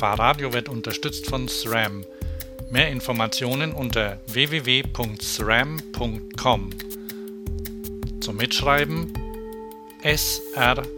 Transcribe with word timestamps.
Fahrradio 0.00 0.52
wird 0.54 0.70
unterstützt 0.70 1.26
von 1.26 1.46
SRAM. 1.46 2.06
Mehr 2.70 2.88
Informationen 2.88 3.72
unter 3.72 4.18
www.sram.com. 4.28 4.80
Zum 8.22 8.36
Mitschreiben 8.36 9.12
sram.com. 10.02 10.90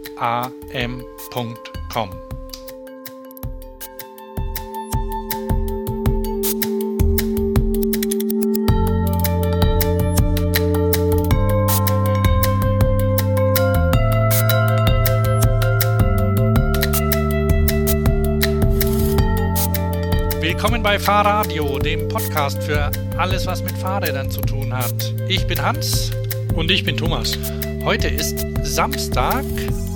Willkommen 20.83 20.99
bei 20.99 21.05
Fahrradio, 21.05 21.79
dem 21.79 22.09
Podcast 22.09 22.61
für 22.61 22.91
alles, 23.17 23.45
was 23.45 23.63
mit 23.63 23.71
Fahrrädern 23.77 24.29
zu 24.29 24.41
tun 24.41 24.75
hat. 24.75 25.13
Ich 25.29 25.47
bin 25.47 25.61
Hans 25.61 26.11
Und 26.55 26.69
ich 26.71 26.83
bin 26.83 26.97
Thomas. 26.97 27.37
Heute 27.85 28.09
ist 28.09 28.45
Samstag, 28.63 29.45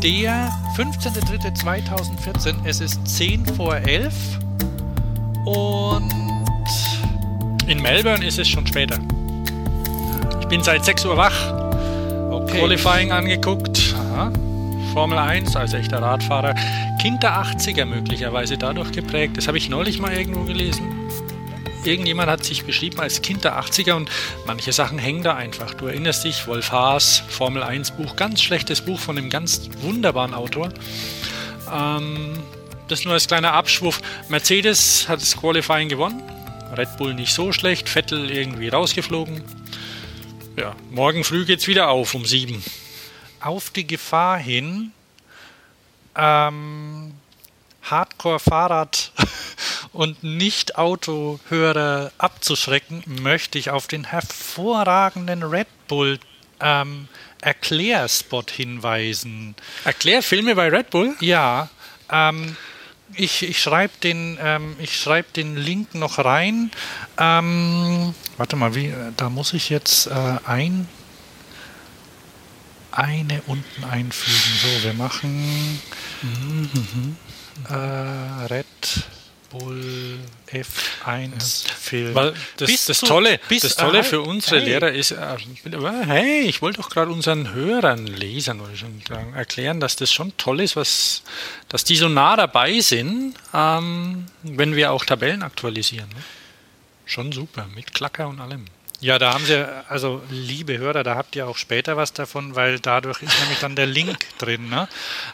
der 0.02 0.50
15.03.2014. 0.78 2.56
Es 2.64 2.80
ist 2.80 3.06
10 3.06 3.46
vor 3.48 3.76
11 3.76 4.14
und 5.44 6.10
In 7.68 7.82
Melbourne 7.82 8.26
ist 8.26 8.40
es 8.40 8.48
schon 8.48 8.66
später. 8.66 8.98
Ich 10.40 10.48
bin 10.48 10.64
seit 10.64 10.86
6 10.86 11.04
Uhr 11.04 11.18
wach, 11.18 11.52
okay. 12.32 12.60
Qualifying 12.60 13.12
angeguckt, 13.12 13.94
Aha. 14.14 14.32
Formel 14.94 15.18
1 15.18 15.54
als 15.58 15.74
echter 15.74 16.02
Radfahrer. 16.02 16.56
Kind 17.00 17.22
der 17.24 17.44
80er 17.44 17.86
möglicherweise 17.86 18.58
dadurch 18.58 18.92
geprägt. 18.92 19.38
Das 19.38 19.48
habe 19.48 19.58
ich 19.58 19.70
neulich 19.70 20.00
mal 20.00 20.14
irgendwo 20.14 20.44
gelesen. 20.44 21.10
Irgendjemand 21.84 22.30
hat 22.30 22.44
sich 22.44 22.66
beschrieben 22.66 23.00
als 23.00 23.22
Kind 23.22 23.44
der 23.44 23.60
80er 23.60 23.94
und 23.94 24.10
manche 24.46 24.74
Sachen 24.74 24.98
hängen 24.98 25.24
da 25.24 25.36
einfach. 25.36 25.74
Du 25.74 25.86
erinnerst 25.86 26.24
dich, 26.24 26.48
Wolf 26.48 26.72
Haas, 26.72 27.24
Formel 27.30 27.64
1 27.64 27.92
Buch, 27.92 28.16
ganz 28.16 28.42
schlechtes 28.42 28.82
Buch 28.82 29.00
von 29.00 29.18
einem 29.18 29.30
ganz 29.30 29.70
wunderbaren 29.82 30.34
Autor. 30.34 30.70
Ähm, 31.72 32.34
das 32.88 33.06
nur 33.06 33.14
als 33.14 33.28
kleiner 33.28 33.54
Abschwuff. 33.54 34.02
Mercedes 34.28 35.08
hat 35.08 35.22
das 35.22 35.38
Qualifying 35.38 35.90
gewonnen. 35.90 36.22
Red 36.76 36.98
Bull 36.98 37.14
nicht 37.14 37.34
so 37.34 37.54
schlecht, 37.54 37.88
Vettel 37.88 38.32
irgendwie 38.32 38.70
rausgeflogen. 38.70 39.42
Ja, 40.58 40.76
morgen 40.90 41.24
früh 41.24 41.46
geht's 41.46 41.68
wieder 41.68 41.90
auf 41.90 42.16
um 42.16 42.26
sieben. 42.26 42.64
Auf 43.40 43.70
die 43.70 43.86
Gefahr 43.86 44.40
hin, 44.40 44.92
ähm, 46.18 47.14
Hardcore-Fahrrad- 47.84 49.12
und 49.94 50.24
Nicht-Autohörer 50.24 52.12
abzuschrecken, 52.18 53.04
möchte 53.08 53.58
ich 53.58 53.70
auf 53.70 53.88
den 53.88 54.04
hervorragenden 54.04 55.44
Red 55.44 55.68
Bull 55.88 56.20
ähm, 56.60 57.08
Erklärspot 57.42 58.52
hinweisen. 58.52 59.56
Erklär 59.84 60.22
Filme 60.24 60.56
bei 60.56 60.70
Red 60.70 60.90
Bull. 60.90 61.16
Ja, 61.20 61.70
ähm, 62.12 62.56
ich, 63.14 63.44
ich 63.44 63.62
schreibe 63.62 63.94
den, 64.04 64.38
ähm, 64.42 64.76
ich 64.80 64.98
schreib 64.98 65.34
den 65.34 65.56
Link 65.56 65.96
noch 65.96 66.24
rein. 66.24 66.72
Ähm, 67.18 68.14
warte 68.38 68.56
mal, 68.56 68.76
wie, 68.76 68.94
da 69.16 69.30
muss 69.30 69.54
ich 69.54 69.70
jetzt 69.70 70.08
äh, 70.08 70.38
ein, 70.46 70.88
eine 72.98 73.42
unten 73.46 73.84
einfügen. 73.84 74.60
So, 74.62 74.84
wir 74.84 74.94
machen 74.94 75.80
äh, 77.70 77.74
Red 78.54 78.66
Bull 79.52 80.20
F1 80.52 81.68
Film. 81.72 82.16
Weil 82.16 82.34
das, 82.58 82.68
Bis 82.68 82.86
das 82.86 83.00
zu- 83.00 83.06
Tolle, 83.06 83.40
das 83.50 83.76
Tolle 83.76 84.04
für 84.04 84.18
äh, 84.18 84.20
unsere 84.20 84.58
hey. 84.60 84.66
Lehrer 84.66 84.92
ist, 84.92 85.12
äh, 85.12 85.38
hey, 86.06 86.42
ich 86.42 86.62
wollte 86.62 86.82
doch 86.82 86.90
gerade 86.90 87.12
unseren 87.12 87.54
Hörern, 87.54 88.08
Lesern 88.08 88.62
schon 88.76 89.02
sagen, 89.08 89.34
erklären, 89.34 89.80
dass 89.80 89.96
das 89.96 90.12
schon 90.12 90.36
toll 90.38 90.60
ist, 90.62 90.76
was, 90.76 91.22
dass 91.70 91.84
die 91.84 91.96
so 91.96 92.10
nah 92.10 92.36
dabei 92.36 92.80
sind, 92.80 93.36
ähm, 93.54 94.26
wenn 94.44 94.76
wir 94.76 94.92
auch 94.92 95.06
Tabellen 95.06 95.44
aktualisieren. 95.44 96.10
Ne? 96.10 96.24
Schon 97.06 97.32
super, 97.32 97.68
mit 97.74 97.94
Klacker 97.94 98.28
und 98.28 98.42
allem. 98.42 98.66
Ja, 99.00 99.20
da 99.20 99.34
haben 99.34 99.46
Sie, 99.46 99.56
also 99.90 100.24
liebe 100.30 100.78
Hörer, 100.80 101.04
da 101.04 101.16
habt 101.16 101.36
ihr 101.36 101.48
auch 101.48 101.58
später 101.58 101.98
was 101.98 102.14
davon, 102.14 102.56
weil 102.56 102.80
dadurch 102.80 103.22
ist 103.22 103.40
nämlich 103.42 103.60
dann 103.60 103.76
der 103.76 103.86
Link 103.86 104.18
drin. 104.40 104.70
Ne? 104.70 104.88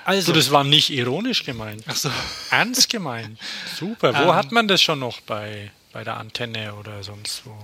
Also, 0.04 0.28
So, 0.28 0.34
das 0.34 0.52
war 0.52 0.64
nicht 0.66 0.90
ironisch 0.90 1.46
gemeint. 1.46 1.84
Ach 1.88 1.96
so. 1.96 2.10
Ernst 2.52 2.90
gemeint. 2.90 3.40
Super. 3.80 4.14
Wo 4.16 4.30
Ähm. 4.30 4.36
hat 4.36 4.52
man 4.52 4.68
das 4.68 4.82
schon 4.82 5.00
noch 5.00 5.22
bei, 5.22 5.72
bei 5.94 6.04
der 6.04 6.18
Antenne 6.18 6.74
oder 6.76 7.04
sonst 7.04 7.44
wo? 7.46 7.56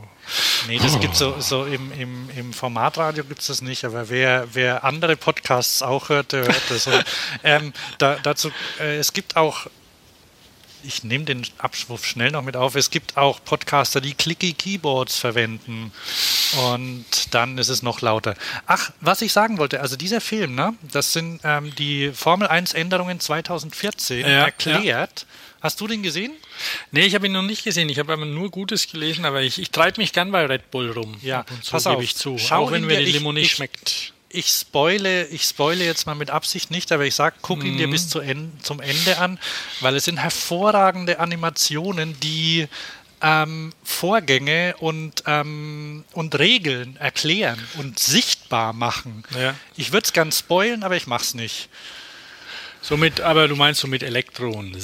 Nee, 0.68 0.80
das 0.80 0.98
gibt 1.02 1.16
so, 1.18 1.36
so 1.40 1.66
im, 1.66 1.92
im, 1.92 2.30
im 2.36 2.54
Formatradio 2.54 3.24
gibt 3.26 3.42
es 3.42 3.48
das 3.48 3.62
nicht, 3.62 3.84
aber 3.84 4.08
wer, 4.10 4.48
wer 4.54 4.86
andere 4.86 5.18
Podcasts 5.18 5.82
auch 5.82 6.08
hört, 6.08 6.32
der 6.32 6.44
hört 6.46 6.62
das. 6.70 6.88
Und, 6.88 7.04
ähm, 7.44 7.74
da, 7.98 8.16
dazu, 8.24 8.52
äh, 8.80 8.98
es 8.98 9.12
gibt 9.12 9.36
auch, 9.36 9.68
ich 10.84 11.04
nehme 11.04 11.26
den 11.26 11.46
Abschwuff 11.58 12.06
schnell 12.06 12.32
noch 12.32 12.42
mit 12.44 12.56
auf, 12.56 12.76
es 12.76 12.90
gibt 12.90 13.18
auch 13.18 13.44
Podcaster, 13.44 14.02
die 14.02 14.14
Clicky 14.14 14.54
Keyboards 14.54 15.18
verwenden 15.18 15.92
und 16.68 17.06
dann 17.32 17.58
ist 17.58 17.70
es 17.70 17.82
noch 17.84 18.02
lauter. 18.02 18.36
Ach, 18.66 18.92
was 19.02 19.22
ich 19.22 19.32
sagen 19.34 19.58
wollte, 19.58 19.82
also 19.82 19.96
dieser 19.96 20.22
Film, 20.22 20.56
ne, 20.56 20.74
das 20.92 21.14
sind 21.14 21.42
ähm, 21.44 21.74
die 21.76 22.12
Formel 22.14 22.48
1 22.48 22.74
Änderungen 22.74 23.20
2014 23.20 24.22
Ja, 24.22 24.28
erklärt. 24.46 25.26
Hast 25.62 25.82
du 25.82 25.88
den 25.88 26.04
gesehen? 26.04 26.32
Nee, 26.92 27.02
ich 27.06 27.16
habe 27.16 27.26
ihn 27.26 27.34
noch 27.34 27.42
nicht 27.42 27.66
gesehen. 27.66 27.90
Ich 27.90 28.00
habe 28.00 28.14
aber 28.14 28.24
nur 28.26 28.50
Gutes 28.50 28.90
gelesen, 28.90 29.26
aber 29.26 29.42
ich, 29.42 29.60
ich 29.60 29.72
treibe 29.72 30.00
mich 30.00 30.14
gern 30.14 30.32
bei 30.32 30.46
Red 30.46 30.72
Bull 30.72 30.90
rum. 30.92 31.18
Ja, 31.22 31.46
zu 31.62 31.72
pass 31.72 31.84
gebe 31.84 31.98
auf. 31.98 32.04
ich 32.04 32.16
zu. 32.16 32.38
Schau 32.38 32.64
auch 32.64 32.72
wenn 32.72 32.86
mir 32.86 32.98
die 33.04 33.12
Limo 33.12 33.34
nicht 33.34 33.48
ich- 33.48 33.52
schmeckt. 33.58 34.14
Ich 34.30 34.48
spoile, 34.48 35.26
ich 35.28 35.44
spoile 35.44 35.84
jetzt 35.84 36.06
mal 36.06 36.16
mit 36.16 36.30
Absicht 36.30 36.70
nicht, 36.72 36.92
aber 36.92 37.06
ich 37.06 37.16
sag, 37.16 37.36
guck 37.42 37.64
ihn 37.64 37.78
dir 37.78 37.88
Mhm. 37.88 37.92
bis 37.92 38.10
zu 38.10 38.20
en 38.20 38.52
zum 38.62 38.80
Ende 38.80 39.18
an, 39.18 39.40
weil 39.82 39.96
es 39.96 40.06
sind 40.06 40.18
hervorragende 40.18 41.20
Animationen, 41.20 42.20
die 42.20 42.68
ähm, 43.22 43.74
Vorgänge 43.84 44.76
und, 44.80 45.24
ähm, 45.26 46.06
und 46.14 46.38
Regeln 46.40 46.96
erklären 46.98 47.60
und 47.78 48.00
sichtbar 48.00 48.72
machen. 48.72 49.24
Ja. 49.38 49.56
Ich 49.76 49.92
würde 49.92 50.06
es 50.06 50.14
gern 50.14 50.32
spoilen, 50.32 50.84
aber 50.84 50.96
ich 50.96 51.06
mach's 51.08 51.34
nicht. 51.34 51.68
Somit, 52.82 53.20
aber 53.20 53.48
du 53.48 53.56
meinst 53.56 53.82
so 53.82 53.88
mit 53.88 54.04
Elektro 54.04 54.50
und, 54.50 54.78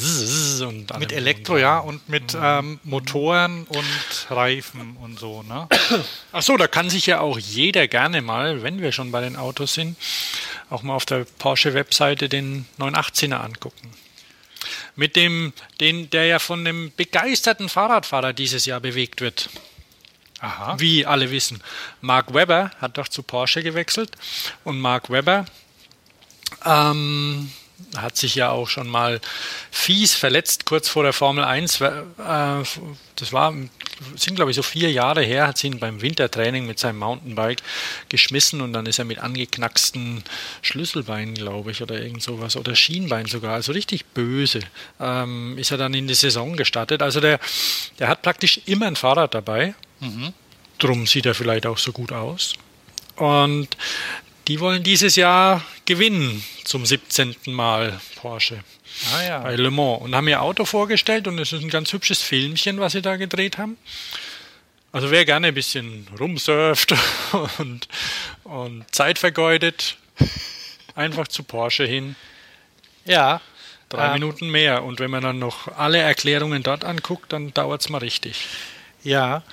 Mit 1.00 1.12
Elektro, 1.14 1.58
ja, 1.58 1.80
und 1.80 2.08
mit 2.10 2.38
ähm, 2.40 2.80
Motoren 2.84 3.64
und 3.64 4.28
Reifen 4.30 4.98
und 4.98 5.18
so, 5.18 5.44
ne? 5.44 5.68
Ach 6.34 6.42
so, 6.42 6.58
da 6.58 6.68
kann 6.68 6.90
sich 6.90 7.06
ja 7.06 7.22
auch 7.22 7.40
jeder 7.40 7.88
gerne 7.88 8.22
mal, 8.22 8.64
wenn 8.64 8.82
wir 8.82 8.92
schon 8.92 9.12
bei 9.12 9.22
den 9.22 9.38
Autos 9.38 9.76
sind, 9.76 9.98
auch 10.70 10.84
mal 10.84 10.94
auf 10.94 11.06
der 11.06 11.26
Porsche-Webseite 11.40 12.28
den 12.28 12.66
918er 12.80 13.36
angucken. 13.36 13.92
Mit 14.98 15.16
dem, 15.16 15.54
den, 15.80 16.10
der 16.10 16.26
ja 16.26 16.40
von 16.40 16.60
einem 16.60 16.92
begeisterten 16.96 17.70
Fahrradfahrer 17.70 18.34
dieses 18.34 18.66
Jahr 18.66 18.80
bewegt 18.82 19.22
wird. 19.22 19.50
Aha. 20.40 20.76
Wie 20.80 21.06
alle 21.06 21.32
wissen. 21.32 21.62
Mark 22.02 22.34
Webber 22.34 22.72
hat 22.80 22.98
doch 22.98 23.08
zu 23.08 23.24
Porsche 23.24 23.64
gewechselt 23.64 24.12
und 24.64 24.80
Mark 24.80 25.10
Webber 25.10 25.46
ähm, 26.66 27.52
hat 27.97 28.18
sich 28.18 28.36
ja 28.36 28.50
auch 28.50 28.68
schon 28.69 28.88
mal 28.88 29.19
fies 29.72 30.13
verletzt 30.16 30.66
kurz 30.66 30.90
vor 30.90 31.03
der 31.03 31.13
Formel 31.13 31.44
1. 31.44 31.81
Äh, 31.81 31.90
das 33.16 33.31
war, 33.31 33.53
sind 34.16 34.36
glaube 34.36 34.52
ich 34.52 34.58
so 34.58 34.63
vier 34.63 34.91
Jahre 34.91 35.22
her, 35.22 35.47
hat 35.47 35.58
sie 35.58 35.67
ihn 35.67 35.79
beim 35.79 36.02
Wintertraining 36.02 36.66
mit 36.66 36.79
seinem 36.79 37.00
Mountainbike 37.00 37.61
geschmissen 38.09 38.61
und 38.61 38.73
dann 38.73 38.85
ist 38.85 39.00
er 39.00 39.05
mit 39.05 39.20
angeknacksten 39.20 40.23
Schlüsselbeinen, 40.61 41.35
glaube 41.35 41.72
ich, 41.72 41.82
oder 41.82 42.02
irgend 42.02 42.23
sowas, 42.23 42.55
oder 42.55 42.76
Schienbein 42.76 43.26
sogar, 43.26 43.53
also 43.53 43.72
richtig 43.72 44.05
böse, 44.05 44.59
ähm, 45.00 45.58
ist 45.58 45.72
er 45.72 45.78
dann 45.78 45.94
in 45.94 46.08
die 46.08 46.16
Saison 46.16 46.55
gestartet. 46.55 47.02
Also 47.02 47.20
der, 47.20 47.40
der 48.00 48.08
hat 48.08 48.22
praktisch 48.22 48.61
immer 48.66 48.88
ein 48.88 48.96
Fahrrad 48.96 49.34
dabei. 49.34 49.76
Drum 50.78 51.08
sieht 51.08 51.26
er 51.26 51.34
vielleicht 51.34 51.66
auch 51.66 51.78
so 51.78 51.91
gut 51.91 52.11
aus. 52.11 52.55
Und 53.16 53.70
die 54.47 54.59
wollen 54.59 54.84
dieses 54.84 55.16
Jahr 55.16 55.64
gewinnen 55.86 56.44
zum 56.64 56.86
17. 56.86 57.36
Mal 57.47 58.00
Porsche 58.16 58.64
Ah 59.14 59.24
ja. 59.24 59.40
bei 59.40 59.56
Le 59.56 59.72
Mans 59.72 60.02
und 60.02 60.16
haben 60.16 60.28
ihr 60.28 60.42
Auto 60.42 60.66
vorgestellt 60.66 61.28
und 61.28 61.38
es 61.40 61.52
ist 61.52 61.62
ein 61.64 61.70
ganz 61.70 61.92
hübsches 61.92 62.22
Filmchen, 62.22 62.80
was 62.80 62.94
sie 62.94 63.02
da 63.02 63.16
gedreht 63.18 63.58
haben. 63.58 63.78
Also 64.92 65.12
wer 65.12 65.26
gerne 65.26 65.47
ein 65.47 65.53
bisschen 65.53 66.08
rumsurft 66.20 66.94
und, 67.58 67.88
und 68.46 68.86
Zeit 68.96 69.20
vergeudet, 69.20 69.97
einfach 70.96 71.28
zu 71.28 71.44
Porsche 71.44 71.86
hin, 71.86 72.16
Ja. 73.03 73.41
drei 73.90 74.08
Ähm, 74.08 74.14
Minuten 74.14 74.50
mehr. 74.50 74.84
Und 74.84 75.00
wenn 75.02 75.12
man 75.12 75.22
dann 75.24 75.40
noch 75.40 75.68
alle 75.78 75.98
Erklärungen 75.98 76.64
dort 76.64 76.86
anguckt, 76.86 77.34
dann 77.34 77.53
dauert 77.53 77.82
es 77.82 77.90
mal 77.90 77.98
richtig. 77.98 78.48
Ja. 79.03 79.44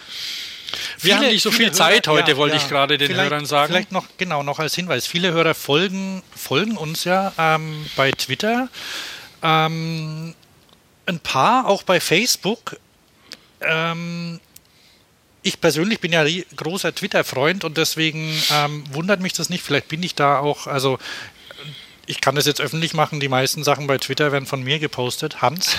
Wir 1.01 1.17
haben 1.17 1.27
nicht 1.27 1.43
so 1.43 1.51
viel 1.51 1.73
Zeit 1.73 2.09
heute, 2.09 2.37
wollte 2.37 2.57
ich 2.57 2.69
gerade 2.69 2.99
den 2.99 3.09
vielleicht, 3.09 3.31
Hörern 3.31 3.47
sagen. 3.47 3.73
Vielleicht 3.73 3.93
noch, 3.93 4.07
genau, 4.19 4.43
noch 4.43 4.59
als 4.59 4.75
Hinweis. 4.75 5.07
Viele 5.07 5.33
Hörer 5.33 5.55
folgen, 5.55 6.23
folgen 6.35 6.77
uns 6.77 7.05
ja 7.05 7.33
ähm, 7.39 7.87
bei 7.97 8.11
Twitter. 8.13 8.69
Ähm, 9.43 10.35
ein 11.07 11.21
paar, 11.21 11.67
auch 11.67 11.83
bei 11.83 12.01
Facebook. 12.01 12.77
Ähm, 13.61 14.41
ich 15.43 15.61
persönlich 15.61 16.01
bin 16.01 16.13
ja 16.13 16.25
großer 16.57 16.95
Twitter-Freund 16.95 17.65
und 17.65 17.77
deswegen 17.77 18.33
ähm, 18.51 18.85
wundert 18.93 19.21
mich 19.21 19.33
das 19.33 19.51
nicht. 19.51 19.63
Vielleicht 19.63 19.89
bin 19.89 20.03
ich 20.03 20.15
da 20.15 20.39
auch, 20.39 20.67
also 20.67 20.99
ich 22.07 22.21
kann 22.21 22.35
das 22.35 22.47
jetzt 22.47 22.61
öffentlich 22.61 22.95
machen. 22.95 23.21
Die 23.21 23.29
meisten 23.29 23.65
Sachen 23.65 23.87
bei 23.87 23.99
Twitter 23.99 24.33
werden 24.33 24.47
von 24.47 24.63
mir 24.63 24.79
gepostet. 24.79 25.43
Hans. 25.43 25.79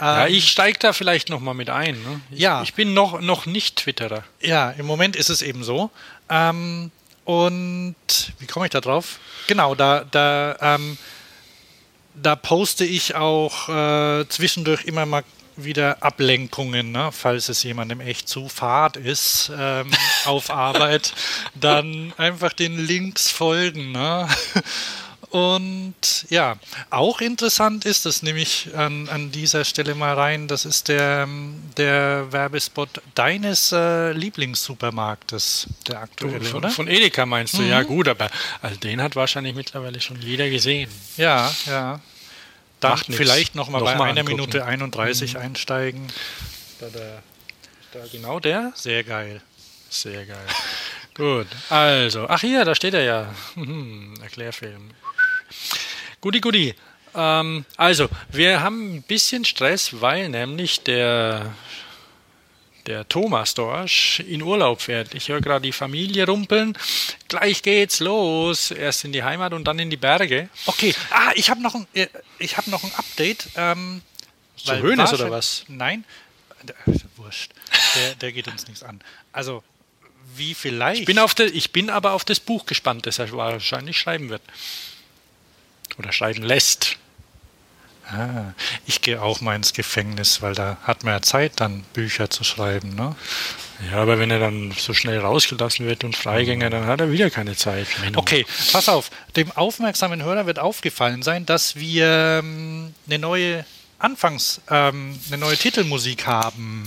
Ja, 0.00 0.26
ähm, 0.26 0.34
ich 0.34 0.50
steige 0.50 0.78
da 0.78 0.92
vielleicht 0.92 1.28
nochmal 1.28 1.54
mit 1.54 1.70
ein. 1.70 2.02
Ne? 2.02 2.20
Ich, 2.30 2.40
ja. 2.40 2.62
Ich 2.62 2.74
bin 2.74 2.94
noch, 2.94 3.20
noch 3.20 3.46
nicht 3.46 3.76
Twitterer. 3.76 4.24
Ja, 4.40 4.70
im 4.70 4.86
Moment 4.86 5.16
ist 5.16 5.28
es 5.28 5.42
eben 5.42 5.64
so. 5.64 5.90
Ähm, 6.28 6.90
und 7.24 7.94
wie 8.38 8.46
komme 8.46 8.66
ich 8.66 8.70
da 8.70 8.80
drauf? 8.80 9.18
Genau, 9.48 9.74
da, 9.74 10.04
da, 10.10 10.56
ähm, 10.60 10.96
da 12.14 12.36
poste 12.36 12.84
ich 12.84 13.14
auch 13.14 13.68
äh, 13.68 14.26
zwischendurch 14.28 14.84
immer 14.84 15.04
mal 15.04 15.24
wieder 15.56 16.02
Ablenkungen, 16.02 16.92
ne? 16.92 17.10
falls 17.12 17.48
es 17.48 17.62
jemandem 17.62 18.00
echt 18.00 18.28
zu 18.28 18.48
fad 18.48 18.96
ist 18.96 19.50
ähm, 19.56 19.90
auf 20.24 20.50
Arbeit, 20.50 21.12
dann 21.54 22.12
einfach 22.16 22.52
den 22.52 22.78
Links 22.78 23.30
folgen. 23.30 23.92
Ne? 23.92 24.28
Und 25.30 26.26
ja, 26.30 26.56
auch 26.88 27.20
interessant 27.20 27.84
ist 27.84 28.06
das 28.06 28.22
nämlich 28.22 28.70
an, 28.74 29.08
an 29.10 29.30
dieser 29.30 29.64
Stelle 29.64 29.94
mal 29.94 30.14
rein, 30.14 30.48
das 30.48 30.64
ist 30.64 30.88
der, 30.88 31.28
der 31.76 32.32
Werbespot 32.32 32.88
deines 33.14 33.72
äh, 33.72 34.12
Lieblingssupermarktes, 34.12 35.66
der 35.86 36.00
aktuelle, 36.00 36.40
von, 36.40 36.58
oder? 36.58 36.70
Von 36.70 36.88
Edeka 36.88 37.26
meinst 37.26 37.54
du, 37.54 37.62
mhm. 37.62 37.68
ja 37.68 37.82
gut, 37.82 38.08
aber 38.08 38.30
also 38.62 38.76
den 38.76 39.02
hat 39.02 39.16
wahrscheinlich 39.16 39.54
mittlerweile 39.54 40.00
schon 40.00 40.20
jeder 40.22 40.48
gesehen. 40.48 40.90
Ja, 41.18 41.52
ja. 41.66 42.00
Macht 42.80 43.06
vielleicht 43.06 43.54
nochmal 43.54 43.82
noch 43.82 43.88
bei 43.98 44.04
einer 44.04 44.20
angucken. 44.20 44.36
Minute 44.36 44.64
31 44.64 45.34
mhm. 45.34 45.40
einsteigen. 45.40 46.06
Da, 46.80 46.86
da, 46.88 47.22
da 47.92 48.06
genau 48.10 48.40
der? 48.40 48.72
Sehr 48.74 49.04
geil. 49.04 49.42
Sehr 49.90 50.24
geil. 50.24 50.46
Gut, 51.14 51.48
also, 51.68 52.26
ach 52.28 52.40
hier, 52.40 52.64
da 52.64 52.76
steht 52.76 52.94
er 52.94 53.02
ja. 53.02 53.34
Hm, 53.54 54.14
Erklärfilm. 54.22 54.90
Guti, 56.20 56.40
guti. 56.40 56.74
Ähm, 57.14 57.64
also, 57.76 58.08
wir 58.30 58.60
haben 58.60 58.96
ein 58.96 59.02
bisschen 59.02 59.44
Stress, 59.44 60.00
weil 60.00 60.28
nämlich 60.28 60.82
der, 60.82 61.54
der 62.86 63.08
Thomas 63.08 63.54
Dorsch 63.54 64.20
in 64.20 64.42
Urlaub 64.42 64.80
fährt. 64.80 65.14
Ich 65.14 65.28
höre 65.28 65.40
gerade 65.40 65.62
die 65.62 65.72
Familie 65.72 66.26
rumpeln. 66.26 66.76
Gleich 67.28 67.62
geht's 67.62 68.00
los. 68.00 68.70
Erst 68.70 69.04
in 69.04 69.12
die 69.12 69.22
Heimat 69.22 69.52
und 69.52 69.64
dann 69.64 69.78
in 69.78 69.90
die 69.90 69.96
Berge. 69.96 70.48
Okay. 70.66 70.94
Ah, 71.10 71.32
ich 71.34 71.50
habe 71.50 71.62
noch, 71.62 71.74
ein, 71.74 71.86
äh, 71.94 72.06
hab 72.40 72.66
noch 72.66 72.84
ein 72.84 72.92
Update. 72.96 73.48
Ähm, 73.56 74.02
Zu 74.56 74.80
Hönes 74.80 75.12
oder 75.12 75.30
was? 75.30 75.64
Nein. 75.68 76.04
Wurscht. 77.16 77.52
Der, 77.94 78.14
der 78.16 78.32
geht 78.32 78.48
uns 78.48 78.66
nichts 78.66 78.82
an. 78.82 79.00
Also, 79.32 79.62
wie 80.34 80.54
vielleicht. 80.54 81.00
Ich 81.00 81.06
bin, 81.06 81.18
auf 81.18 81.34
der, 81.34 81.54
ich 81.54 81.72
bin 81.72 81.90
aber 81.90 82.12
auf 82.12 82.24
das 82.24 82.40
Buch 82.40 82.66
gespannt, 82.66 83.06
das 83.06 83.18
er 83.18 83.30
wahrscheinlich 83.32 83.98
schreiben 83.98 84.28
wird 84.28 84.42
oder 85.98 86.12
schreiben 86.12 86.42
lässt. 86.42 86.96
Ah, 88.10 88.54
ich 88.86 89.02
gehe 89.02 89.20
auch 89.20 89.42
mal 89.42 89.54
ins 89.54 89.74
Gefängnis, 89.74 90.40
weil 90.40 90.54
da 90.54 90.78
hat 90.82 91.04
man 91.04 91.12
ja 91.14 91.22
Zeit, 91.22 91.60
dann 91.60 91.82
Bücher 91.92 92.30
zu 92.30 92.42
schreiben. 92.42 92.94
Ne? 92.94 93.14
Ja, 93.90 93.98
aber 93.98 94.18
wenn 94.18 94.30
er 94.30 94.38
dann 94.38 94.72
so 94.72 94.94
schnell 94.94 95.18
rausgelassen 95.18 95.86
wird 95.86 96.04
und 96.04 96.16
Freigänger, 96.16 96.70
dann 96.70 96.86
hat 96.86 97.00
er 97.00 97.12
wieder 97.12 97.28
keine 97.28 97.54
Zeit. 97.54 97.86
Okay, 98.16 98.46
pass 98.72 98.88
auf. 98.88 99.10
Dem 99.36 99.52
aufmerksamen 99.52 100.22
Hörer 100.22 100.46
wird 100.46 100.58
aufgefallen 100.58 101.22
sein, 101.22 101.44
dass 101.44 101.76
wir 101.76 102.40
ähm, 102.42 102.94
eine 103.06 103.18
neue 103.18 103.66
Anfangs, 103.98 104.62
ähm, 104.70 105.18
eine 105.26 105.38
neue 105.38 105.56
Titelmusik 105.56 106.26
haben. 106.26 106.84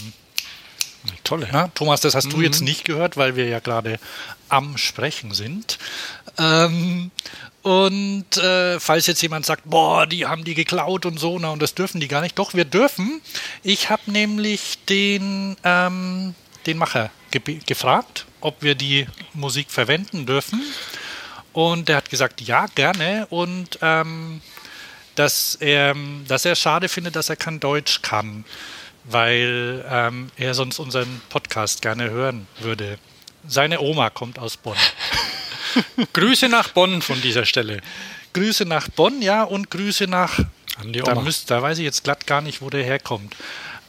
Tolle. 1.24 1.48
Na, 1.52 1.70
Thomas, 1.70 2.02
das 2.02 2.16
hast 2.16 2.28
mhm. 2.28 2.32
du 2.32 2.42
jetzt 2.42 2.62
nicht 2.62 2.86
gehört, 2.86 3.18
weil 3.18 3.36
wir 3.36 3.48
ja 3.48 3.60
gerade 3.60 4.00
am 4.50 4.78
Sprechen 4.78 5.34
sind. 5.34 5.78
Ähm, 6.38 7.12
und 7.62 8.38
äh, 8.38 8.80
falls 8.80 9.08
jetzt 9.08 9.22
jemand 9.22 9.46
sagt, 9.46 9.64
boah, 9.66 10.08
die 10.08 10.26
haben 10.26 10.44
die 10.44 10.56
geklaut 10.56 11.06
und 11.06 11.20
so, 11.20 11.38
na, 11.38 11.50
und 11.50 11.62
das 11.62 11.76
dürfen 11.76 12.00
die 12.02 12.08
gar 12.08 12.22
nicht. 12.22 12.38
Doch, 12.40 12.54
wir 12.54 12.66
dürfen. 12.66 13.22
Ich 13.64 13.90
habe 13.90 14.12
nämlich 14.12 14.80
den, 14.90 15.56
ähm, 15.64 16.34
den 16.66 16.78
Macher 16.78 17.12
ge 17.30 17.60
gefragt, 17.66 18.26
ob 18.42 18.62
wir 18.62 18.76
die 18.76 19.08
Musik 19.34 19.70
verwenden 19.70 20.26
dürfen. 20.26 20.62
Und 21.54 21.90
der 21.90 21.98
hat 21.98 22.10
gesagt, 22.10 22.42
ja, 22.42 22.66
gerne. 22.76 23.28
Und 23.30 23.78
ähm, 23.82 24.42
dass, 25.16 25.56
er, 25.56 25.96
dass 26.28 26.46
er 26.46 26.56
schade 26.56 26.90
findet, 26.90 27.16
dass 27.16 27.30
er 27.30 27.36
kein 27.36 27.60
Deutsch 27.60 28.02
kann, 28.02 28.46
weil 29.06 29.86
ähm, 29.90 30.32
er 30.38 30.54
sonst 30.54 30.80
unseren 30.80 31.22
Podcast 31.30 31.82
gerne 31.82 32.10
hören 32.10 32.48
würde. 32.60 32.98
Seine 33.48 33.82
Oma 33.82 34.10
kommt 34.10 34.40
aus 34.40 34.58
Bonn. 34.58 34.78
Grüße 36.14 36.50
nach 36.50 36.70
Bonn 36.70 37.02
von 37.02 37.22
dieser 37.22 37.46
Stelle. 37.46 37.82
Grüße 38.34 38.66
nach 38.66 38.88
Bonn, 38.90 39.22
ja, 39.22 39.44
und 39.44 39.72
Grüße 39.72 40.08
nach. 40.08 40.40
An 40.78 40.94
die 40.94 41.02
Oma. 41.02 41.16
Da, 41.16 41.22
müsst, 41.22 41.52
da 41.52 41.62
weiß 41.62 41.80
ich 41.80 41.84
jetzt 41.84 42.04
glatt 42.04 42.28
gar 42.28 42.42
nicht, 42.42 42.62
wo 42.62 42.70
der 42.70 42.84
herkommt. 42.84 43.36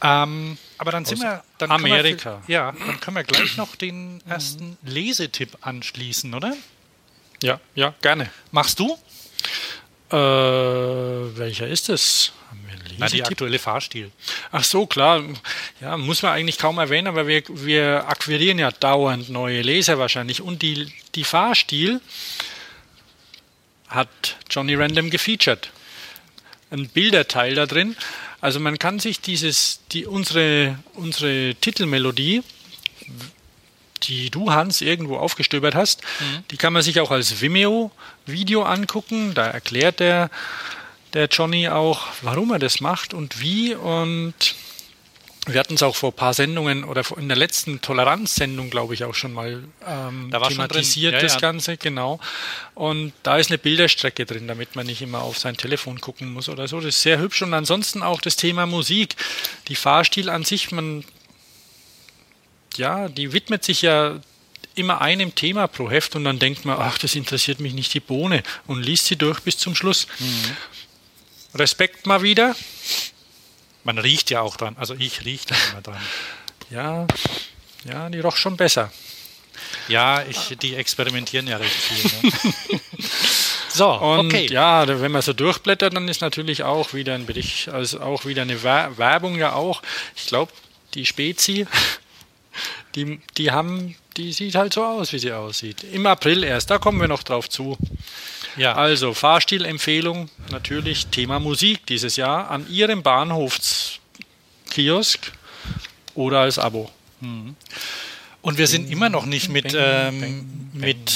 Ähm, 0.01 0.57
aber 0.77 0.91
dann 0.91 1.05
sind 1.05 1.21
wir. 1.21 1.43
Dann 1.57 1.71
Amerika. 1.71 2.41
Wir, 2.45 2.55
ja, 2.55 2.71
dann 2.71 2.99
können 2.99 3.15
wir 3.15 3.23
gleich 3.23 3.55
noch 3.55 3.75
den 3.75 4.21
ersten 4.27 4.77
Lesetipp 4.83 5.57
anschließen, 5.61 6.33
oder? 6.33 6.55
Ja, 7.41 7.59
ja, 7.75 7.93
gerne. 8.01 8.29
Machst 8.51 8.79
du? 8.79 8.97
Äh, 10.09 10.15
welcher 10.15 11.67
ist 11.67 11.89
es? 11.89 12.33
Na, 12.97 13.07
die 13.07 13.23
aktuelle 13.23 13.59
Fahrstil. 13.59 14.11
Ach 14.51 14.63
so, 14.63 14.85
klar. 14.85 15.23
Ja, 15.81 15.97
muss 15.97 16.21
man 16.21 16.33
eigentlich 16.33 16.57
kaum 16.57 16.77
erwähnen, 16.77 17.07
aber 17.07 17.27
wir, 17.27 17.43
wir 17.47 18.07
akquirieren 18.07 18.59
ja 18.59 18.71
dauernd 18.71 19.29
neue 19.29 19.61
Leser 19.61 19.99
wahrscheinlich. 19.99 20.41
Und 20.41 20.61
die, 20.61 20.91
die 21.15 21.23
Fahrstil 21.23 22.01
hat 23.87 24.37
Johnny 24.49 24.75
Random 24.75 25.09
gefeatured. 25.09 25.71
Ein 26.71 26.89
Bilderteil 26.89 27.55
da 27.55 27.65
drin. 27.65 27.95
Also 28.41 28.59
man 28.59 28.79
kann 28.79 28.99
sich 28.99 29.21
dieses, 29.21 29.79
die, 29.91 30.05
unsere, 30.05 30.77
unsere 30.95 31.55
Titelmelodie, 31.55 32.43
die 34.03 34.29
du, 34.29 34.51
Hans, 34.51 34.81
irgendwo 34.81 35.17
aufgestöbert 35.17 35.75
hast, 35.75 36.01
mhm. 36.19 36.43
die 36.51 36.57
kann 36.57 36.73
man 36.73 36.81
sich 36.81 36.99
auch 36.99 37.11
als 37.11 37.41
Vimeo-Video 37.41 38.63
angucken. 38.63 39.33
Da 39.33 39.47
erklärt 39.47 40.01
er 40.01 40.29
der 41.13 41.27
Johnny 41.27 41.67
auch, 41.67 42.07
warum 42.21 42.51
er 42.51 42.59
das 42.59 42.81
macht 42.81 43.13
und 43.13 43.39
wie. 43.39 43.75
Und 43.75 44.33
wir 45.45 45.59
hatten 45.59 45.73
es 45.75 45.83
auch 45.83 45.95
vor 45.95 46.11
ein 46.11 46.15
paar 46.15 46.33
Sendungen 46.33 46.83
oder 46.85 47.03
in 47.17 47.27
der 47.27 47.37
letzten 47.37 47.81
Toleranzsendung, 47.81 48.69
glaube 48.69 48.93
ich, 48.93 49.03
auch 49.03 49.13
schon 49.13 49.33
mal 49.33 49.63
ähm, 49.85 50.29
da 50.31 50.39
war 50.39 50.49
thematisiert, 50.49 51.13
ja, 51.13 51.19
das 51.19 51.33
ja. 51.33 51.39
Ganze, 51.39 51.77
genau. 51.77 52.19
Und 52.75 53.11
da 53.23 53.37
ist 53.37 53.49
eine 53.49 53.57
Bilderstrecke 53.57 54.25
drin, 54.25 54.47
damit 54.47 54.75
man 54.75 54.85
nicht 54.85 55.01
immer 55.01 55.21
auf 55.21 55.37
sein 55.37 55.57
Telefon 55.57 55.99
gucken 55.99 56.31
muss 56.31 56.47
oder 56.47 56.67
so. 56.67 56.77
Das 56.77 56.95
ist 56.95 57.01
sehr 57.01 57.19
hübsch. 57.19 57.41
Und 57.41 57.53
ansonsten 57.53 58.03
auch 58.03 58.21
das 58.21 58.37
Thema 58.37 58.65
Musik. 58.65 59.15
Die 59.67 59.75
Fahrstil 59.75 60.29
an 60.29 60.45
sich, 60.45 60.71
man, 60.71 61.03
ja, 62.77 63.09
die 63.09 63.33
widmet 63.33 63.63
sich 63.65 63.81
ja 63.81 64.19
immer 64.75 65.01
einem 65.01 65.35
Thema 65.35 65.67
pro 65.67 65.89
Heft 65.89 66.15
und 66.15 66.23
dann 66.23 66.39
denkt 66.39 66.65
man, 66.65 66.77
ach, 66.79 66.97
das 66.97 67.15
interessiert 67.15 67.59
mich 67.59 67.73
nicht 67.73 67.93
die 67.93 67.99
Bohne 67.99 68.43
und 68.65 68.81
liest 68.81 69.05
sie 69.05 69.17
durch 69.17 69.41
bis 69.41 69.57
zum 69.57 69.75
Schluss. 69.75 70.07
Mhm. 70.19 70.57
Respekt 71.55 72.05
mal 72.05 72.21
wieder. 72.21 72.55
Man 73.83 73.97
riecht 73.97 74.29
ja 74.29 74.41
auch 74.41 74.57
dran. 74.57 74.75
Also 74.77 74.95
ich 74.95 75.25
rieche 75.25 75.47
da 75.47 75.55
immer 75.71 75.81
dran. 75.81 76.01
Ja, 76.69 77.07
ja, 77.85 78.09
die 78.09 78.19
roch 78.19 78.37
schon 78.37 78.57
besser. 78.57 78.91
Ja, 79.87 80.23
ich, 80.23 80.57
die 80.61 80.75
experimentieren 80.75 81.47
ja 81.47 81.57
recht 81.57 81.73
viel. 81.73 82.29
Ne? 82.29 82.79
so, 83.69 83.91
und 83.91 84.27
okay. 84.27 84.47
ja, 84.49 84.87
wenn 84.87 85.11
man 85.11 85.21
so 85.21 85.33
durchblättert, 85.33 85.95
dann 85.95 86.07
ist 86.07 86.21
natürlich 86.21 86.63
auch 86.63 86.93
wieder 86.93 87.13
ein 87.13 87.25
Bericht, 87.25 87.69
also 87.69 87.99
auch 87.99 88.25
wieder 88.25 88.43
eine 88.43 88.63
Werbung 88.63 89.35
ja 89.35 89.53
auch. 89.53 89.81
Ich 90.15 90.27
glaube, 90.27 90.51
die 90.93 91.05
Spezi, 91.05 91.67
die, 92.95 93.19
die 93.37 93.51
haben, 93.51 93.95
die 94.15 94.31
sieht 94.31 94.55
halt 94.55 94.73
so 94.73 94.85
aus, 94.85 95.11
wie 95.11 95.19
sie 95.19 95.33
aussieht. 95.33 95.83
Im 95.83 96.05
April 96.05 96.43
erst, 96.43 96.69
da 96.69 96.77
kommen 96.77 97.01
wir 97.01 97.07
noch 97.07 97.23
drauf 97.23 97.49
zu. 97.49 97.77
Ja. 98.57 98.75
Also 98.75 99.13
Fahrstilempfehlung 99.13 100.29
natürlich 100.51 101.07
Thema 101.07 101.39
Musik 101.39 101.85
dieses 101.87 102.15
Jahr 102.15 102.49
an 102.51 102.69
Ihrem 102.69 103.03
Bahnhofskiosk 103.03 105.31
oder 106.15 106.39
als 106.41 106.59
Abo. 106.59 106.91
Mhm. 107.19 107.55
Und 108.41 108.57
wir 108.57 108.67
sind 108.67 108.89
immer 108.91 109.09
noch 109.09 109.25
nicht 109.25 109.49
mit, 109.49 109.73
ähm, 109.75 110.69
mit 110.73 111.11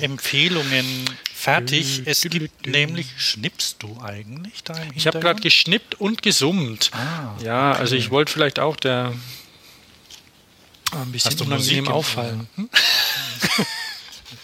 Empfehlungen 0.00 1.04
fertig. 1.32 2.02
Es 2.04 2.22
gibt 2.22 2.66
nämlich, 2.66 3.06
schnippst 3.16 3.82
du 3.82 3.98
eigentlich 4.02 4.64
da 4.64 4.74
Ich 4.94 5.06
habe 5.06 5.20
gerade 5.20 5.40
geschnippt 5.40 6.00
und 6.00 6.22
gesummt. 6.22 6.90
Ah, 6.92 7.36
ja, 7.42 7.70
okay. 7.70 7.80
also 7.80 7.94
ich 7.94 8.10
wollte 8.10 8.32
vielleicht 8.32 8.58
auch 8.58 8.76
der 8.76 9.14
ein 10.90 11.12
bisschen 11.12 11.40
unangenehm 11.42 11.88
auffallen. 11.88 12.48
Hm? 12.56 12.68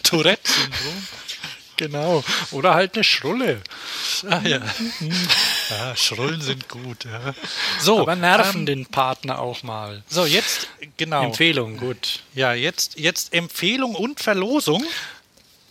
Tourette-Syndrom. 0.03 1.07
Genau. 1.77 2.23
Oder 2.53 2.75
halt 2.75 2.95
eine 2.95 3.05
Schrulle. 3.05 3.61
Ah 4.29 4.41
ja. 4.45 4.61
Ja, 5.71 5.97
Schrullen 5.97 6.41
sind 6.41 6.69
gut. 6.69 7.05
Ja. 7.05 7.35
So, 7.81 8.01
aber 8.01 8.17
nerven 8.17 8.61
ähm, 8.61 8.67
den 8.67 8.87
Partner 8.87 9.39
auch 9.39 9.63
mal. 9.63 10.03
So, 10.09 10.27
jetzt, 10.27 10.69
genau. 10.97 11.25
Empfehlung, 11.25 11.77
gut. 11.77 12.21
Ja, 12.35 12.53
jetzt, 12.53 12.99
jetzt 12.99 13.33
Empfehlung 13.33 13.95
und 13.95 14.21
Verlosung. 14.21 14.85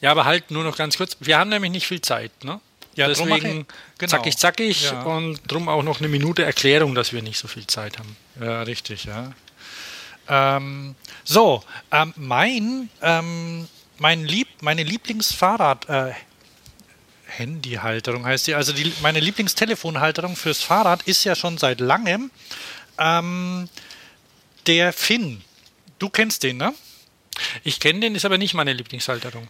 Ja, 0.01 0.11
aber 0.11 0.25
halt 0.25 0.51
nur 0.51 0.63
noch 0.63 0.75
ganz 0.75 0.97
kurz. 0.97 1.15
Wir 1.19 1.37
haben 1.37 1.49
nämlich 1.49 1.71
nicht 1.71 1.87
viel 1.87 2.01
Zeit, 2.01 2.31
ne? 2.43 2.59
Ja, 2.95 3.07
deswegen 3.07 3.65
genau. 3.97 4.09
zackig, 4.09 4.37
zackig 4.37 4.83
ja. 4.83 5.01
und 5.03 5.39
drum 5.47 5.67
auch 5.67 5.81
noch 5.81 5.99
eine 5.99 6.09
Minute 6.09 6.43
Erklärung, 6.43 6.93
dass 6.93 7.11
wir 7.11 7.21
nicht 7.23 7.39
so 7.39 7.47
viel 7.47 7.65
Zeit 7.65 7.97
haben. 7.97 8.15
Ja, 8.39 8.61
richtig, 8.63 9.05
ja. 9.05 9.33
Ähm, 10.27 10.95
so, 11.23 11.63
ähm, 11.91 12.13
mein, 12.17 12.89
ähm, 13.01 13.67
mein 13.99 14.25
Lieb, 14.25 14.47
meine 14.61 14.83
Lieblingsfahrrad, 14.83 15.89
äh, 15.89 16.13
Handyhalterung 17.25 18.25
heißt 18.25 18.47
die, 18.47 18.55
also 18.55 18.73
die, 18.73 18.93
meine 19.01 19.19
Lieblingstelefonhalterung 19.19 20.35
fürs 20.35 20.61
Fahrrad 20.61 21.03
ist 21.03 21.23
ja 21.23 21.35
schon 21.35 21.57
seit 21.57 21.79
langem 21.79 22.31
ähm, 22.99 23.69
der 24.67 24.93
Finn. 24.93 25.41
Du 25.99 26.09
kennst 26.09 26.43
den, 26.43 26.57
ne? 26.57 26.73
Ich 27.63 27.79
kenne 27.79 28.01
den, 28.01 28.15
ist 28.15 28.25
aber 28.25 28.37
nicht 28.37 28.53
meine 28.53 28.73
Lieblingshalterung. 28.73 29.47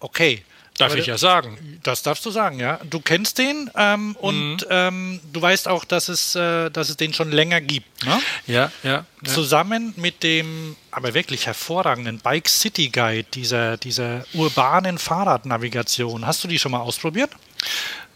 Okay. 0.00 0.44
Darf 0.78 0.94
ich 0.94 1.06
ja 1.06 1.18
sagen. 1.18 1.80
Das 1.82 2.02
darfst 2.02 2.24
du 2.24 2.30
sagen, 2.30 2.58
ja. 2.60 2.80
Du 2.88 3.00
kennst 3.00 3.38
den 3.38 3.70
ähm, 3.76 4.16
und 4.16 4.58
mhm. 4.58 4.66
ähm, 4.70 5.20
du 5.32 5.42
weißt 5.42 5.68
auch, 5.68 5.84
dass 5.84 6.08
es, 6.08 6.34
äh, 6.34 6.70
dass 6.70 6.88
es 6.88 6.96
den 6.96 7.12
schon 7.12 7.30
länger 7.30 7.60
gibt. 7.60 8.04
Ne? 8.04 8.20
Ja, 8.46 8.72
ja, 8.82 9.04
ja. 9.22 9.32
Zusammen 9.32 9.92
mit 9.96 10.22
dem 10.22 10.76
aber 10.90 11.14
wirklich 11.14 11.46
hervorragenden 11.46 12.18
Bike 12.18 12.48
City 12.48 12.88
Guide, 12.88 13.28
dieser, 13.34 13.76
dieser 13.76 14.24
urbanen 14.34 14.98
Fahrradnavigation. 14.98 16.26
Hast 16.26 16.44
du 16.44 16.48
die 16.48 16.58
schon 16.58 16.72
mal 16.72 16.80
ausprobiert? 16.80 17.30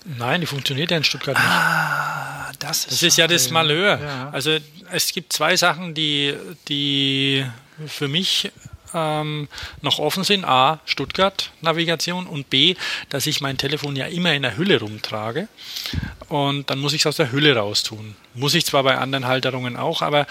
Nein, 0.05 0.41
die 0.41 0.47
funktioniert 0.47 0.91
ja 0.91 0.97
in 0.97 1.05
Stuttgart 1.05 1.37
nicht. 1.37 1.47
Ah, 1.47 2.51
das 2.59 2.79
ist, 2.79 2.93
das 2.93 3.03
ist 3.03 3.19
ja 3.19 3.27
das 3.27 3.51
Malheur. 3.51 4.01
Ja. 4.01 4.31
Also 4.31 4.59
es 4.91 5.13
gibt 5.13 5.33
zwei 5.33 5.57
Sachen, 5.57 5.95
die, 5.95 6.35
die 6.69 7.47
für 7.87 8.09
mich 8.09 8.51
ähm, 8.95 9.49
noch 9.81 9.99
offen 9.99 10.25
sind. 10.25 10.45
A, 10.45 10.81
Stuttgart-Navigation 10.85 12.27
und 12.27 12.51
B, 12.51 12.75
dass 13.09 13.27
ich 13.27 13.41
mein 13.41 13.59
Telefon 13.59 13.97
ja 13.97 14.07
immer 14.07 14.33
in 14.33 14.43
der 14.43 14.57
Hülle 14.57 14.81
rumtrage 14.81 15.49
und 16.29 16.71
dann 16.71 16.79
muss 16.79 16.93
ich 16.93 17.03
es 17.03 17.07
aus 17.07 17.17
der 17.17 17.33
Hülle 17.33 17.57
raustun. 17.57 18.17
Muss 18.35 18.55
ich 18.55 18.65
zwar 18.65 18.83
bei 18.83 18.97
anderen 18.99 19.27
Halterungen 19.27 19.77
auch, 19.77 20.03
aber 20.03 20.27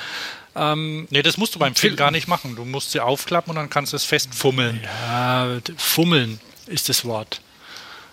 ähm, 0.55 1.07
nee, 1.09 1.21
das 1.21 1.37
musst 1.37 1.55
du 1.55 1.59
beim 1.59 1.75
Film 1.75 1.95
gar 1.95 2.11
nicht 2.11 2.27
machen. 2.27 2.55
Du 2.55 2.65
musst 2.65 2.91
sie 2.91 2.99
aufklappen 2.99 3.51
und 3.51 3.55
dann 3.55 3.69
kannst 3.69 3.93
du 3.93 3.97
es 3.97 4.03
festfummeln. 4.03 4.81
Ja, 4.83 5.59
fummeln 5.77 6.39
ist 6.67 6.89
das 6.89 7.05
Wort. 7.05 7.41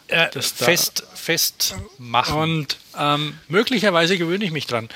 Äh, 0.06 0.28
das 0.32 0.52
fest, 0.52 1.04
fest 1.14 1.76
machen. 1.98 2.34
Und 2.34 2.78
ähm, 2.96 3.38
möglicherweise 3.48 4.18
gewöhne 4.18 4.44
ich 4.44 4.52
mich 4.52 4.66
dran 4.66 4.88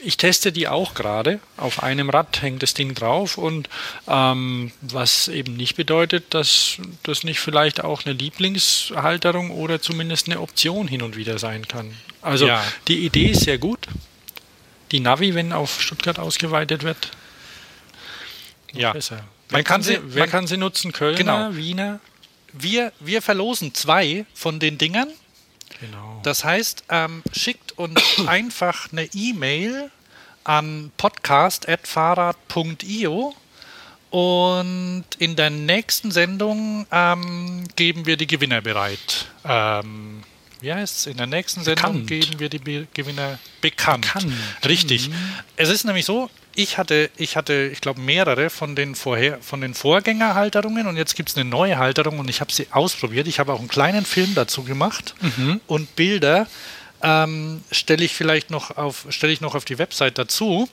ich 0.00 0.16
teste 0.16 0.52
die 0.52 0.68
auch 0.68 0.94
gerade. 0.94 1.40
Auf 1.56 1.82
einem 1.82 2.10
Rad 2.10 2.42
hängt 2.42 2.62
das 2.62 2.74
Ding 2.74 2.94
drauf 2.94 3.38
und 3.38 3.68
ähm, 4.08 4.72
was 4.80 5.28
eben 5.28 5.56
nicht 5.56 5.76
bedeutet, 5.76 6.34
dass 6.34 6.78
das 7.02 7.24
nicht 7.24 7.40
vielleicht 7.40 7.82
auch 7.82 8.04
eine 8.04 8.14
Lieblingshalterung 8.14 9.50
oder 9.50 9.80
zumindest 9.80 10.28
eine 10.28 10.40
Option 10.40 10.88
hin 10.88 11.02
und 11.02 11.16
wieder 11.16 11.38
sein 11.38 11.66
kann. 11.66 11.94
Also 12.22 12.46
ja. 12.46 12.62
die 12.88 13.04
Idee 13.06 13.30
ist 13.30 13.44
sehr 13.44 13.58
gut. 13.58 13.86
Die 14.92 15.00
Navi, 15.00 15.34
wenn 15.34 15.52
auf 15.52 15.82
Stuttgart 15.82 16.18
ausgeweitet 16.18 16.82
wird, 16.82 17.10
ja. 18.72 18.92
besser. 18.92 19.24
Wer, 19.48 19.64
kann, 19.64 19.82
sie, 19.82 19.98
wer 20.02 20.24
wenn, 20.24 20.30
kann 20.30 20.46
sie 20.46 20.56
nutzen? 20.56 20.92
Kölner, 20.92 21.18
genau. 21.18 21.56
Wiener? 21.56 22.00
Wir, 22.52 22.92
wir 23.00 23.22
verlosen 23.22 23.74
zwei 23.74 24.26
von 24.34 24.60
den 24.60 24.78
Dingern. 24.78 25.08
Genau. 25.80 26.20
Das 26.22 26.44
heißt, 26.44 26.84
ähm, 26.88 27.22
schickt 27.32 27.78
uns 27.78 28.00
einfach 28.26 28.90
eine 28.92 29.08
E-Mail 29.14 29.90
an 30.44 30.92
podcast.fahrrad.io 30.96 33.34
und 34.10 35.04
in 35.18 35.36
der 35.36 35.50
nächsten 35.50 36.10
Sendung 36.10 36.86
ähm, 36.90 37.64
geben 37.76 38.06
wir 38.06 38.16
die 38.16 38.26
Gewinner 38.26 38.62
bereit. 38.62 39.26
Ähm, 39.44 40.24
wie 40.60 40.72
heißt 40.72 40.98
es? 40.98 41.06
In 41.06 41.16
der 41.16 41.26
nächsten 41.26 41.62
Sendung 41.62 42.06
geben 42.06 42.38
wir 42.38 42.48
die 42.48 42.58
Be 42.58 42.86
Gewinner 42.94 43.38
bekannt. 43.60 44.06
bekannt. 44.06 44.32
Richtig. 44.64 45.08
Mhm. 45.08 45.14
Es 45.56 45.68
ist 45.68 45.84
nämlich 45.84 46.04
so, 46.04 46.30
ich 46.54 46.78
hatte, 46.78 47.10
ich 47.16 47.36
hatte, 47.36 47.70
ich 47.72 47.80
glaube, 47.80 48.00
mehrere 48.00 48.48
von 48.50 48.74
den 48.74 48.94
vorher, 48.94 49.38
von 49.42 49.60
den 49.60 49.74
Vorgängerhalterungen 49.74 50.86
und 50.86 50.96
jetzt 50.96 51.14
gibt 51.14 51.28
es 51.28 51.36
eine 51.36 51.48
neue 51.48 51.78
Halterung 51.78 52.18
und 52.18 52.30
ich 52.30 52.40
habe 52.40 52.52
sie 52.52 52.68
ausprobiert. 52.70 53.26
Ich 53.28 53.38
habe 53.38 53.52
auch 53.52 53.58
einen 53.58 53.68
kleinen 53.68 54.04
Film 54.04 54.34
dazu 54.34 54.64
gemacht 54.64 55.14
mhm. 55.20 55.60
und 55.66 55.94
Bilder 55.96 56.46
ähm, 57.02 57.62
stelle 57.70 58.04
ich 58.04 58.14
vielleicht 58.14 58.50
noch 58.50 58.76
auf, 58.76 59.06
stelle 59.10 59.32
ich 59.32 59.40
noch 59.40 59.54
auf 59.54 59.64
die 59.66 59.78
Website 59.78 60.18
dazu. 60.18 60.68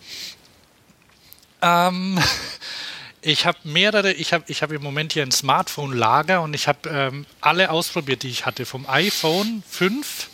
Ähm, 1.62 2.18
ich 3.24 3.46
habe 3.46 3.58
mehrere, 3.64 4.14
ich 4.14 4.34
habe 4.34 4.44
ich 4.48 4.62
hab 4.62 4.72
im 4.72 4.82
Moment 4.82 5.14
hier 5.14 5.24
ein 5.24 5.32
Smartphone-Lager 5.32 6.42
und 6.42 6.54
ich 6.54 6.68
habe 6.68 6.90
ähm, 6.90 7.26
alle 7.42 7.72
ausprobiert, 7.72 8.24
die 8.24 8.30
ich 8.30 8.46
hatte. 8.46 8.66
Vom 8.66 8.88
iPhone 8.88 9.64
5, 9.70 10.30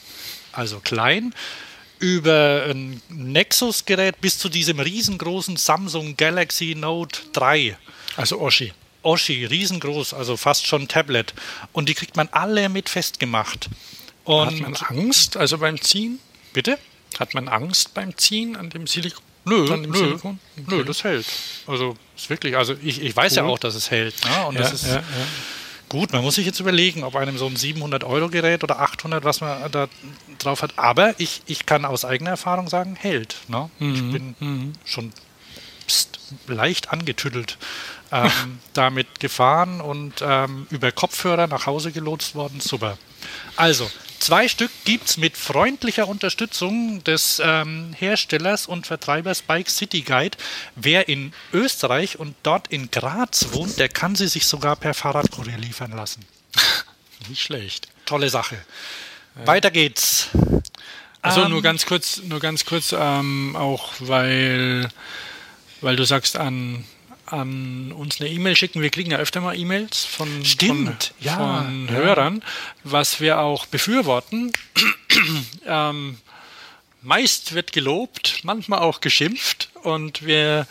also 0.52 0.80
klein, 0.80 1.34
über 2.00 2.66
ein 2.70 3.02
Nexus-Gerät 3.10 4.20
bis 4.22 4.40
zu 4.40 4.50
diesem 4.50 4.80
riesengroßen 4.80 5.58
Samsung 5.58 6.18
Galaxy 6.18 6.76
Note 6.76 7.20
3. 7.34 7.78
Also 8.18 8.40
Oshi. 8.40 8.74
Oshi, 9.02 9.46
riesengroß, 9.46 10.14
also 10.14 10.36
fast 10.36 10.66
schon 10.66 10.88
Tablet. 10.88 11.34
Und 11.72 11.88
die 11.88 11.94
kriegt 11.94 12.18
man 12.18 12.28
alle 12.32 12.68
mit 12.70 12.90
festgemacht. 12.90 13.70
Und 14.26 14.48
Hat 14.48 14.60
man 14.60 14.76
Angst, 14.76 15.38
also 15.38 15.58
beim 15.58 15.80
Ziehen? 15.80 16.20
Bitte? 16.54 16.78
Hat 17.20 17.34
man 17.34 17.48
Angst 17.48 17.94
beim 17.94 18.18
Ziehen 18.18 18.56
an 18.56 18.70
dem 18.70 18.88
Silikon? 18.88 19.24
Nö, 19.46 19.76
nö, 19.78 19.98
Silikon? 19.98 20.40
Okay. 20.58 20.76
nö, 20.76 20.84
das 20.84 21.04
hält. 21.04 21.26
Also 21.66 21.96
ist 22.22 22.30
wirklich, 22.30 22.58
also 22.58 22.76
ich, 22.82 23.02
ich 23.02 23.16
weiß 23.16 23.34
cool. 23.34 23.38
ja 23.38 23.44
auch, 23.46 23.60
dass 23.60 23.76
es 23.76 23.92
hält. 23.92 24.16
Ne? 24.26 24.46
Und 24.48 24.56
ja, 24.56 24.62
das 24.62 24.74
ist, 24.74 24.88
ja, 24.88 24.96
ja. 24.96 25.04
Gut, 25.90 26.14
man 26.14 26.22
muss 26.22 26.36
sich 26.36 26.46
jetzt 26.46 26.60
überlegen, 26.60 27.04
ob 27.04 27.16
einem 27.16 27.38
so 27.40 27.48
ein 27.48 27.56
700-Euro-Gerät 27.56 28.64
oder 28.64 28.80
800, 28.80 29.24
was 29.24 29.42
man 29.42 29.72
da 29.72 29.88
drauf 30.38 30.62
hat. 30.62 30.78
Aber 30.78 31.20
ich, 31.20 31.42
ich 31.48 31.66
kann 31.66 31.84
aus 31.84 32.06
eigener 32.06 32.30
Erfahrung 32.30 32.70
sagen, 32.70 32.96
hält. 32.96 33.38
Ne? 33.48 33.72
Mhm. 33.80 33.96
Ich 33.96 34.12
bin 34.12 34.36
mhm. 34.40 34.74
schon 34.86 35.12
pst, 35.88 36.20
leicht 36.48 36.92
angetüdelt 36.92 37.58
ähm, 38.12 38.30
damit 38.74 39.20
gefahren 39.20 39.82
und 39.82 40.22
ähm, 40.22 40.68
über 40.70 40.92
Kopfhörer 40.92 41.48
nach 41.48 41.66
Hause 41.66 41.92
gelotst 41.92 42.36
worden. 42.36 42.60
Super. 42.60 43.00
Also, 43.56 43.90
Zwei 44.20 44.50
Stück 44.50 44.72
gibt 44.84 45.10
es 45.10 45.18
mit 45.18 45.38
freundlicher 45.38 46.08
Unterstützung 46.08 47.04
des 47.06 47.42
ähm, 47.44 47.96
Herstellers 47.98 48.68
und 48.68 48.86
Vertreibers 48.86 49.42
Bike 49.42 49.70
City 49.70 50.02
Guide. 50.02 50.38
Wer 50.76 51.08
in 51.08 51.34
Österreich 51.54 52.20
und 52.20 52.36
dort 52.44 52.68
in 52.68 52.92
Graz 52.92 53.48
wohnt, 53.52 53.80
der 53.80 53.88
kann 53.88 54.16
sie 54.16 54.28
sich 54.28 54.46
sogar 54.46 54.76
per 54.76 54.94
Fahrradkurier 54.94 55.58
liefern 55.58 55.92
lassen. 55.92 56.26
Nicht 57.30 57.42
schlecht. 57.42 57.88
Tolle 58.06 58.30
Sache. 58.30 58.58
Ja. 59.38 59.48
Weiter 59.48 59.72
geht's. 59.72 60.28
Also 61.22 61.44
ähm, 61.44 61.52
nur 61.52 61.62
ganz 61.62 61.86
kurz, 61.86 62.22
nur 62.24 62.40
ganz 62.40 62.66
kurz, 62.66 62.94
ähm, 62.98 63.56
auch 63.56 63.94
weil, 64.00 64.90
weil 65.82 65.96
du 65.96 66.04
sagst, 66.04 66.36
an 66.38 66.86
an 67.32 67.92
uns 67.92 68.20
eine 68.20 68.30
E-Mail 68.30 68.56
schicken. 68.56 68.82
Wir 68.82 68.90
kriegen 68.90 69.12
ja 69.12 69.18
öfter 69.18 69.42
mal 69.42 69.58
E-Mails 69.58 70.06
von, 70.06 70.44
von, 70.44 70.98
ja, 71.20 71.36
von 71.36 71.88
ja. 71.88 71.94
Hörern, 71.94 72.44
was 72.84 73.20
wir 73.22 73.40
auch 73.40 73.66
befürworten. 73.66 74.52
ähm, 75.66 76.18
meist 77.02 77.54
wird 77.54 77.72
gelobt, 77.72 78.42
manchmal 78.44 78.80
auch 78.80 79.02
geschimpft 79.02 79.70
und 79.84 80.26
wir, 80.26 80.68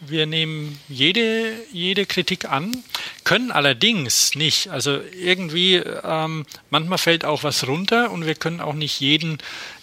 wir 0.00 0.26
nehmen 0.26 0.78
jede, 0.88 1.52
jede 1.72 2.06
Kritik 2.06 2.46
an, 2.50 2.82
können 3.24 3.50
allerdings 3.50 4.34
nicht. 4.34 4.68
Also 4.68 5.00
irgendwie, 5.18 5.76
ähm, 5.76 6.46
manchmal 6.70 6.98
fällt 6.98 7.24
auch 7.24 7.42
was 7.42 7.66
runter 7.66 8.10
und 8.10 8.26
wir 8.26 8.34
können 8.34 8.60
auch 8.60 8.74
nicht 8.74 9.00
jeden, 9.00 9.38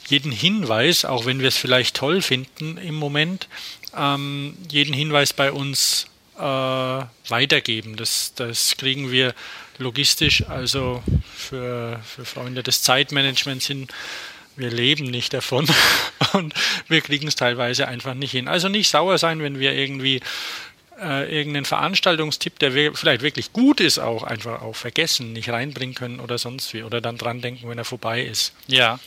jeden 0.08 0.32
Hinweis, 0.32 1.06
auch 1.06 1.26
wenn 1.26 1.40
wir 1.40 1.48
es 1.48 1.58
vielleicht 1.58 1.96
toll 1.96 2.22
finden 2.22 2.78
im 2.78 2.96
Moment, 2.96 3.48
ähm, 3.98 4.58
jeden 4.70 4.94
Hinweis 4.94 5.34
bei 5.34 5.52
uns 5.52 6.08
äh, 6.38 6.42
weitergeben. 6.42 7.96
Das, 7.96 8.34
das 8.36 8.78
kriegen 8.78 9.12
wir 9.12 9.34
logistisch, 9.78 10.48
also 10.48 11.04
für, 11.36 12.00
für 12.06 12.26
Freunde 12.26 12.64
des 12.64 12.82
Zeitmanagements 12.82 13.68
hin. 13.68 13.88
Wir 14.56 14.70
leben 14.70 15.06
nicht 15.06 15.34
davon 15.34 15.68
und 16.34 16.54
wir 16.88 17.02
kriegen 17.02 17.28
es 17.28 17.36
teilweise 17.36 17.88
einfach 17.88 18.14
nicht 18.14 18.32
hin. 18.32 18.48
Also 18.48 18.70
nicht 18.70 18.90
sauer 18.90 19.18
sein, 19.18 19.42
wenn 19.42 19.60
wir 19.60 19.74
irgendwie 19.74 20.22
äh, 21.02 21.36
irgendeinen 21.36 21.66
Veranstaltungstipp, 21.66 22.60
der 22.60 22.74
wir, 22.74 22.94
vielleicht 22.94 23.22
wirklich 23.22 23.54
gut 23.54 23.80
ist, 23.80 24.00
auch 24.00 24.24
einfach 24.24 24.62
auch 24.62 24.76
vergessen, 24.76 25.34
nicht 25.34 25.50
reinbringen 25.50 25.96
können 25.96 26.20
oder 26.20 26.38
sonst 26.38 26.74
wie 26.74 26.84
oder 26.84 27.02
dann 27.02 27.18
dran 27.18 27.42
denken, 27.42 27.70
wenn 27.70 27.78
er 27.78 27.86
vorbei 27.86 28.24
ist. 28.24 28.54
Ja, 28.68 29.00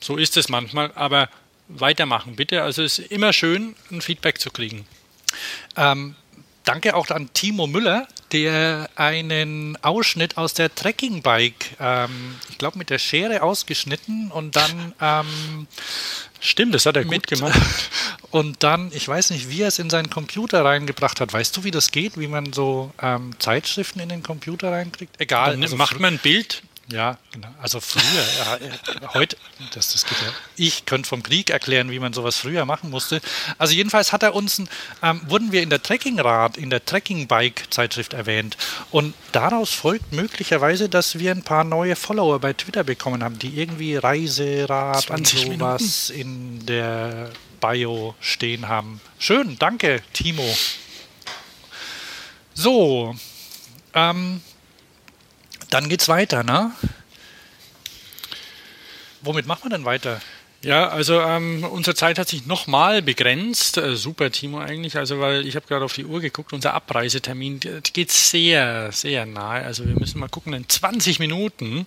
so 0.00 0.16
ist 0.16 0.36
es 0.36 0.48
manchmal, 0.48 0.92
aber 0.94 1.28
weitermachen 1.68 2.36
bitte. 2.36 2.62
Also 2.62 2.82
es 2.82 2.98
ist 2.98 3.10
immer 3.10 3.32
schön, 3.32 3.74
ein 3.90 4.00
Feedback 4.00 4.40
zu 4.40 4.50
kriegen. 4.50 4.86
Ähm, 5.76 6.14
danke 6.66 6.94
auch 6.94 7.08
an 7.08 7.30
Timo 7.32 7.66
Müller, 7.66 8.06
der 8.32 8.90
einen 8.96 9.78
Ausschnitt 9.82 10.36
aus 10.36 10.52
der 10.52 10.74
Trekkingbike, 10.74 11.76
ähm, 11.80 12.34
ich 12.50 12.58
glaube, 12.58 12.76
mit 12.76 12.90
der 12.90 12.98
Schere 12.98 13.42
ausgeschnitten 13.42 14.30
und 14.30 14.56
dann. 14.56 14.94
Ähm, 15.00 15.66
Stimmt, 16.38 16.74
das 16.74 16.84
hat 16.84 16.96
er 16.96 17.04
mit, 17.06 17.26
gut 17.26 17.38
gemacht. 17.38 17.58
Und 18.30 18.62
dann, 18.62 18.92
ich 18.92 19.08
weiß 19.08 19.30
nicht, 19.30 19.48
wie 19.48 19.62
er 19.62 19.68
es 19.68 19.78
in 19.78 19.88
seinen 19.88 20.10
Computer 20.10 20.64
reingebracht 20.64 21.20
hat. 21.20 21.32
Weißt 21.32 21.56
du, 21.56 21.64
wie 21.64 21.70
das 21.70 21.90
geht, 21.90 22.18
wie 22.18 22.28
man 22.28 22.52
so 22.52 22.92
ähm, 23.00 23.30
Zeitschriften 23.38 24.00
in 24.00 24.10
den 24.10 24.22
Computer 24.22 24.70
reinkriegt? 24.70 25.18
Egal. 25.18 25.52
Dann 25.52 25.62
also 25.62 25.76
macht 25.76 25.98
man 25.98 26.14
ein 26.14 26.18
Bild 26.18 26.62
ja, 26.88 27.18
genau. 27.32 27.48
Also 27.60 27.80
früher, 27.80 28.02
ja, 28.38 28.58
heute, 29.14 29.36
das, 29.74 29.92
das 29.92 30.04
geht 30.04 30.18
ja. 30.22 30.32
Ich 30.54 30.86
könnte 30.86 31.08
vom 31.08 31.22
Krieg 31.22 31.50
erklären, 31.50 31.90
wie 31.90 31.98
man 31.98 32.12
sowas 32.12 32.36
früher 32.36 32.64
machen 32.64 32.90
musste. 32.90 33.20
Also 33.58 33.74
jedenfalls 33.74 34.12
hat 34.12 34.22
er 34.22 34.36
uns, 34.36 34.62
ähm, 35.02 35.20
wurden 35.26 35.50
wir 35.50 35.62
in 35.62 35.70
der 35.70 35.82
Trekkingrad, 35.82 36.56
in 36.56 36.70
der 36.70 36.84
Trekkingbike-Zeitschrift 36.84 38.12
erwähnt. 38.12 38.56
Und 38.92 39.14
daraus 39.32 39.70
folgt 39.70 40.12
möglicherweise, 40.12 40.88
dass 40.88 41.18
wir 41.18 41.32
ein 41.32 41.42
paar 41.42 41.64
neue 41.64 41.96
Follower 41.96 42.38
bei 42.38 42.52
Twitter 42.52 42.84
bekommen 42.84 43.24
haben, 43.24 43.38
die 43.40 43.58
irgendwie 43.58 43.96
Reiserad 43.96 45.10
und 45.10 45.26
sowas 45.26 46.10
Minuten. 46.10 46.20
in 46.20 46.66
der 46.66 47.30
Bio 47.60 48.14
stehen 48.20 48.68
haben. 48.68 49.00
Schön, 49.18 49.58
danke, 49.58 50.02
Timo. 50.12 50.56
So, 52.54 53.16
ähm, 53.92 54.40
dann 55.70 55.88
geht's 55.88 56.08
weiter, 56.08 56.42
ne? 56.42 56.72
Womit 59.22 59.46
macht 59.46 59.64
man 59.64 59.70
denn 59.70 59.84
weiter? 59.84 60.20
Ja, 60.62 60.88
also 60.88 61.20
ähm, 61.20 61.64
unsere 61.64 61.94
Zeit 61.94 62.18
hat 62.18 62.28
sich 62.28 62.46
nochmal 62.46 63.02
begrenzt. 63.02 63.76
Äh, 63.76 63.94
super, 63.94 64.30
Timo, 64.30 64.58
eigentlich. 64.58 64.96
Also, 64.96 65.20
weil 65.20 65.46
ich 65.46 65.54
habe 65.54 65.66
gerade 65.66 65.84
auf 65.84 65.92
die 65.92 66.04
Uhr 66.04 66.20
geguckt, 66.20 66.52
unser 66.52 66.74
Abreisetermin 66.74 67.60
geht 67.92 68.10
sehr, 68.10 68.90
sehr 68.90 69.26
nahe. 69.26 69.64
Also 69.64 69.86
wir 69.86 69.94
müssen 69.94 70.18
mal 70.18 70.28
gucken, 70.28 70.54
in 70.54 70.68
20 70.68 71.18
Minuten. 71.18 71.86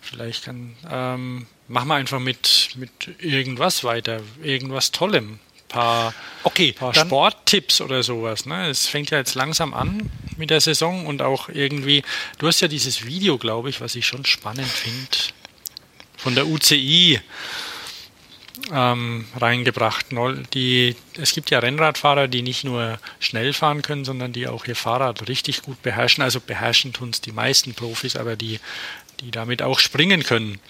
Vielleicht 0.00 0.44
kann, 0.44 0.74
ähm, 0.90 1.46
machen 1.68 1.88
wir 1.88 1.94
einfach 1.94 2.20
mit, 2.20 2.70
mit 2.76 2.90
irgendwas 3.18 3.84
weiter, 3.84 4.20
irgendwas 4.42 4.92
Tollem 4.92 5.38
paar, 5.70 6.12
okay, 6.42 6.72
paar 6.72 6.94
Sporttipps 6.94 7.80
oder 7.80 8.02
sowas. 8.02 8.44
Ne? 8.44 8.68
Es 8.68 8.86
fängt 8.86 9.10
ja 9.10 9.18
jetzt 9.18 9.34
langsam 9.34 9.72
an 9.72 10.10
mit 10.36 10.50
der 10.50 10.60
Saison 10.60 11.06
und 11.06 11.22
auch 11.22 11.48
irgendwie, 11.48 12.02
du 12.38 12.46
hast 12.46 12.60
ja 12.60 12.68
dieses 12.68 13.04
Video, 13.04 13.38
glaube 13.38 13.70
ich, 13.70 13.80
was 13.80 13.94
ich 13.94 14.06
schon 14.06 14.24
spannend 14.24 14.68
finde, 14.68 15.16
von 16.16 16.34
der 16.34 16.46
UCI 16.46 17.20
ähm, 18.72 19.26
reingebracht. 19.36 20.06
Die, 20.54 20.96
es 21.18 21.32
gibt 21.32 21.50
ja 21.50 21.58
Rennradfahrer, 21.58 22.28
die 22.28 22.42
nicht 22.42 22.64
nur 22.64 22.98
schnell 23.18 23.52
fahren 23.52 23.82
können, 23.82 24.04
sondern 24.04 24.32
die 24.32 24.46
auch 24.46 24.66
ihr 24.66 24.76
Fahrrad 24.76 25.28
richtig 25.28 25.62
gut 25.62 25.82
beherrschen. 25.82 26.22
Also 26.22 26.40
beherrschen 26.40 26.92
tun 26.92 27.10
es 27.10 27.20
die 27.20 27.32
meisten 27.32 27.74
Profis, 27.74 28.16
aber 28.16 28.36
die, 28.36 28.60
die 29.20 29.30
damit 29.30 29.62
auch 29.62 29.78
springen 29.78 30.22
können. 30.22 30.60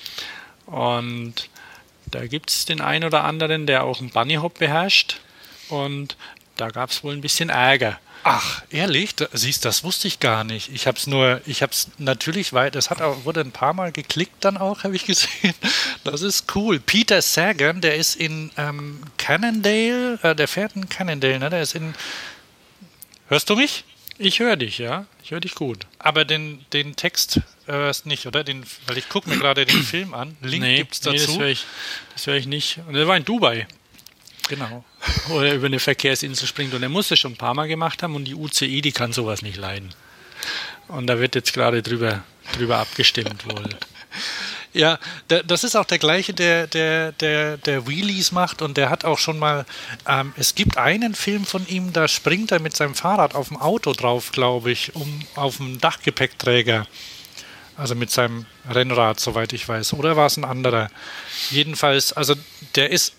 Und 0.67 1.49
da 2.07 2.27
gibt 2.27 2.51
es 2.51 2.65
den 2.65 2.81
einen 2.81 3.05
oder 3.05 3.25
anderen, 3.25 3.67
der 3.67 3.85
auch 3.85 4.01
einen 4.01 4.11
Bunny 4.11 4.35
Hop 4.37 4.59
beherrscht. 4.59 5.21
Und 5.69 6.17
da 6.57 6.71
gab 6.71 6.91
es 6.91 7.03
wohl 7.05 7.15
ein 7.15 7.21
bisschen 7.21 7.49
Ärger. 7.49 7.99
Ach, 8.23 8.63
ehrlich? 8.71 9.15
Da, 9.15 9.29
siehst, 9.33 9.65
das 9.65 9.83
wusste 9.83 10.07
ich 10.07 10.21
gar 10.21 10.45
nicht. 10.45 10.71
Ich 10.73 10.87
habe 10.87 10.99
es 10.99 11.07
nur, 11.07 11.41
ich 11.47 11.63
habe 11.63 11.73
es 11.73 11.89
natürlich, 11.99 12.53
weil 12.53 12.71
das 12.71 12.91
hat 12.91 13.01
auch, 13.01 13.25
wurde 13.25 13.41
ein 13.41 13.53
paar 13.53 13.73
Mal 13.73 13.93
geklickt 13.93 14.45
dann 14.45 14.57
auch, 14.57 14.85
habe 14.85 14.97
ich 14.97 15.07
gesehen. 15.07 15.55
Das 16.03 16.23
ist 16.23 16.55
cool. 16.55 16.81
Peter 16.81 17.21
Sagan, 17.21 17.83
der 17.83 17.97
ist 17.97 18.17
in 18.17 18.51
ähm, 18.57 19.03
Cannondale, 19.19 20.19
äh, 20.23 20.35
der 20.35 20.49
fährt 20.49 20.75
in 20.75 20.89
Cannondale, 20.89 21.39
ne? 21.39 21.51
Der 21.51 21.61
ist 21.61 21.75
in. 21.75 21.95
Hörst 23.29 23.51
du 23.51 23.57
mich? 23.57 23.85
Ich 24.17 24.41
höre 24.41 24.57
dich, 24.57 24.79
ja. 24.79 25.05
Ich 25.23 25.31
höre 25.31 25.41
dich 25.41 25.55
gut. 25.55 25.87
Aber 25.99 26.25
den, 26.25 26.65
den 26.73 26.97
Text 26.97 27.41
hörst 27.67 28.07
nicht, 28.07 28.27
oder? 28.27 28.45
Den, 28.45 28.65
weil 28.87 28.97
ich 28.97 29.09
gucke 29.11 29.29
mir 29.29 29.39
gerade 29.39 29.67
den 29.67 29.83
Film 29.83 30.15
an. 30.15 30.37
Link 30.41 30.63
nee, 30.63 30.77
gibt 30.79 30.95
es 30.95 31.01
dazu. 31.01 31.17
Nee, 31.17 31.27
das 31.27 31.39
höre 31.39 31.49
ich, 31.49 31.67
hör 32.25 32.35
ich 32.35 32.47
nicht. 32.47 32.81
Und 32.87 32.95
der 32.95 33.07
war 33.07 33.17
in 33.17 33.25
Dubai. 33.25 33.67
Genau. 34.51 34.85
Oder 35.31 35.55
über 35.55 35.67
eine 35.67 35.79
Verkehrsinsel 35.79 36.49
springt. 36.49 36.75
Und 36.75 36.83
er 36.83 36.89
muss 36.89 37.09
das 37.09 37.21
schon 37.21 37.33
ein 37.33 37.37
paar 37.37 37.55
Mal 37.55 37.69
gemacht 37.69 38.03
haben 38.03 38.17
und 38.17 38.25
die 38.25 38.35
UCI, 38.35 38.83
die 38.83 38.91
kann 38.91 39.13
sowas 39.13 39.43
nicht 39.43 39.57
leiden. 39.57 39.95
Und 40.89 41.07
da 41.07 41.21
wird 41.21 41.37
jetzt 41.37 41.53
gerade 41.53 41.83
drüber, 41.83 42.25
drüber 42.57 42.79
abgestimmt 42.79 43.47
wohl. 43.47 43.69
Ja, 44.73 44.99
das 45.29 45.65
ist 45.65 45.77
auch 45.77 45.85
der 45.85 45.99
gleiche, 45.99 46.33
der, 46.33 46.67
der, 46.67 47.13
der, 47.13 47.57
der 47.59 47.87
Wheelies 47.87 48.31
macht 48.31 48.63
und 48.63 48.77
der 48.77 48.89
hat 48.89 49.05
auch 49.05 49.19
schon 49.19 49.39
mal, 49.39 49.67
ähm, 50.07 50.33
es 50.37 50.55
gibt 50.55 50.79
einen 50.79 51.15
Film 51.15 51.45
von 51.45 51.67
ihm, 51.67 51.93
da 51.93 52.07
springt 52.07 52.53
er 52.53 52.61
mit 52.61 52.77
seinem 52.77 52.95
Fahrrad 52.95 53.35
auf 53.35 53.49
dem 53.49 53.57
Auto 53.57 53.93
drauf, 53.93 54.31
glaube 54.31 54.71
ich, 54.71 54.95
um 54.95 55.23
auf 55.35 55.57
dem 55.57 55.81
Dachgepäckträger. 55.81 56.87
Also 57.77 57.95
mit 57.95 58.11
seinem 58.11 58.47
Rennrad, 58.69 59.19
soweit 59.19 59.53
ich 59.53 59.67
weiß. 59.67 59.95
Oder 59.95 60.17
war 60.17 60.27
es 60.27 60.37
ein 60.37 60.45
anderer? 60.45 60.91
Jedenfalls, 61.51 62.13
also 62.13 62.35
der 62.75 62.91
ist 62.91 63.15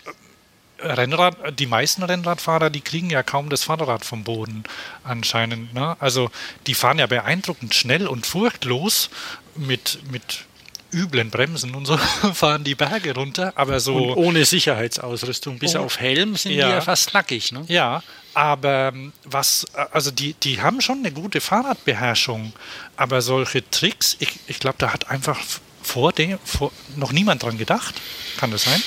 Rennrad, 0.83 1.59
die 1.59 1.65
meisten 1.65 2.03
Rennradfahrer, 2.03 2.69
die 2.69 2.81
kriegen 2.81 3.09
ja 3.09 3.23
kaum 3.23 3.49
das 3.49 3.63
Fahrrad 3.63 4.05
vom 4.05 4.23
Boden 4.23 4.63
anscheinend. 5.03 5.73
Ne? 5.73 5.95
Also 5.99 6.29
die 6.67 6.73
fahren 6.73 6.99
ja 6.99 7.07
beeindruckend 7.07 7.73
schnell 7.73 8.07
und 8.07 8.25
furchtlos 8.25 9.09
mit, 9.55 9.99
mit 10.11 10.45
üblen 10.93 11.29
Bremsen 11.29 11.73
und 11.75 11.85
so 11.85 11.97
fahren 12.33 12.63
die 12.63 12.75
Berge 12.75 13.15
runter, 13.15 13.53
aber 13.55 13.79
so. 13.79 13.95
Und 13.95 14.17
ohne 14.17 14.45
Sicherheitsausrüstung. 14.45 15.59
Bis 15.59 15.75
oh, 15.75 15.79
auf 15.79 15.99
Helm 15.99 16.35
sind 16.35 16.53
ja, 16.53 16.67
die 16.67 16.73
ja 16.73 16.81
fast 16.81 17.13
nackig, 17.13 17.51
ne? 17.51 17.63
Ja, 17.67 18.03
aber 18.33 18.91
ähm, 18.93 19.13
was, 19.23 19.65
also 19.91 20.11
die, 20.11 20.33
die 20.33 20.61
haben 20.61 20.81
schon 20.81 20.99
eine 20.99 21.11
gute 21.11 21.41
Fahrradbeherrschung, 21.41 22.53
aber 22.95 23.21
solche 23.21 23.69
Tricks, 23.69 24.17
ich, 24.19 24.31
ich 24.47 24.59
glaube, 24.59 24.75
da 24.79 24.93
hat 24.93 25.09
einfach 25.09 25.39
vor 25.81 26.13
dem 26.13 26.37
vor, 26.43 26.71
noch 26.95 27.11
niemand 27.11 27.43
dran 27.43 27.57
gedacht. 27.57 27.95
Kann 28.37 28.51
das 28.51 28.63
sein? 28.63 28.81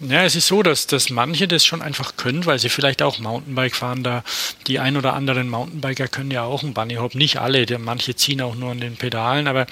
Ja, 0.00 0.24
es 0.24 0.36
ist 0.36 0.46
so, 0.46 0.62
dass, 0.62 0.86
dass 0.86 1.08
manche 1.08 1.48
das 1.48 1.64
schon 1.64 1.80
einfach 1.80 2.16
können, 2.16 2.44
weil 2.44 2.58
sie 2.58 2.68
vielleicht 2.68 3.00
auch 3.00 3.18
Mountainbike 3.18 3.74
fahren. 3.74 4.02
Da 4.02 4.24
die 4.66 4.78
ein 4.78 4.96
oder 4.96 5.14
anderen 5.14 5.48
Mountainbiker 5.48 6.06
können 6.08 6.30
ja 6.30 6.42
auch 6.42 6.62
einen 6.62 6.74
Bunny 6.74 6.96
Hop. 6.96 7.14
Nicht 7.14 7.38
alle, 7.38 7.66
manche 7.78 8.14
ziehen 8.14 8.42
auch 8.42 8.54
nur 8.54 8.72
an 8.72 8.80
den 8.80 8.96
Pedalen. 8.96 9.48
Aber 9.48 9.66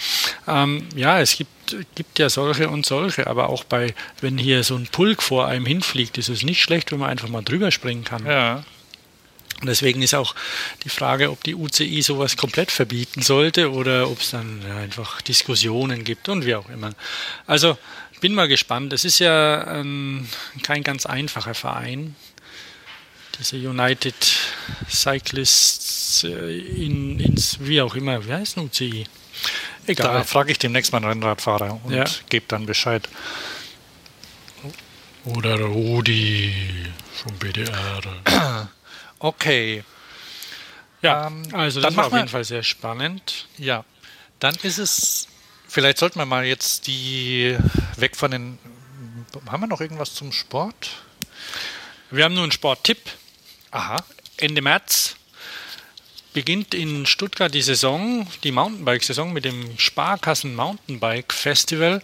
ähm, 0.49 0.89
ja, 0.97 1.21
es 1.21 1.37
gibt, 1.37 1.77
gibt 1.95 2.19
ja 2.19 2.31
solche 2.31 2.71
und 2.71 2.87
solche. 2.87 3.27
Aber 3.27 3.51
auch 3.51 3.65
bei, 3.65 3.95
wenn 4.21 4.39
hier 4.39 4.65
so 4.65 4.77
ein 4.77 4.87
Pulk 4.87 5.23
vor 5.23 5.47
einem 5.47 5.67
hinfliegt, 5.67 6.17
ist 6.17 6.31
es 6.31 6.43
nicht 6.43 6.63
schlecht, 6.63 6.91
wenn 6.91 7.01
man 7.01 7.11
einfach 7.11 7.29
mal 7.29 7.43
drüber 7.43 7.71
springen 7.71 8.05
kann. 8.05 8.25
Ja. 8.25 8.65
Und 9.65 9.69
deswegen 9.69 10.03
ist 10.03 10.15
auch 10.15 10.35
die 10.83 10.91
Frage, 10.91 11.31
ob 11.31 11.43
die 11.43 11.55
UCI 11.55 12.03
sowas 12.03 12.37
komplett 12.37 12.71
verbieten 12.71 13.23
sollte 13.23 13.73
oder 13.73 14.11
ob 14.11 14.21
es 14.21 14.33
dann 14.33 14.61
ja, 14.69 14.77
einfach 14.77 15.23
Diskussionen 15.23 16.05
gibt 16.05 16.29
und 16.29 16.45
wie 16.45 16.55
auch 16.55 16.69
immer. 16.69 16.91
Also 17.47 17.79
bin 18.21 18.35
mal 18.35 18.47
gespannt. 18.47 18.93
Es 18.93 19.07
ist 19.07 19.21
ja 19.21 19.81
ähm, 19.81 20.29
kein 20.63 20.83
ganz 20.83 21.07
einfacher 21.07 21.55
Verein. 21.55 22.15
Diese 23.39 23.57
United 23.57 24.15
Cyclists 24.91 26.25
äh, 26.25 26.59
in, 26.59 27.19
ins, 27.21 27.57
wie 27.61 27.81
auch 27.81 27.95
immer, 27.95 28.27
wie 28.27 28.35
heißt 28.35 28.59
UCI? 28.59 29.07
Egal. 29.87 30.13
Da 30.13 30.25
frage 30.25 30.53
ich 30.53 30.59
demnächst 30.59 30.93
mal 30.93 30.99
einen 30.99 31.07
Rennradfahrer 31.07 31.81
und 31.85 31.95
ja. 31.95 32.05
gebe 32.29 32.45
dann 32.49 32.67
Bescheid. 32.67 33.09
Oder 35.25 35.59
Rudi 35.59 36.53
vom 37.15 37.33
BDR. 37.39 38.69
Okay. 39.25 39.85
Ja, 41.03 41.27
ähm, 41.27 41.43
also 41.53 41.81
das 41.81 41.97
war 41.97 42.07
auf 42.07 42.13
jeden 42.13 42.29
Fall 42.29 42.45
sehr 42.45 42.63
spannend. 42.63 43.47
Ja, 43.59 43.85
dann 44.39 44.55
ist 44.63 44.79
es 44.79 45.29
Vielleicht 45.75 45.99
sollten 45.99 46.21
wir 46.21 46.25
mal 46.25 46.45
jetzt 46.45 46.87
die 46.87 47.59
weg 47.97 48.15
von 48.15 48.31
den. 48.31 48.59
Haben 49.49 49.63
wir 49.63 49.67
noch 49.67 49.81
irgendwas 49.81 50.15
zum 50.15 50.31
Sport? 50.31 50.91
Wir 52.13 52.23
haben 52.23 52.35
nur 52.35 52.45
einen 52.45 52.53
Sporttipp. 52.53 53.01
Aha. 53.73 53.97
Ende 54.37 54.63
März 54.63 55.17
beginnt 56.33 56.75
in 56.75 57.07
Stuttgart 57.07 57.53
die 57.53 57.61
Saison, 57.61 58.25
die 58.45 58.53
Mountainbike-Saison 58.53 59.33
mit 59.33 59.45
dem 59.45 59.77
Sparkassen 59.77 60.55
Mountainbike 60.55 61.33
Festival 61.33 62.01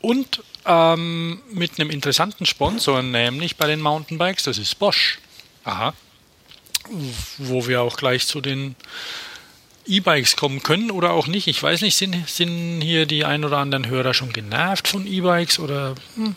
und 0.00 0.42
ähm, 0.64 1.42
mit 1.50 1.78
einem 1.78 1.90
interessanten 1.90 2.46
Sponsor, 2.46 3.02
nämlich 3.02 3.58
bei 3.58 3.66
den 3.66 3.82
Mountainbikes, 3.82 4.44
das 4.44 4.56
ist 4.56 4.78
Bosch. 4.78 5.18
Aha. 5.64 5.92
Wo 7.38 7.66
wir 7.66 7.82
auch 7.82 7.96
gleich 7.96 8.26
zu 8.26 8.40
den 8.40 8.76
E-Bikes 9.86 10.36
kommen 10.36 10.62
können 10.62 10.90
oder 10.90 11.12
auch 11.12 11.26
nicht. 11.26 11.48
Ich 11.48 11.62
weiß 11.62 11.80
nicht, 11.82 11.96
sind, 11.96 12.28
sind 12.28 12.80
hier 12.80 13.06
die 13.06 13.24
ein 13.24 13.44
oder 13.44 13.58
anderen 13.58 13.86
Hörer 13.86 14.14
schon 14.14 14.32
genervt 14.32 14.88
von 14.88 15.06
E-Bikes 15.06 15.58
oder. 15.58 15.94
Hm? 16.16 16.36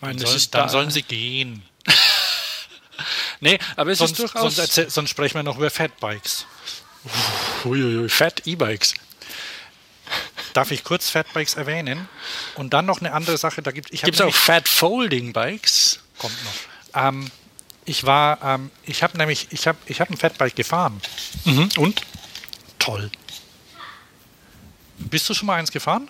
Meine, 0.00 0.18
soll, 0.20 0.38
dann 0.52 0.62
da. 0.62 0.68
sollen 0.68 0.90
sie 0.90 1.02
gehen. 1.02 1.62
nee, 3.40 3.58
aber 3.74 3.90
es 3.90 3.98
sonst, 3.98 4.12
ist 4.12 4.20
durchaus. 4.20 4.56
Sonst, 4.56 4.90
sonst 4.90 5.10
sprechen 5.10 5.34
wir 5.34 5.42
noch 5.42 5.56
über 5.56 5.70
Fatbikes. 5.70 6.46
Uiuiui, 7.64 8.08
Fat 8.08 8.46
E-Bikes. 8.46 8.94
Darf 10.52 10.70
ich 10.70 10.84
kurz 10.84 11.10
Fatbikes 11.10 11.54
erwähnen? 11.54 12.08
Und 12.54 12.74
dann 12.74 12.86
noch 12.86 13.00
eine 13.00 13.12
andere 13.12 13.38
Sache, 13.38 13.62
da 13.62 13.70
gibt 13.72 13.92
es 13.92 14.20
auch 14.20 14.34
Fat 14.34 14.68
Folding 14.68 15.32
Bikes. 15.32 16.00
Kommt 16.18 16.34
noch. 16.44 16.52
Ähm, 17.02 17.30
ich 17.88 18.04
war, 18.04 18.38
ähm, 18.42 18.70
ich 18.84 19.02
habe 19.02 19.16
nämlich, 19.16 19.48
ich 19.50 19.66
habe 19.66 19.78
ich 19.86 20.00
hab 20.00 20.10
ein 20.10 20.16
Fatbike 20.16 20.54
gefahren. 20.54 21.00
Mhm. 21.44 21.68
Und? 21.76 22.02
Toll. 22.78 23.10
Bist 24.98 25.28
du 25.28 25.34
schon 25.34 25.46
mal 25.46 25.54
eins 25.54 25.70
gefahren? 25.70 26.08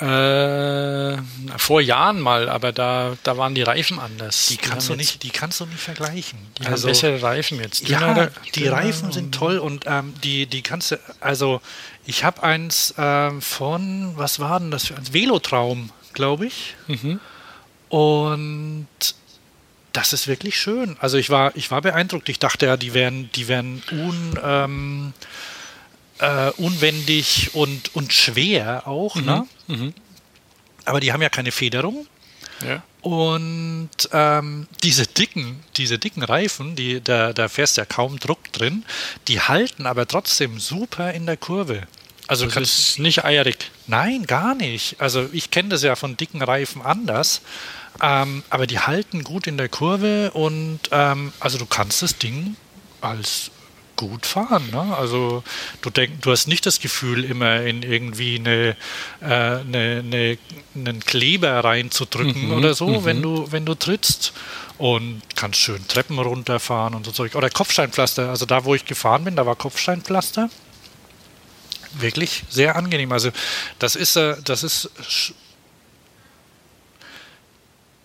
Äh, 0.00 1.18
vor 1.58 1.80
Jahren 1.80 2.20
mal, 2.20 2.48
aber 2.48 2.72
da, 2.72 3.16
da 3.22 3.36
waren 3.36 3.54
die 3.54 3.62
Reifen 3.62 3.98
anders. 3.98 4.46
Die 4.46 4.56
kannst, 4.56 4.88
du 4.88 4.94
nicht, 4.94 5.22
die 5.22 5.30
kannst 5.30 5.60
du 5.60 5.66
nicht 5.66 5.80
vergleichen. 5.80 6.38
Die 6.58 6.66
also, 6.66 6.84
haben 6.84 6.92
bessere 6.92 7.22
Reifen 7.22 7.60
jetzt. 7.60 7.86
Dünner, 7.86 8.16
ja, 8.16 8.30
die 8.54 8.66
Reifen 8.66 9.12
sind 9.12 9.34
toll 9.34 9.58
und 9.58 9.84
ähm, 9.86 10.14
die, 10.22 10.46
die 10.46 10.62
kannst 10.62 10.92
du, 10.92 11.00
also 11.20 11.60
ich 12.06 12.24
habe 12.24 12.42
eins 12.42 12.94
ähm, 12.96 13.42
von, 13.42 14.12
was 14.16 14.40
war 14.40 14.58
denn 14.60 14.70
das 14.70 14.86
für 14.86 14.96
ein 14.96 15.12
Velotraum, 15.12 15.90
glaube 16.14 16.46
ich. 16.46 16.76
Mhm. 16.86 17.20
Und 17.90 18.88
das 19.98 20.12
ist 20.12 20.28
wirklich 20.28 20.60
schön. 20.60 20.96
Also 21.00 21.18
ich 21.18 21.28
war, 21.28 21.56
ich 21.56 21.72
war 21.72 21.82
beeindruckt. 21.82 22.28
Ich 22.28 22.38
dachte 22.38 22.66
ja, 22.66 22.76
die 22.76 22.94
wären, 22.94 23.30
die 23.32 23.48
wären 23.48 23.82
un, 23.90 24.38
ähm, 24.44 25.12
äh, 26.18 26.50
unwendig 26.50 27.50
und, 27.54 27.96
und 27.96 28.12
schwer 28.12 28.86
auch. 28.86 29.16
Mhm. 29.16 29.24
Ne? 29.24 29.46
Mhm. 29.66 29.94
Aber 30.84 31.00
die 31.00 31.12
haben 31.12 31.20
ja 31.20 31.30
keine 31.30 31.50
Federung. 31.50 32.06
Ja. 32.64 32.82
Und 33.00 33.90
ähm, 34.12 34.68
diese 34.84 35.08
dicken, 35.08 35.64
diese 35.76 35.98
dicken 35.98 36.22
Reifen, 36.22 36.76
die, 36.76 37.00
da, 37.02 37.32
da 37.32 37.48
fährst 37.48 37.76
ja 37.76 37.84
kaum 37.84 38.20
Druck 38.20 38.52
drin, 38.52 38.84
die 39.26 39.40
halten 39.40 39.84
aber 39.84 40.06
trotzdem 40.06 40.60
super 40.60 41.12
in 41.12 41.26
der 41.26 41.36
Kurve. 41.36 41.88
Also 42.28 42.46
das 42.46 42.78
ist 42.78 42.98
nicht 43.00 43.24
eierig. 43.24 43.72
Nein, 43.88 44.26
gar 44.26 44.54
nicht. 44.54 45.00
Also 45.00 45.28
ich 45.32 45.50
kenne 45.50 45.70
das 45.70 45.82
ja 45.82 45.96
von 45.96 46.16
dicken 46.16 46.42
Reifen 46.42 46.82
anders. 46.82 47.40
Ähm, 48.00 48.42
aber 48.50 48.66
die 48.66 48.78
halten 48.78 49.24
gut 49.24 49.46
in 49.46 49.56
der 49.58 49.68
Kurve 49.68 50.30
und 50.32 50.80
ähm, 50.92 51.32
also 51.40 51.58
du 51.58 51.66
kannst 51.66 52.02
das 52.02 52.16
Ding 52.18 52.56
als 53.00 53.50
gut 53.98 54.26
fahren. 54.26 54.70
Ne? 54.70 54.96
Also 54.96 55.42
du 55.82 55.90
denk, 55.90 56.22
du 56.22 56.30
hast 56.30 56.46
nicht 56.46 56.64
das 56.64 56.80
Gefühl, 56.80 57.24
immer 57.24 57.62
in 57.62 57.82
irgendwie 57.82 58.36
eine, 58.36 58.76
äh, 59.20 59.26
eine, 59.26 60.02
eine 60.04 60.38
einen 60.74 61.00
Kleber 61.00 61.64
reinzudrücken 61.64 62.46
mhm, 62.46 62.56
oder 62.56 62.74
so, 62.74 62.86
mhm. 62.86 63.04
wenn 63.04 63.22
du 63.22 63.50
wenn 63.50 63.66
du 63.66 63.74
trittst 63.74 64.32
und 64.78 65.20
kannst 65.34 65.58
schön 65.58 65.86
Treppen 65.88 66.18
runterfahren 66.18 66.94
und 66.94 67.04
so 67.04 67.10
Zeug. 67.10 67.34
Oder 67.34 67.50
Kopfsteinpflaster. 67.50 68.30
Also 68.30 68.46
da, 68.46 68.64
wo 68.64 68.76
ich 68.76 68.84
gefahren 68.84 69.24
bin, 69.24 69.34
da 69.34 69.44
war 69.44 69.56
Kopfsteinpflaster. 69.56 70.48
Wirklich 71.98 72.44
sehr 72.48 72.76
angenehm. 72.76 73.10
Also 73.10 73.30
das 73.80 73.96
ist 73.96 74.14
äh, 74.14 74.36
das 74.44 74.62
ist 74.62 74.90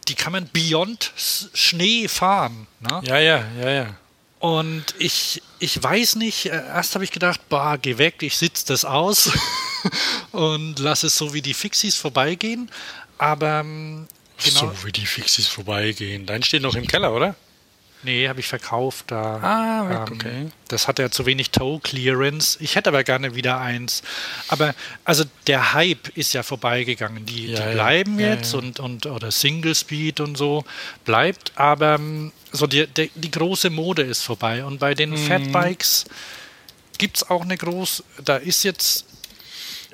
die 0.07 0.15
kann 0.15 0.31
man 0.33 0.49
beyond 0.51 1.11
Schnee 1.53 2.07
fahren. 2.07 2.67
Ne? 2.79 3.01
Ja, 3.05 3.19
ja, 3.19 3.43
ja, 3.59 3.69
ja. 3.69 3.95
Und 4.39 4.83
ich, 4.99 5.41
ich 5.59 5.81
weiß 5.81 6.17
nicht, 6.17 6.47
äh, 6.47 6.49
erst 6.49 6.95
habe 6.95 7.05
ich 7.05 7.11
gedacht, 7.11 7.39
bah, 7.47 7.77
geh 7.77 7.97
weg, 7.97 8.21
ich 8.21 8.35
sitze 8.37 8.65
das 8.67 8.83
aus 8.83 9.31
und 10.31 10.79
lass 10.79 11.03
es 11.03 11.17
so 11.17 11.33
wie 11.33 11.41
die 11.41 11.53
Fixies 11.53 11.95
vorbeigehen. 11.95 12.69
Aber 13.17 13.61
ähm, 13.61 14.07
genau. 14.43 14.59
So 14.59 14.85
wie 14.85 14.91
die 14.91 15.05
Fixies 15.05 15.47
vorbeigehen. 15.47 16.25
Dein 16.25 16.43
steht 16.43 16.61
noch 16.61 16.75
im 16.75 16.87
Keller, 16.87 17.13
oder? 17.13 17.35
Nee, 18.03 18.27
habe 18.27 18.39
ich 18.39 18.47
verkauft. 18.47 19.05
Da, 19.07 19.37
ah, 19.41 20.05
ähm, 20.07 20.13
okay. 20.13 20.47
Das 20.67 20.87
hat 20.87 20.99
ja 20.99 21.09
zu 21.09 21.25
wenig 21.25 21.51
Toe 21.51 21.79
Clearance. 21.79 22.57
Ich 22.61 22.75
hätte 22.75 22.89
aber 22.89 23.03
gerne 23.03 23.35
wieder 23.35 23.59
eins. 23.59 24.03
Aber 24.47 24.73
also 25.05 25.23
der 25.47 25.73
Hype 25.73 26.09
ist 26.17 26.33
ja 26.33 26.43
vorbeigegangen. 26.43 27.25
Die, 27.25 27.47
ja, 27.47 27.67
die 27.67 27.73
bleiben 27.73 28.19
ja, 28.19 28.33
jetzt 28.33 28.53
Und, 28.53 28.79
und 28.79 29.05
oder 29.05 29.31
Single 29.31 29.75
Speed 29.75 30.19
und 30.19 30.37
so 30.37 30.65
bleibt. 31.05 31.51
Aber 31.55 31.95
ähm, 31.95 32.31
so 32.51 32.67
die, 32.67 32.87
die, 32.87 33.11
die 33.15 33.31
große 33.31 33.69
Mode 33.69 34.03
ist 34.03 34.23
vorbei. 34.23 34.63
Und 34.65 34.79
bei 34.79 34.93
den 34.93 35.11
mhm. 35.11 35.17
Fatbikes 35.17 36.05
gibt 36.97 37.17
es 37.17 37.29
auch 37.29 37.41
eine 37.41 37.57
große, 37.57 38.03
da 38.23 38.37
ist 38.37 38.63
jetzt 38.63 39.05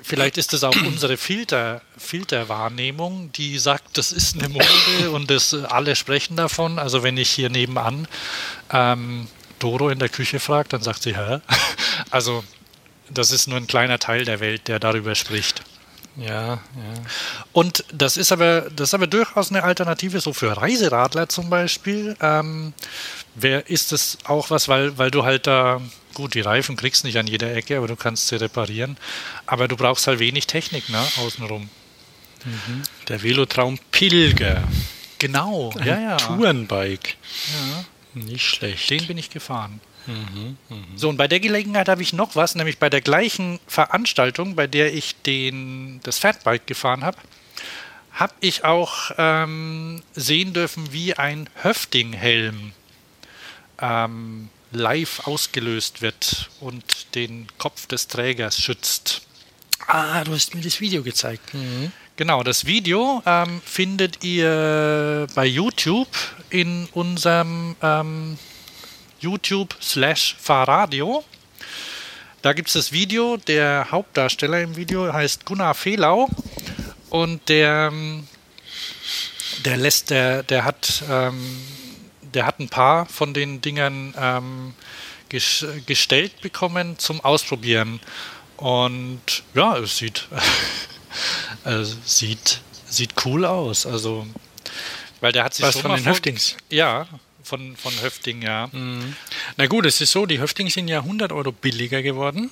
Vielleicht 0.02 0.38
ist 0.38 0.52
es 0.52 0.64
auch 0.64 0.76
unsere 0.82 1.16
Filter, 1.16 1.82
Filterwahrnehmung, 1.96 3.32
die 3.32 3.58
sagt, 3.58 3.98
das 3.98 4.12
ist 4.12 4.36
eine 4.36 4.48
Mode 4.48 5.10
und 5.12 5.30
das, 5.30 5.54
alle 5.54 5.96
sprechen 5.96 6.36
davon. 6.36 6.78
Also 6.78 7.02
wenn 7.02 7.16
ich 7.16 7.30
hier 7.30 7.50
nebenan 7.50 8.08
ähm, 8.72 9.28
Doro 9.58 9.90
in 9.90 9.98
der 9.98 10.08
Küche 10.08 10.40
frage, 10.40 10.70
dann 10.70 10.82
sagt 10.82 11.02
sie, 11.02 11.16
hä? 11.16 11.40
Also 12.10 12.42
das 13.10 13.30
ist 13.30 13.46
nur 13.46 13.58
ein 13.58 13.66
kleiner 13.66 13.98
Teil 13.98 14.24
der 14.24 14.40
Welt, 14.40 14.68
der 14.68 14.78
darüber 14.78 15.14
spricht. 15.14 15.62
Ja, 16.16 16.54
ja. 16.54 16.60
Und 17.52 17.84
das 17.92 18.16
ist 18.16 18.32
aber, 18.32 18.62
das 18.74 18.90
ist 18.90 18.94
aber 18.94 19.06
durchaus 19.06 19.50
eine 19.50 19.62
Alternative, 19.62 20.20
so 20.20 20.32
für 20.32 20.56
Reiseradler 20.56 21.28
zum 21.28 21.50
Beispiel. 21.50 22.16
Ähm, 22.20 22.74
wer 23.34 23.70
ist 23.70 23.92
das 23.92 24.18
auch 24.24 24.50
was, 24.50 24.68
weil, 24.68 24.98
weil 24.98 25.10
du 25.10 25.24
halt 25.24 25.46
da 25.46 25.80
Gut, 26.14 26.34
die 26.34 26.40
Reifen 26.40 26.76
kriegst 26.76 27.04
nicht 27.04 27.16
an 27.18 27.26
jeder 27.26 27.54
Ecke, 27.54 27.76
aber 27.76 27.86
du 27.86 27.96
kannst 27.96 28.28
sie 28.28 28.36
reparieren. 28.36 28.96
Aber 29.46 29.68
du 29.68 29.76
brauchst 29.76 30.06
halt 30.06 30.18
wenig 30.18 30.46
Technik, 30.46 30.88
ne, 30.88 31.00
außenrum. 31.18 31.68
Mhm. 32.44 32.82
Der 33.08 33.22
Velotraum 33.22 33.78
Pilger. 33.92 34.64
Genau, 35.18 35.72
Ein 35.78 35.86
ja, 35.86 36.00
ja. 36.00 36.16
Tourenbike. 36.16 37.16
Ja. 37.52 37.84
Nicht 38.14 38.46
schlecht. 38.46 38.90
Den 38.90 39.06
bin 39.06 39.18
ich 39.18 39.30
gefahren. 39.30 39.80
Mhm, 40.06 40.56
mh. 40.68 40.76
So, 40.96 41.08
und 41.08 41.16
bei 41.16 41.28
der 41.28 41.40
Gelegenheit 41.40 41.88
habe 41.88 42.02
ich 42.02 42.12
noch 42.12 42.36
was, 42.36 42.54
nämlich 42.54 42.78
bei 42.78 42.90
der 42.90 43.00
gleichen 43.00 43.60
Veranstaltung, 43.66 44.54
bei 44.54 44.66
der 44.66 44.94
ich 44.94 45.16
den, 45.22 46.00
das 46.02 46.18
Fatbike 46.18 46.66
gefahren 46.66 47.04
habe, 47.04 47.18
habe 48.12 48.34
ich 48.40 48.64
auch 48.64 49.12
ähm, 49.18 50.02
sehen 50.14 50.52
dürfen, 50.52 50.92
wie 50.92 51.14
ein 51.14 51.48
Höftinghelm 51.62 52.72
ähm, 53.80 54.48
live 54.72 55.26
ausgelöst 55.26 56.02
wird 56.02 56.50
und 56.60 57.14
den 57.14 57.46
Kopf 57.58 57.86
des 57.86 58.08
Trägers 58.08 58.58
schützt. 58.58 59.22
Ah, 59.86 60.22
du 60.24 60.32
hast 60.32 60.54
mir 60.54 60.60
das 60.60 60.80
Video 60.80 61.02
gezeigt. 61.02 61.54
Mhm. 61.54 61.92
Genau, 62.16 62.42
das 62.42 62.66
Video 62.66 63.22
ähm, 63.24 63.62
findet 63.64 64.22
ihr 64.22 65.26
bei 65.34 65.46
YouTube 65.46 66.08
in 66.50 66.86
unserem 66.92 67.76
ähm, 67.80 68.38
YouTube 69.20 69.74
slash 69.80 70.36
Fahrradio. 70.38 71.24
Da 72.42 72.52
gibt 72.52 72.68
es 72.68 72.74
das 72.74 72.92
Video. 72.92 73.36
Der 73.36 73.88
Hauptdarsteller 73.90 74.62
im 74.62 74.76
Video 74.76 75.12
heißt 75.12 75.44
Gunnar 75.44 75.74
Fehlau 75.74 76.28
und 77.10 77.48
der, 77.48 77.90
ähm, 77.92 78.26
der 79.64 79.76
lässt, 79.76 80.10
der, 80.10 80.42
der 80.42 80.64
hat 80.64 81.04
ähm, 81.08 81.60
der 82.34 82.46
hat 82.46 82.58
ein 82.60 82.68
paar 82.68 83.06
von 83.06 83.34
den 83.34 83.60
Dingern 83.60 84.14
ähm, 84.18 84.74
ges 85.28 85.66
gestellt 85.86 86.40
bekommen 86.40 86.98
zum 86.98 87.20
Ausprobieren. 87.20 88.00
Und 88.56 89.42
ja, 89.54 89.76
es 89.78 89.96
sieht, 89.96 90.28
also 91.64 91.96
sieht, 92.04 92.60
sieht 92.86 93.14
cool 93.24 93.44
aus. 93.44 93.86
Also, 93.86 94.26
weil 95.20 95.32
der 95.32 95.44
hat 95.44 95.54
sich 95.54 95.64
Was 95.64 95.78
von 95.78 95.94
den 95.94 96.04
Höftings? 96.04 96.56
Ja, 96.68 97.06
von, 97.50 97.76
von 97.76 97.92
Höfting, 98.00 98.42
ja. 98.42 98.68
Mhm. 98.72 99.14
Na 99.56 99.66
gut, 99.66 99.84
es 99.86 100.00
ist 100.00 100.12
so, 100.12 100.24
die 100.24 100.40
Höftings 100.40 100.74
sind 100.74 100.88
ja 100.88 101.00
100 101.00 101.32
Euro 101.32 101.52
billiger 101.52 102.02
geworden. 102.02 102.50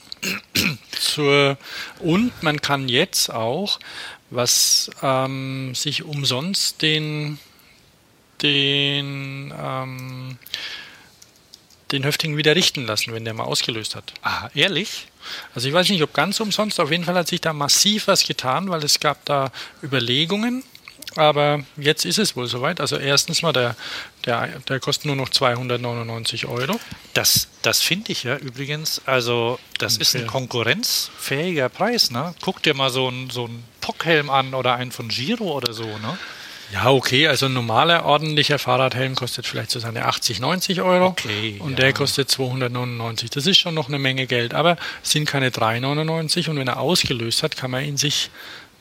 Zur, 1.01 1.57
und 2.01 2.43
man 2.43 2.61
kann 2.61 2.89
jetzt 2.89 3.33
auch, 3.33 3.79
was 4.31 4.91
ähm, 5.03 5.75
sich 5.75 6.03
umsonst 6.03 6.83
den 6.83 7.39
den, 8.43 9.53
ähm, 9.61 10.39
den 11.91 12.05
Höfting 12.05 12.37
wieder 12.37 12.55
richten 12.55 12.87
lassen, 12.87 13.13
wenn 13.13 13.25
der 13.25 13.35
mal 13.35 13.45
ausgelöst 13.45 13.97
hat. 13.97 14.13
Ah, 14.23 14.49
ehrlich? 14.55 15.09
Also 15.55 15.69
ich 15.69 15.75
weiß 15.75 15.89
nicht, 15.91 16.03
ob 16.03 16.15
ganz 16.15 16.41
umsonst, 16.41 16.81
auf 16.81 16.91
jeden 16.91 17.05
Fall 17.05 17.15
hat 17.15 17.29
sich 17.29 17.41
da 17.41 17.53
massiv 17.53 18.07
was 18.07 18.25
getan, 18.25 18.69
weil 18.71 18.85
es 18.85 19.01
gab 19.01 19.25
da 19.25 19.51
Überlegungen, 19.83 20.63
aber 21.17 21.65
jetzt 21.77 22.05
ist 22.05 22.19
es 22.19 22.37
wohl 22.37 22.47
soweit. 22.47 22.81
Also 22.81 22.97
erstens 22.97 23.43
mal, 23.43 23.53
der, 23.53 23.77
der, 24.29 24.61
der 24.69 24.79
kostet 24.79 25.07
nur 25.07 25.17
noch 25.17 25.31
299 25.31 26.47
Euro. 26.47 26.79
Das, 27.15 27.49
das 27.63 27.81
finde 27.81 28.13
ich 28.13 28.25
ja 28.25 28.37
übrigens, 28.37 29.01
also 29.07 29.59
das 29.79 29.95
Ungefähr. 29.95 30.21
ist 30.21 30.25
ein 30.25 30.27
konkurrenzfähiger 30.27 31.69
Preis. 31.71 32.11
Ne? 32.11 32.35
Guck 32.43 32.63
dir 32.63 32.75
mal 32.75 32.91
so 32.91 33.09
einen 33.09 33.31
so 33.31 33.47
ein 33.47 33.65
Pockhelm 33.81 34.29
an 34.29 34.55
oder 34.55 34.75
einen 34.75 34.93
von 34.93 35.09
Giro 35.09 35.57
oder 35.57 35.73
so. 35.73 35.85
Ne? 35.85 36.19
Ja, 36.73 36.91
okay, 36.91 37.27
also 37.27 37.47
ein 37.47 37.55
normaler, 37.55 38.05
ordentlicher 38.05 38.59
Fahrradhelm 38.59 39.15
kostet 39.15 39.47
vielleicht 39.47 39.71
so 39.71 39.79
seine 39.79 40.05
80, 40.05 40.41
90 40.41 40.83
Euro. 40.83 41.07
Okay, 41.07 41.57
und 41.61 41.71
ja. 41.71 41.77
der 41.77 41.93
kostet 41.95 42.31
299. 42.31 43.31
Das 43.31 43.47
ist 43.47 43.57
schon 43.57 43.75
noch 43.75 43.89
eine 43.89 43.99
Menge 43.99 44.27
Geld, 44.27 44.53
aber 44.53 44.77
es 45.03 45.13
sind 45.13 45.25
keine 45.27 45.49
3,99 45.49 46.51
und 46.51 46.59
wenn 46.59 46.69
er 46.69 46.81
ausgelöst 46.81 47.43
hat, 47.43 47.57
kann 47.57 47.71
man 47.71 47.83
ihn 47.83 47.97
sich 47.97 48.31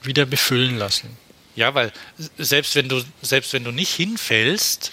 wieder 0.03 0.25
befüllen 0.25 0.77
lassen. 0.77 1.15
Ja, 1.55 1.73
weil 1.73 1.93
selbst 2.37 2.75
wenn 2.75 2.89
du, 2.89 3.01
selbst 3.21 3.53
wenn 3.53 3.63
du 3.63 3.71
nicht 3.71 3.93
hinfällst, 3.93 4.91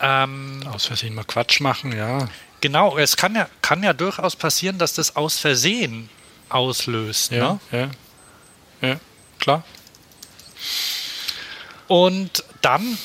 ähm, 0.00 0.62
aus 0.66 0.86
Versehen 0.86 1.14
mal 1.14 1.24
Quatsch 1.24 1.60
machen, 1.60 1.96
ja. 1.96 2.28
Genau, 2.60 2.96
es 2.96 3.16
kann 3.16 3.34
ja, 3.34 3.48
kann 3.62 3.82
ja 3.82 3.92
durchaus 3.92 4.36
passieren, 4.36 4.78
dass 4.78 4.94
das 4.94 5.16
aus 5.16 5.38
Versehen 5.38 6.08
auslöst. 6.48 7.32
Ja, 7.32 7.58
ne? 7.70 7.90
ja, 8.82 8.88
ja, 8.88 9.00
klar. 9.38 9.64
Und 11.86 12.44
dann 12.62 12.98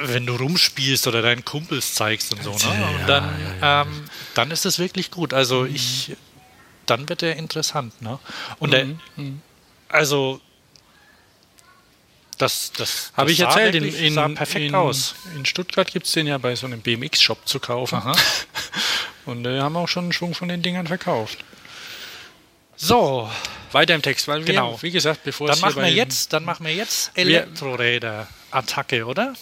wenn 0.00 0.26
du 0.26 0.36
rumspielst 0.36 1.06
oder 1.06 1.22
deinen 1.22 1.44
Kumpels 1.44 1.94
zeigst 1.94 2.32
und 2.32 2.42
so, 2.42 2.50
ne? 2.50 2.88
Und 3.00 3.08
dann, 3.08 3.24
ja, 3.60 3.82
ähm, 3.82 4.04
dann 4.34 4.50
ist 4.50 4.66
es 4.66 4.78
wirklich 4.78 5.10
gut. 5.10 5.34
Also 5.34 5.62
mhm. 5.62 5.74
ich, 5.74 6.16
dann 6.86 7.08
wird 7.08 7.22
er 7.22 7.36
interessant, 7.36 8.00
ne? 8.02 8.18
Und 8.58 8.70
mhm. 8.70 8.72
der, 8.72 8.84
mhm. 9.16 9.42
also 9.88 10.40
das, 12.38 12.72
das, 12.72 13.12
habe 13.16 13.30
ich 13.32 13.40
erzählt. 13.40 13.74
In, 13.74 13.84
in, 13.84 14.14
sah 14.14 14.28
perfekt 14.28 14.66
in, 14.66 14.74
aus. 14.74 15.14
In 15.36 15.44
Stuttgart 15.44 15.90
gibt 15.90 16.06
es 16.06 16.12
den 16.12 16.26
ja 16.26 16.38
bei 16.38 16.54
so 16.56 16.66
einem 16.66 16.80
BMX-Shop 16.80 17.46
zu 17.46 17.60
kaufen. 17.60 18.00
Und 19.26 19.44
wir 19.44 19.50
äh, 19.50 19.60
haben 19.60 19.76
auch 19.76 19.88
schon 19.88 20.04
einen 20.04 20.12
Schwung 20.12 20.34
von 20.34 20.48
den 20.48 20.62
Dingern 20.62 20.86
verkauft. 20.86 21.44
So, 22.76 23.28
weiter 23.72 23.94
im 23.94 24.02
Text, 24.02 24.28
weil 24.28 24.46
wir, 24.46 24.54
genau. 24.54 24.80
wie 24.80 24.90
gesagt, 24.90 25.24
bevor 25.24 25.48
dann 25.48 25.58
machen 25.60 25.82
wir 25.82 25.90
jetzt, 25.90 26.32
dann 26.32 26.44
machen 26.44 26.64
wir 26.64 26.74
jetzt 26.74 27.10
Elektroräder-Attacke, 27.16 29.04
oder? 29.04 29.34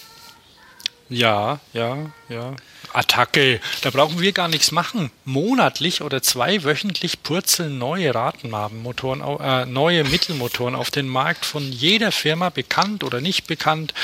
Ja, 1.08 1.60
ja, 1.72 2.10
ja. 2.28 2.56
Attacke. 2.92 3.60
Da 3.82 3.90
brauchen 3.90 4.20
wir 4.20 4.32
gar 4.32 4.48
nichts 4.48 4.72
machen. 4.72 5.10
Monatlich 5.24 6.02
oder 6.02 6.22
zweiwöchentlich 6.22 7.22
purzeln 7.22 7.78
neue 7.78 8.14
Radnabenmotoren, 8.14 9.20
äh, 9.40 9.66
neue 9.66 10.04
Mittelmotoren 10.04 10.74
auf 10.74 10.90
den 10.90 11.08
Markt 11.08 11.44
von 11.44 11.70
jeder 11.70 12.12
Firma, 12.12 12.50
bekannt 12.50 13.04
oder 13.04 13.20
nicht 13.20 13.46
bekannt. 13.46 13.94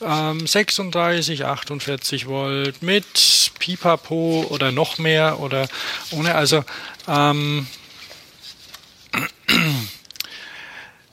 Ähm, 0.00 0.46
36, 0.46 1.44
48 1.44 2.26
Volt 2.26 2.82
mit 2.82 3.50
Pipapo 3.58 4.46
oder 4.50 4.70
noch 4.70 4.98
mehr 4.98 5.40
oder 5.40 5.68
ohne. 6.12 6.34
Also 6.34 6.64
ähm, 7.08 7.66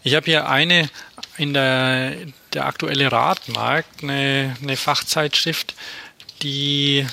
ich 0.04 0.14
habe 0.14 0.26
hier 0.26 0.48
eine 0.48 0.90
in 1.38 1.54
der, 1.54 2.14
der 2.54 2.66
aktuelle 2.66 3.12
Radmarkt, 3.12 4.04
eine, 4.04 4.56
eine 4.62 4.78
Fachzeitschrift, 4.78 5.76
die, 6.46 7.06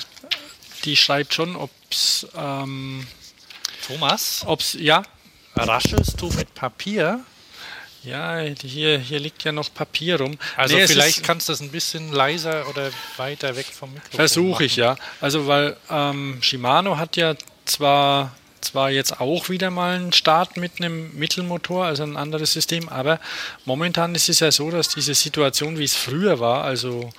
die 0.85 0.95
schreibt 0.95 1.33
schon, 1.33 1.55
ob 1.55 1.71
es. 1.89 2.27
Ähm, 2.37 3.05
Thomas? 3.85 4.43
Ob's, 4.45 4.77
ja. 4.79 5.03
Raschelst 5.55 6.21
du 6.21 6.29
mit 6.29 6.53
Papier? 6.55 7.19
Ja, 8.03 8.39
hier, 8.39 8.99
hier 8.99 9.19
liegt 9.19 9.43
ja 9.43 9.51
noch 9.51 9.73
Papier 9.73 10.19
rum. 10.19 10.37
Also 10.57 10.75
nee, 10.75 10.87
vielleicht 10.87 11.23
kannst 11.23 11.47
du 11.47 11.53
das 11.53 11.61
ein 11.61 11.71
bisschen 11.71 12.11
leiser 12.11 12.67
oder 12.69 12.89
weiter 13.17 13.55
weg 13.55 13.65
vom 13.65 13.93
Mikrofon 13.93 14.15
Versuche 14.15 14.65
ich, 14.65 14.75
ja. 14.75 14.95
Also 15.21 15.47
weil 15.47 15.77
ähm, 15.89 16.37
Shimano 16.41 16.97
hat 16.97 17.15
ja 17.17 17.35
zwar 17.65 18.33
zwar 18.59 18.89
jetzt 18.89 19.19
auch 19.19 19.49
wieder 19.49 19.69
mal 19.69 19.95
einen 19.95 20.13
Start 20.13 20.57
mit 20.57 20.79
einem 20.79 21.15
Mittelmotor, 21.17 21.85
also 21.85 22.03
ein 22.03 22.15
anderes 22.17 22.53
System, 22.53 22.87
aber 22.89 23.19
momentan 23.65 24.15
ist 24.15 24.29
es 24.29 24.39
ja 24.39 24.51
so, 24.51 24.71
dass 24.71 24.87
diese 24.89 25.13
Situation, 25.13 25.77
wie 25.77 25.83
es 25.83 25.95
früher 25.95 26.39
war, 26.39 26.63
also 26.63 27.09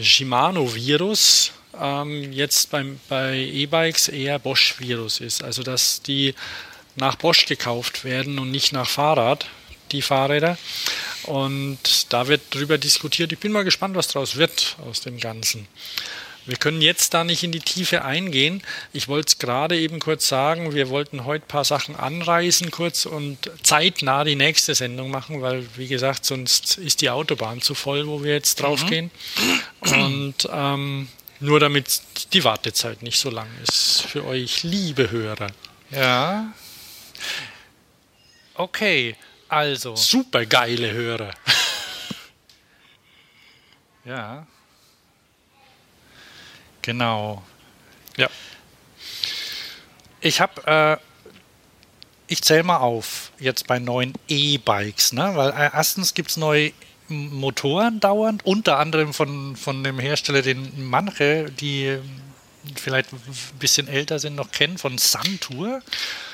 Shimano-Virus, 0.00 1.52
ähm, 1.80 2.32
jetzt 2.32 2.70
beim, 2.70 3.00
bei 3.08 3.36
E-Bikes 3.36 4.08
eher 4.08 4.38
Bosch-Virus 4.38 5.20
ist. 5.20 5.42
Also 5.42 5.62
dass 5.62 6.02
die 6.02 6.34
nach 6.96 7.16
Bosch 7.16 7.46
gekauft 7.46 8.04
werden 8.04 8.38
und 8.38 8.50
nicht 8.50 8.72
nach 8.72 8.88
Fahrrad, 8.88 9.46
die 9.92 10.02
Fahrräder. 10.02 10.58
Und 11.24 12.12
da 12.12 12.28
wird 12.28 12.42
drüber 12.50 12.78
diskutiert. 12.78 13.32
Ich 13.32 13.38
bin 13.38 13.52
mal 13.52 13.64
gespannt, 13.64 13.94
was 13.94 14.08
daraus 14.08 14.36
wird 14.36 14.76
aus 14.88 15.00
dem 15.00 15.18
Ganzen. 15.18 15.68
Wir 16.44 16.56
können 16.56 16.82
jetzt 16.82 17.14
da 17.14 17.22
nicht 17.22 17.44
in 17.44 17.52
die 17.52 17.60
Tiefe 17.60 18.04
eingehen. 18.04 18.62
Ich 18.92 19.06
wollte 19.06 19.28
es 19.28 19.38
gerade 19.38 19.78
eben 19.78 20.00
kurz 20.00 20.26
sagen, 20.26 20.74
wir 20.74 20.88
wollten 20.88 21.24
heute 21.24 21.44
ein 21.44 21.48
paar 21.48 21.64
Sachen 21.64 21.94
anreißen 21.94 22.70
kurz 22.70 23.06
und 23.06 23.50
zeitnah 23.62 24.24
die 24.24 24.34
nächste 24.34 24.74
Sendung 24.74 25.10
machen, 25.10 25.40
weil, 25.40 25.64
wie 25.76 25.86
gesagt, 25.86 26.24
sonst 26.24 26.78
ist 26.78 27.00
die 27.00 27.10
Autobahn 27.10 27.60
zu 27.60 27.74
voll, 27.74 28.06
wo 28.08 28.24
wir 28.24 28.32
jetzt 28.32 28.60
drauf 28.60 28.82
mhm. 28.84 28.88
gehen. 28.88 29.10
Und 29.80 30.48
ähm, 30.52 31.08
nur 31.38 31.60
damit 31.60 32.02
die 32.32 32.44
Wartezeit 32.44 33.02
nicht 33.02 33.18
so 33.18 33.30
lang 33.30 33.48
ist 33.62 34.02
für 34.02 34.24
euch, 34.24 34.62
liebe 34.64 35.10
Hörer. 35.10 35.48
Ja. 35.90 36.52
Okay, 38.54 39.16
also. 39.48 39.94
Super 39.94 40.46
geile 40.46 40.92
Hörer. 40.92 41.34
ja. 44.04 44.46
Genau. 46.82 47.42
Ja. 48.16 48.28
Ich 50.20 50.40
habe, 50.40 50.66
äh, 50.66 50.96
ich 52.26 52.42
zähle 52.42 52.62
mal 52.62 52.78
auf, 52.78 53.32
jetzt 53.38 53.66
bei 53.66 53.78
neuen 53.78 54.14
E-Bikes, 54.28 55.12
ne? 55.12 55.32
Weil 55.34 55.50
äh, 55.50 55.70
erstens 55.72 56.14
gibt 56.14 56.30
es 56.30 56.36
neue 56.36 56.72
Motoren 57.08 58.00
dauernd, 58.00 58.44
unter 58.44 58.78
anderem 58.78 59.12
von, 59.12 59.56
von 59.56 59.84
dem 59.84 59.98
Hersteller, 59.98 60.42
den 60.42 60.88
manche, 60.88 61.50
die 61.50 61.98
vielleicht 62.76 63.12
ein 63.12 63.20
bisschen 63.58 63.88
älter 63.88 64.18
sind, 64.18 64.36
noch 64.36 64.50
kennen, 64.50 64.78
von 64.78 64.98
Santur. 64.98 65.82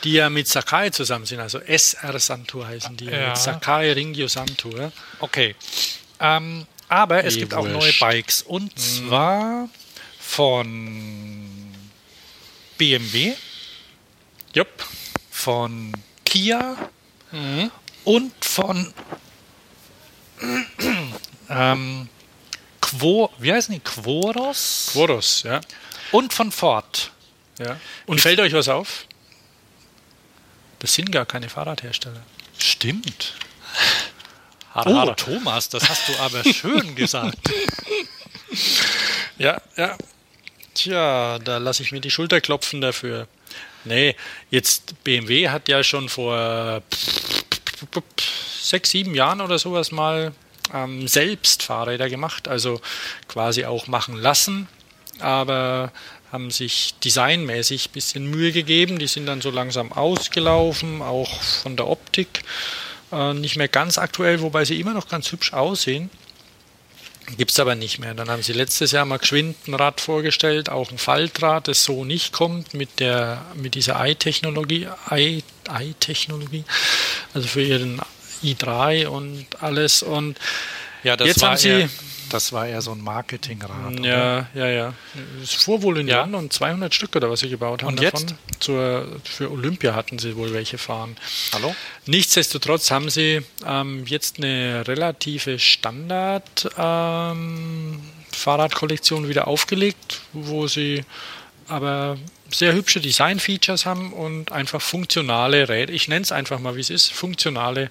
Die 0.05 0.13
ja 0.13 0.31
mit 0.31 0.47
Sakai 0.47 0.91
zusammen 0.91 1.27
sind, 1.27 1.41
also 1.41 1.59
SR 1.59 2.19
Santur 2.19 2.67
heißen 2.67 2.97
die. 2.97 3.07
Ja. 3.07 3.29
Mit 3.29 3.39
Sakai 3.39 3.93
Ringio 3.93 4.29
Santur. 4.29 4.93
Okay. 5.21 5.57
Ähm, 6.21 6.67
aber 6.89 7.25
es 7.25 7.37
gibt 7.37 7.53
wurscht. 7.53 7.67
auch 7.67 7.73
neue 7.73 7.93
Bikes. 7.93 8.43
Und 8.43 8.75
mhm. 8.77 9.09
zwar 9.09 9.69
von 10.29 11.75
BMW, 12.77 13.35
Jupp. 14.55 14.69
von 15.31 15.93
Kia 16.25 16.77
mhm. 17.33 17.73
und 18.05 18.45
von 18.45 18.95
ähm, 21.49 22.09
Quo, 22.81 23.31
wie 23.39 23.53
heißen 23.53 23.75
die? 23.75 23.81
Quoros? 23.81 24.91
Quoros, 24.93 25.43
ja. 25.43 25.61
Und 26.13 26.33
von 26.33 26.53
Ford. 26.53 27.11
Ja. 27.59 27.81
Und 28.07 28.21
fällt 28.21 28.39
euch 28.39 28.53
was 28.53 28.69
auf? 28.69 29.07
Das 30.79 30.95
sind 30.95 31.11
gar 31.11 31.27
keine 31.27 31.49
Fahrradhersteller. 31.49 32.23
Stimmt. 32.59 33.35
Hara, 34.73 35.05
oh, 35.05 35.15
Thomas, 35.15 35.69
das 35.69 35.89
hast 35.89 36.09
du 36.09 36.17
aber 36.19 36.45
schön 36.45 36.95
gesagt. 36.95 37.39
Ja, 39.39 39.61
ja. 39.77 39.97
Tja, 40.79 41.41
da 41.41 41.59
lasse 41.59 41.83
ich 41.83 41.91
mir 41.91 42.01
die 42.01 42.11
Schulter 42.13 42.41
klopfen 42.41 42.81
dafür. 42.81 43.27
Nee, 43.85 44.15
jetzt 44.49 45.03
BMW 45.03 45.49
hat 45.49 45.69
ja 45.69 45.83
schon 45.83 46.09
vor 46.09 46.83
sechs, 48.63 48.91
sieben 48.91 49.13
Jahren 49.13 49.41
oder 49.41 49.59
sowas 49.59 49.91
mal 49.91 50.33
ähm, 50.73 51.09
selbst 51.09 51.65
Fahrräder 51.65 52.09
gemacht, 52.09 52.47
also 52.47 52.81
quasi 53.27 53.65
auch 53.65 53.89
machen 53.89 54.15
lassen, 54.15 54.69
aber 55.19 55.91
haben 56.31 56.53
sich 56.53 56.95
designmäßig 57.03 57.89
ein 57.89 57.93
bisschen 57.93 58.31
Mühe 58.31 58.53
gegeben. 58.53 59.01
Die 59.01 59.09
sind 59.09 59.27
dann 59.27 59.41
so 59.41 59.51
langsam 59.51 59.91
ausgelaufen, 59.91 61.03
auch 61.03 61.43
von 61.43 61.75
der 61.75 61.89
Optik. 61.89 62.45
Äh, 63.11 63.35
nicht 63.35 63.57
mehr 63.57 63.67
ganz 63.67 63.99
aktuell, 63.99 64.43
wobei 64.43 64.65
sie 64.65 64.79
immer 64.79 64.93
noch 64.93 65.09
ganz 65.09 65.33
hübsch 65.33 65.55
aussehen. 65.55 66.09
Gibt 67.37 67.51
es 67.51 67.61
aber 67.61 67.75
nicht 67.75 67.99
mehr. 67.99 68.15
Dann 68.15 68.31
haben 68.31 68.43
sie 68.43 68.53
letztes 68.53 68.93
Jahr 68.93 69.05
mal 69.05 69.19
geschwind 69.19 69.57
ein 69.69 69.75
Rad 69.75 70.01
vorgestellt, 70.01 70.71
auch 70.71 70.91
ein 70.91 70.99
Faltrad, 70.99 71.69
das 71.69 71.85
so 71.85 72.05
nicht 72.05 72.33
kommt 72.33 72.73
mit, 72.75 73.01
der, 73.01 73.45
mit 73.55 73.75
dieser 73.75 74.03
i-Technologie, 74.05 74.89
i-Technologie, 75.11 76.65
also 77.35 77.47
für 77.47 77.63
ihren 77.63 78.01
i3 78.43 79.09
und 79.09 79.47
alles. 79.61 80.03
Und 80.03 80.39
ja, 81.05 81.17
das 81.17 81.29
jetzt 81.29 81.43
haben 81.43 81.57
sie 81.57 81.89
das 82.31 82.53
war 82.53 82.67
eher 82.67 82.83
so 82.83 82.93
ein 82.93 83.01
Marketingrad. 83.01 84.01
Ja, 84.01 84.49
ja, 84.55 84.67
ja. 84.69 84.95
Es 85.43 85.55
fuhr 85.55 85.83
wohl 85.83 85.99
in 85.99 86.09
ja. 86.09 86.21
London 86.21 86.51
200 86.51 86.95
Stück 86.95 87.17
oder 87.17 87.31
was 87.31 87.41
sie 87.41 87.49
gebaut 87.49 87.83
haben. 87.83 87.91
Und 87.91 88.03
davon. 88.03 88.21
jetzt? 88.21 88.35
Zur, 88.61 89.07
für 89.25 89.51
Olympia 89.51 89.95
hatten 89.95 90.19
sie 90.19 90.37
wohl 90.37 90.53
welche 90.53 90.79
fahren. 90.79 91.17
Hallo? 91.53 91.75
Nichtsdestotrotz 92.07 92.91
haben 92.91 93.11
sie 93.11 93.43
ähm, 93.67 94.05
jetzt 94.07 94.39
eine 94.39 94.87
relative 94.87 95.59
Standard 95.59 96.69
ähm, 96.77 98.01
Fahrradkollektion 98.33 99.29
wieder 99.29 99.49
aufgelegt, 99.49 100.21
wo 100.33 100.67
sie 100.67 101.05
aber 101.69 102.19
sehr 102.51 102.73
hübsche 102.73 103.01
Design-Features 103.01 103.85
haben 103.85 104.13
und 104.13 104.53
einfach 104.53 104.81
funktionale 104.81 105.69
Räder, 105.69 105.93
ich 105.93 106.09
nenne 106.09 106.23
es 106.23 106.33
einfach 106.33 106.59
mal 106.59 106.77
wie 106.77 106.81
es 106.81 106.91
ist, 106.91 107.13
funktionale 107.13 107.91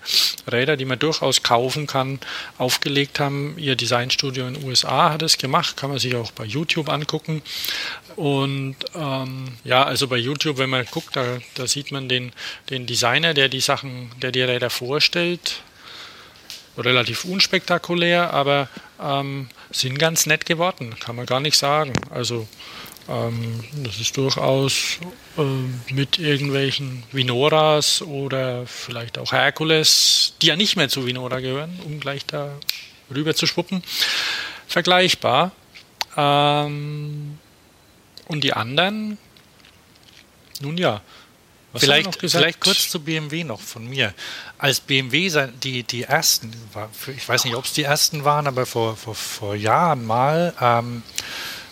Räder, 0.52 0.78
die 0.78 0.86
man 0.86 0.98
durchaus 0.98 1.44
kaufen 1.44 1.86
kann, 1.86 2.20
aufgelegt 2.58 3.20
haben. 3.20 3.56
Ihr 3.58 3.76
Designstudio 3.76 4.48
in 4.48 4.56
den 4.56 4.64
USA 4.64 5.12
hat 5.12 5.22
es 5.22 5.38
gemacht, 5.38 5.78
kann 5.78 5.92
man 5.92 6.00
sich 6.00 6.16
auch 6.16 6.32
bei 6.32 6.46
YouTube 6.46 6.90
angucken. 6.90 7.42
Und 8.16 8.78
ähm, 8.96 9.58
ja, 9.64 9.84
also 9.84 10.08
bei 10.08 10.18
YouTube, 10.18 10.58
wenn 10.58 10.72
man 10.72 10.86
guckt, 10.86 11.16
da, 11.16 11.38
da 11.54 11.68
sieht 11.68 11.92
man 11.92 12.10
den, 12.10 12.32
den 12.72 12.88
Designer, 12.88 13.36
der 13.36 13.50
die 13.50 13.60
Sachen, 13.60 14.12
der 14.22 14.32
die 14.32 14.42
Räder 14.42 14.72
vorstellt, 14.72 15.62
relativ 16.78 17.26
unspektakulär, 17.26 18.34
aber 18.34 18.70
ähm, 19.02 19.50
sind 19.72 20.00
ganz 20.00 20.26
nett 20.26 20.46
geworden, 20.46 20.96
kann 21.00 21.16
man 21.16 21.26
gar 21.26 21.40
nicht 21.40 21.58
sagen. 21.58 21.94
Also 22.10 22.48
ähm, 23.10 23.64
das 23.84 24.00
ist 24.00 24.18
durchaus 24.18 25.00
äh, 25.38 25.94
mit 25.94 26.20
irgendwelchen 26.20 27.04
Vinoras 27.12 28.02
oder 28.02 28.66
vielleicht 28.68 29.18
auch 29.18 29.32
Herkules, 29.32 30.34
die 30.42 30.48
ja 30.48 30.56
nicht 30.56 30.76
mehr 30.76 30.90
zu 30.90 31.06
Vinora 31.06 31.40
gehören, 31.40 31.80
um 31.86 32.00
gleich 32.00 32.26
da 32.26 32.52
rüber 33.14 33.34
zu 33.36 33.48
schwuppen. 33.48 33.84
vergleichbar. 34.68 35.52
Ähm, 36.16 37.38
und 38.28 38.44
die 38.44 38.54
anderen, 38.54 39.18
nun 40.62 40.78
ja. 40.78 41.02
Was 41.74 41.84
vielleicht, 41.84 42.20
vielleicht 42.20 42.60
kurz 42.60 42.90
zu 42.90 43.02
BMW 43.02 43.44
noch 43.44 43.60
von 43.60 43.88
mir. 43.88 44.14
Als 44.58 44.80
BMW 44.80 45.30
die, 45.64 45.84
die 45.84 46.04
ersten, 46.04 46.52
ich 47.16 47.28
weiß 47.28 47.46
nicht, 47.46 47.56
ob 47.56 47.66
es 47.66 47.74
die 47.74 47.84
ersten 47.84 48.24
waren, 48.24 48.48
aber 48.48 48.66
vor, 48.66 48.96
vor, 48.96 49.16
vor 49.16 49.56
Jahren 49.56 50.06
mal, 50.06 50.54
ähm, 50.60 51.04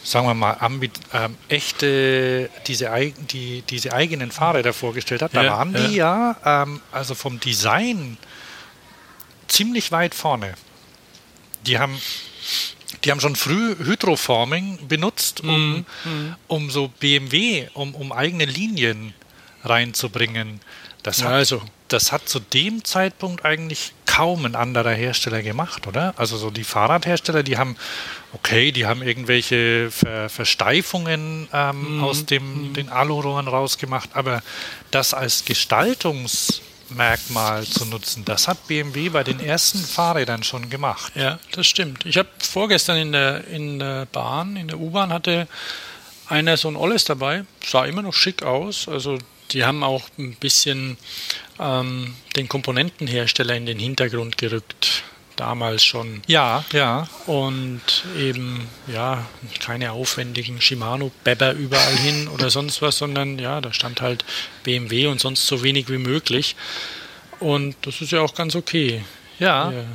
sagen 0.06 0.28
wir 0.28 0.36
mal, 0.36 0.58
ähm, 0.62 1.38
echte, 1.50 2.50
diese, 2.68 2.92
die, 3.32 3.64
diese 3.64 3.92
eigenen 3.92 4.32
Fahrräder 4.32 4.72
vorgestellt 4.72 5.24
hat, 5.24 5.36
da 5.36 5.44
ja, 5.44 5.52
waren 5.52 5.74
die 5.74 5.96
ja, 5.96 6.38
ja 6.46 6.64
ähm, 6.64 6.80
also 6.92 7.16
vom 7.16 7.40
Design 7.40 8.18
ziemlich 9.48 9.92
weit 9.92 10.14
vorne. 10.14 10.54
Die 11.66 11.80
haben, 11.80 12.00
die 13.04 13.10
haben 13.10 13.20
schon 13.20 13.36
früh 13.36 13.76
Hydroforming 13.78 14.88
benutzt, 14.88 15.42
um, 15.42 15.80
mm, 16.04 16.36
um 16.48 16.70
so 16.70 16.88
BMW, 17.00 17.68
um, 17.74 17.96
um 17.96 18.12
eigene 18.12 18.46
Linien 18.46 19.16
reinzubringen. 19.64 20.60
Das 21.02 21.24
hat, 21.24 21.32
also. 21.32 21.64
das 21.88 22.12
hat 22.12 22.30
zu 22.30 22.40
dem 22.40 22.86
Zeitpunkt 22.86 23.44
eigentlich 23.44 23.94
kaum 24.06 24.46
ein 24.46 24.56
anderer 24.56 24.94
Hersteller 24.94 25.42
gemacht, 25.42 25.88
oder? 25.88 26.14
Also 26.18 26.38
so 26.38 26.50
die 26.50 26.64
Fahrradhersteller, 26.64 27.44
die 27.44 27.58
haben, 27.58 27.76
okay, 28.36 28.72
die 28.72 28.86
haben 28.86 29.02
irgendwelche 29.02 29.90
Ver 29.92 30.30
Versteifungen 30.30 31.48
ähm, 31.54 31.98
mm, 31.98 32.04
aus 32.04 32.26
dem, 32.26 32.72
mm. 32.72 32.74
den 32.74 32.90
Alurohren 32.90 33.48
rausgemacht, 33.48 34.10
aber 34.14 34.44
das 34.92 35.14
als 35.14 35.46
Gestaltungs- 35.46 36.62
Merkmal 36.90 37.66
zu 37.66 37.84
nutzen. 37.86 38.26
Das 38.26 38.48
hat 38.48 38.68
BMW 38.68 39.10
bei 39.10 39.24
den 39.24 39.40
ersten 39.40 39.80
Fahrrädern 39.80 40.44
schon 40.44 40.70
gemacht. 40.70 41.14
Ja, 41.16 41.40
das 41.52 41.66
stimmt. 41.66 42.06
Ich 42.06 42.16
habe 42.16 42.30
vorgestern 42.38 42.98
in 42.98 43.12
der, 43.12 43.48
in 43.48 43.80
der 43.80 44.06
Bahn, 44.06 44.56
in 44.56 44.68
der 44.68 44.80
U-Bahn 44.80 45.12
hatte 45.12 45.48
einer 46.28 46.58
so 46.58 46.68
ein 46.68 46.76
Olles 46.76 47.04
dabei, 47.04 47.46
sah 47.66 47.86
immer 47.86 48.04
noch 48.04 48.14
schick 48.14 48.44
aus. 48.44 48.88
Also 48.88 49.18
die 49.52 49.66
haben 49.66 49.84
auch 49.84 50.04
ein 50.20 50.36
bisschen 50.36 50.98
ähm, 51.60 52.14
den 52.36 52.48
Komponentenhersteller 52.48 53.56
in 53.56 53.66
den 53.66 53.80
Hintergrund 53.80 54.38
gerückt 54.38 55.04
damals 55.36 55.84
schon. 55.84 56.22
Ja, 56.28 56.64
ja. 56.72 57.08
Und 57.26 58.06
eben, 58.18 58.68
ja, 58.88 59.26
keine 59.60 59.92
aufwendigen 59.92 60.62
Shimano-Bebber 60.62 61.54
überall 61.54 61.96
hin 61.96 62.28
oder 62.28 62.50
sonst 62.50 62.82
was, 62.82 62.98
sondern 62.98 63.40
ja, 63.40 63.62
da 63.62 63.74
stand 63.74 64.02
halt 64.02 64.26
BMW 64.64 65.08
und 65.08 65.20
sonst 65.20 65.46
so 65.48 65.64
wenig 65.64 65.90
wie 65.90 65.98
möglich. 65.98 66.56
Und 67.40 67.76
das 67.82 68.02
ist 68.02 68.12
ja 68.12 68.22
auch 68.22 68.34
ganz 68.34 68.56
okay. 68.56 69.04
Ja. 69.40 69.72
ja. 69.72 69.80
Ähm, 69.80 69.88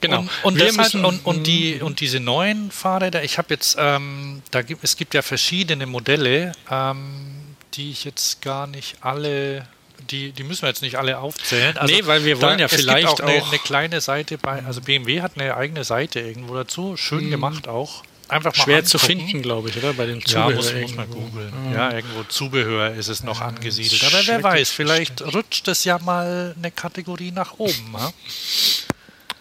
genau. 0.00 0.20
Und, 0.20 0.30
und, 0.42 0.60
deshalb, 0.60 0.76
müssen, 0.76 1.04
und, 1.04 1.24
und, 1.24 1.46
die, 1.46 1.76
mhm. 1.76 1.86
und 1.86 2.00
diese 2.00 2.20
neuen 2.20 2.70
Fahrräder, 2.70 3.22
ich 3.22 3.38
habe 3.38 3.54
jetzt, 3.54 3.76
ähm, 3.78 4.42
da 4.50 4.62
gibt, 4.62 4.82
es 4.82 4.96
gibt 4.96 5.14
ja 5.14 5.22
verschiedene 5.22 5.86
Modelle, 5.86 6.52
ähm, 6.70 7.54
die 7.74 7.90
ich 7.90 8.04
jetzt 8.04 8.42
gar 8.42 8.66
nicht 8.66 8.96
alle 9.02 9.66
die, 10.10 10.32
die 10.32 10.42
müssen 10.42 10.62
wir 10.62 10.68
jetzt 10.68 10.82
nicht 10.82 10.96
alle 10.96 11.18
aufzählen. 11.18 11.76
Also 11.76 11.94
nee, 11.94 12.06
weil 12.06 12.24
wir 12.24 12.40
wollen 12.40 12.58
da, 12.58 12.64
ja 12.64 12.68
vielleicht 12.68 13.08
auch, 13.08 13.20
eine, 13.20 13.42
auch 13.42 13.48
eine, 13.48 13.58
kleine 13.58 14.00
Seite 14.00 14.38
bei, 14.38 14.64
also 14.64 14.80
BMW 14.80 15.22
hat 15.22 15.32
eine 15.36 15.56
eigene 15.56 15.84
Seite 15.84 16.20
irgendwo 16.20 16.54
dazu, 16.54 16.96
schön 16.96 17.26
mhm. 17.26 17.30
gemacht 17.30 17.68
auch. 17.68 18.02
Einfach 18.28 18.54
mal 18.56 18.62
Schwer 18.62 18.76
angucken. 18.76 18.90
zu 18.90 18.98
finden, 18.98 19.42
glaube 19.42 19.70
ich, 19.70 19.78
oder? 19.78 19.94
Bei 19.94 20.04
dem 20.04 20.24
Zubehör. 20.24 20.50
Ja, 20.50 20.56
muss, 20.56 20.72
muss 20.74 20.94
man 20.94 21.10
googeln. 21.10 21.52
Mhm. 21.68 21.74
Ja, 21.74 21.92
irgendwo 21.92 22.24
Zubehör 22.24 22.94
ist 22.94 23.08
es 23.08 23.22
noch 23.22 23.40
angesiedelt. 23.40 24.04
Aber 24.04 24.26
wer 24.26 24.42
weiß, 24.42 24.70
vielleicht 24.70 25.22
rutscht 25.34 25.66
es 25.68 25.84
ja 25.84 25.98
mal 25.98 26.54
eine 26.56 26.70
Kategorie 26.70 27.30
nach 27.30 27.58
oben. 27.58 27.94
Ha? 27.94 28.12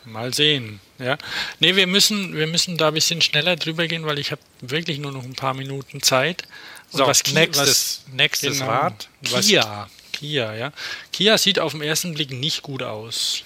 Mal 0.05 0.33
sehen. 0.33 0.79
Ja. 0.99 1.17
Nee, 1.59 1.75
wir 1.75 1.85
müssen, 1.85 2.33
wir 2.33 2.47
müssen 2.47 2.77
da 2.77 2.87
ein 2.87 2.93
bisschen 2.93 3.21
schneller 3.21 3.57
drüber 3.57 3.87
gehen, 3.87 4.05
weil 4.05 4.19
ich 4.19 4.31
habe 4.31 4.41
wirklich 4.61 4.99
nur 4.99 5.11
noch 5.11 5.23
ein 5.23 5.35
paar 5.35 5.53
Minuten 5.53 6.01
Zeit. 6.01 6.43
So, 6.89 7.05
was, 7.05 7.25
nächstes, 7.33 8.03
was, 8.05 8.13
nächstes 8.13 8.59
genau, 8.59 8.71
Rad. 8.71 9.09
Kia. 9.21 9.89
Kia, 10.17 10.55
ja. 10.55 10.71
Kia 11.11 11.37
sieht 11.37 11.59
auf 11.59 11.73
den 11.73 11.81
ersten 11.81 12.13
Blick 12.13 12.31
nicht 12.31 12.63
gut 12.63 12.81
aus. 12.81 13.43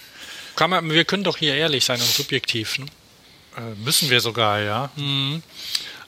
Kann 0.55 0.69
man, 0.69 0.89
wir 0.89 1.05
können 1.05 1.23
doch 1.23 1.37
hier 1.37 1.55
ehrlich 1.55 1.85
sein 1.85 1.99
und 1.99 2.07
subjektiv. 2.07 2.79
Ne? 2.79 2.85
Äh, 3.57 3.75
müssen 3.83 4.09
wir 4.09 4.21
sogar, 4.21 4.61
ja. 4.61 4.89
Mhm. 4.95 5.43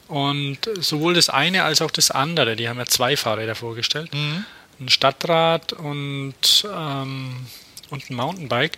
Und 0.07 0.59
sowohl 0.79 1.13
das 1.13 1.29
eine 1.29 1.63
als 1.63 1.81
auch 1.81 1.91
das 1.91 2.11
andere, 2.11 2.55
die 2.55 2.69
haben 2.69 2.77
ja 2.77 2.85
zwei 2.85 3.17
Fahrräder 3.17 3.55
vorgestellt. 3.55 4.13
Mhm. 4.13 4.45
Ein 4.79 4.89
Stadtrad 4.89 5.73
und, 5.73 6.65
ähm, 6.73 7.45
und 7.89 8.09
ein 8.09 8.15
Mountainbike. 8.15 8.77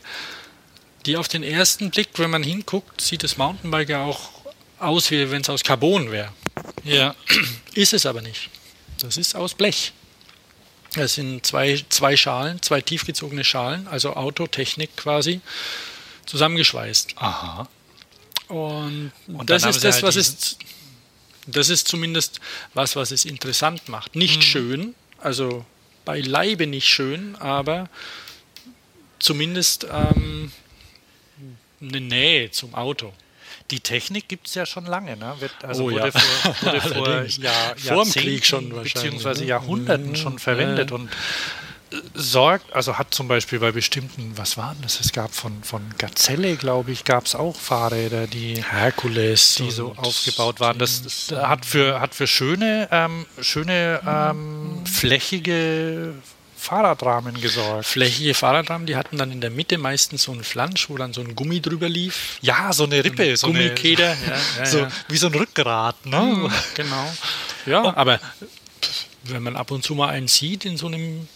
Die 1.05 1.17
auf 1.17 1.27
den 1.27 1.43
ersten 1.43 1.91
Blick, 1.91 2.09
wenn 2.17 2.31
man 2.31 2.41
hinguckt, 2.41 2.99
sieht 2.99 3.23
das 3.23 3.37
Mountainbike 3.37 3.89
ja 3.89 4.03
auch 4.03 4.31
aus, 4.79 5.11
wie 5.11 5.29
wenn 5.29 5.41
es 5.41 5.49
aus 5.49 5.63
Carbon 5.63 6.11
wäre. 6.11 6.31
Ja. 6.83 7.15
Ist 7.75 7.93
es 7.93 8.05
aber 8.05 8.21
nicht. 8.21 8.49
Das 8.99 9.17
ist 9.17 9.35
aus 9.35 9.53
Blech. 9.53 9.93
Es 10.97 11.15
sind 11.15 11.45
zwei, 11.45 11.83
zwei 11.89 12.15
Schalen, 12.15 12.61
zwei 12.61 12.81
tiefgezogene 12.81 13.43
Schalen, 13.43 13.87
also 13.87 14.13
Autotechnik 14.13 14.95
quasi, 14.95 15.41
zusammengeschweißt. 16.25 17.15
Aha. 17.17 17.67
Und, 18.47 19.11
Und 19.27 19.49
das 19.49 19.65
ist 19.65 19.83
das, 19.83 19.95
halt 19.95 20.03
was 20.03 20.15
es. 20.15 20.57
Das 21.47 21.69
ist 21.69 21.87
zumindest 21.87 22.39
was, 22.73 22.95
was 22.95 23.11
es 23.11 23.23
interessant 23.23 23.87
macht. 23.87 24.15
Nicht 24.15 24.37
mhm. 24.37 24.41
schön, 24.41 24.95
also 25.19 25.65
beileibe 26.03 26.65
nicht 26.65 26.87
schön, 26.87 27.35
aber 27.35 27.89
zumindest 29.19 29.85
ähm, 29.91 30.51
eine 31.81 32.01
Nähe 32.01 32.51
zum 32.51 32.73
Auto. 32.73 33.13
Die 33.71 33.79
Technik 33.79 34.27
gibt 34.27 34.47
es 34.47 34.55
ja 34.55 34.65
schon 34.65 34.85
lange, 34.85 35.17
ne? 35.17 35.35
Wird, 35.39 35.53
also 35.63 35.85
oh, 35.85 35.91
wurde 35.91 36.11
ja. 36.13 36.19
vor, 36.19 36.55
wurde 36.61 36.81
vor 36.93 37.23
Jahr, 37.23 37.75
dem 37.75 38.11
Krieg 38.11 38.45
schon 38.45 38.69
beziehungsweise 38.69 39.41
ne? 39.41 39.47
Jahrhunderten 39.47 40.09
mhm. 40.09 40.15
schon 40.15 40.39
verwendet 40.39 40.91
ja. 40.91 40.95
und 40.95 41.09
äh, 41.91 41.97
sorgt, 42.13 42.73
also 42.73 42.97
hat 42.97 43.13
zum 43.13 43.27
Beispiel 43.27 43.59
bei 43.59 43.71
bestimmten, 43.71 44.33
was 44.35 44.57
waren 44.57 44.77
das? 44.81 44.99
Es 44.99 45.11
gab 45.11 45.33
von, 45.33 45.63
von 45.63 45.81
Gazelle, 45.97 46.55
glaube 46.57 46.91
ich, 46.91 47.03
gab 47.05 47.25
es 47.25 47.35
auch 47.35 47.55
Fahrräder, 47.55 48.27
die 48.27 48.63
Herkules, 48.63 49.55
die 49.55 49.71
so 49.71 49.93
aufgebaut 49.95 50.59
waren. 50.59 50.77
Das, 50.77 51.01
das, 51.01 51.31
hat 51.31 51.65
für 51.65 51.99
hat 51.99 52.13
für 52.13 52.27
schöne 52.27 52.87
ähm, 52.91 53.25
schöne 53.41 54.01
ähm, 54.05 54.85
flächige 54.85 56.13
Fahrradrahmen 56.65 57.39
gesorgt. 57.39 57.85
Flächige 57.85 58.33
Fahrradrahmen, 58.33 58.87
die 58.87 58.95
hatten 58.95 59.17
dann 59.17 59.31
in 59.31 59.39
der 59.39 59.51
Mitte 59.51 59.77
meistens 59.77 60.23
so 60.23 60.31
einen 60.31 60.43
Flansch, 60.43 60.89
wo 60.89 60.97
dann 60.97 61.13
so 61.13 61.21
ein 61.21 61.35
Gummi 61.35 61.61
drüber 61.61 61.87
lief. 61.87 62.39
Ja, 62.41 62.73
so 62.73 62.85
eine 62.85 63.03
Rippe, 63.03 63.37
so, 63.37 63.47
eine 63.47 63.59
Gummikeder. 63.59 64.15
Ja, 64.25 64.37
ja, 64.59 64.65
so, 64.65 64.79
ja. 64.79 64.87
Wie 65.07 65.17
so 65.17 65.27
ein 65.27 65.35
Rückgrat, 65.35 66.05
ne? 66.05 66.19
Mhm, 66.19 66.51
genau. 66.73 67.13
Ja, 67.65 67.83
oh. 67.83 67.93
aber 67.95 68.19
wenn 69.23 69.43
man 69.43 69.55
ab 69.55 69.71
und 69.71 69.83
zu 69.83 69.93
mal 69.93 70.09
einen 70.09 70.27
sieht 70.27 70.65
in 70.65 70.77
so 70.77 70.87
einem 70.87 71.27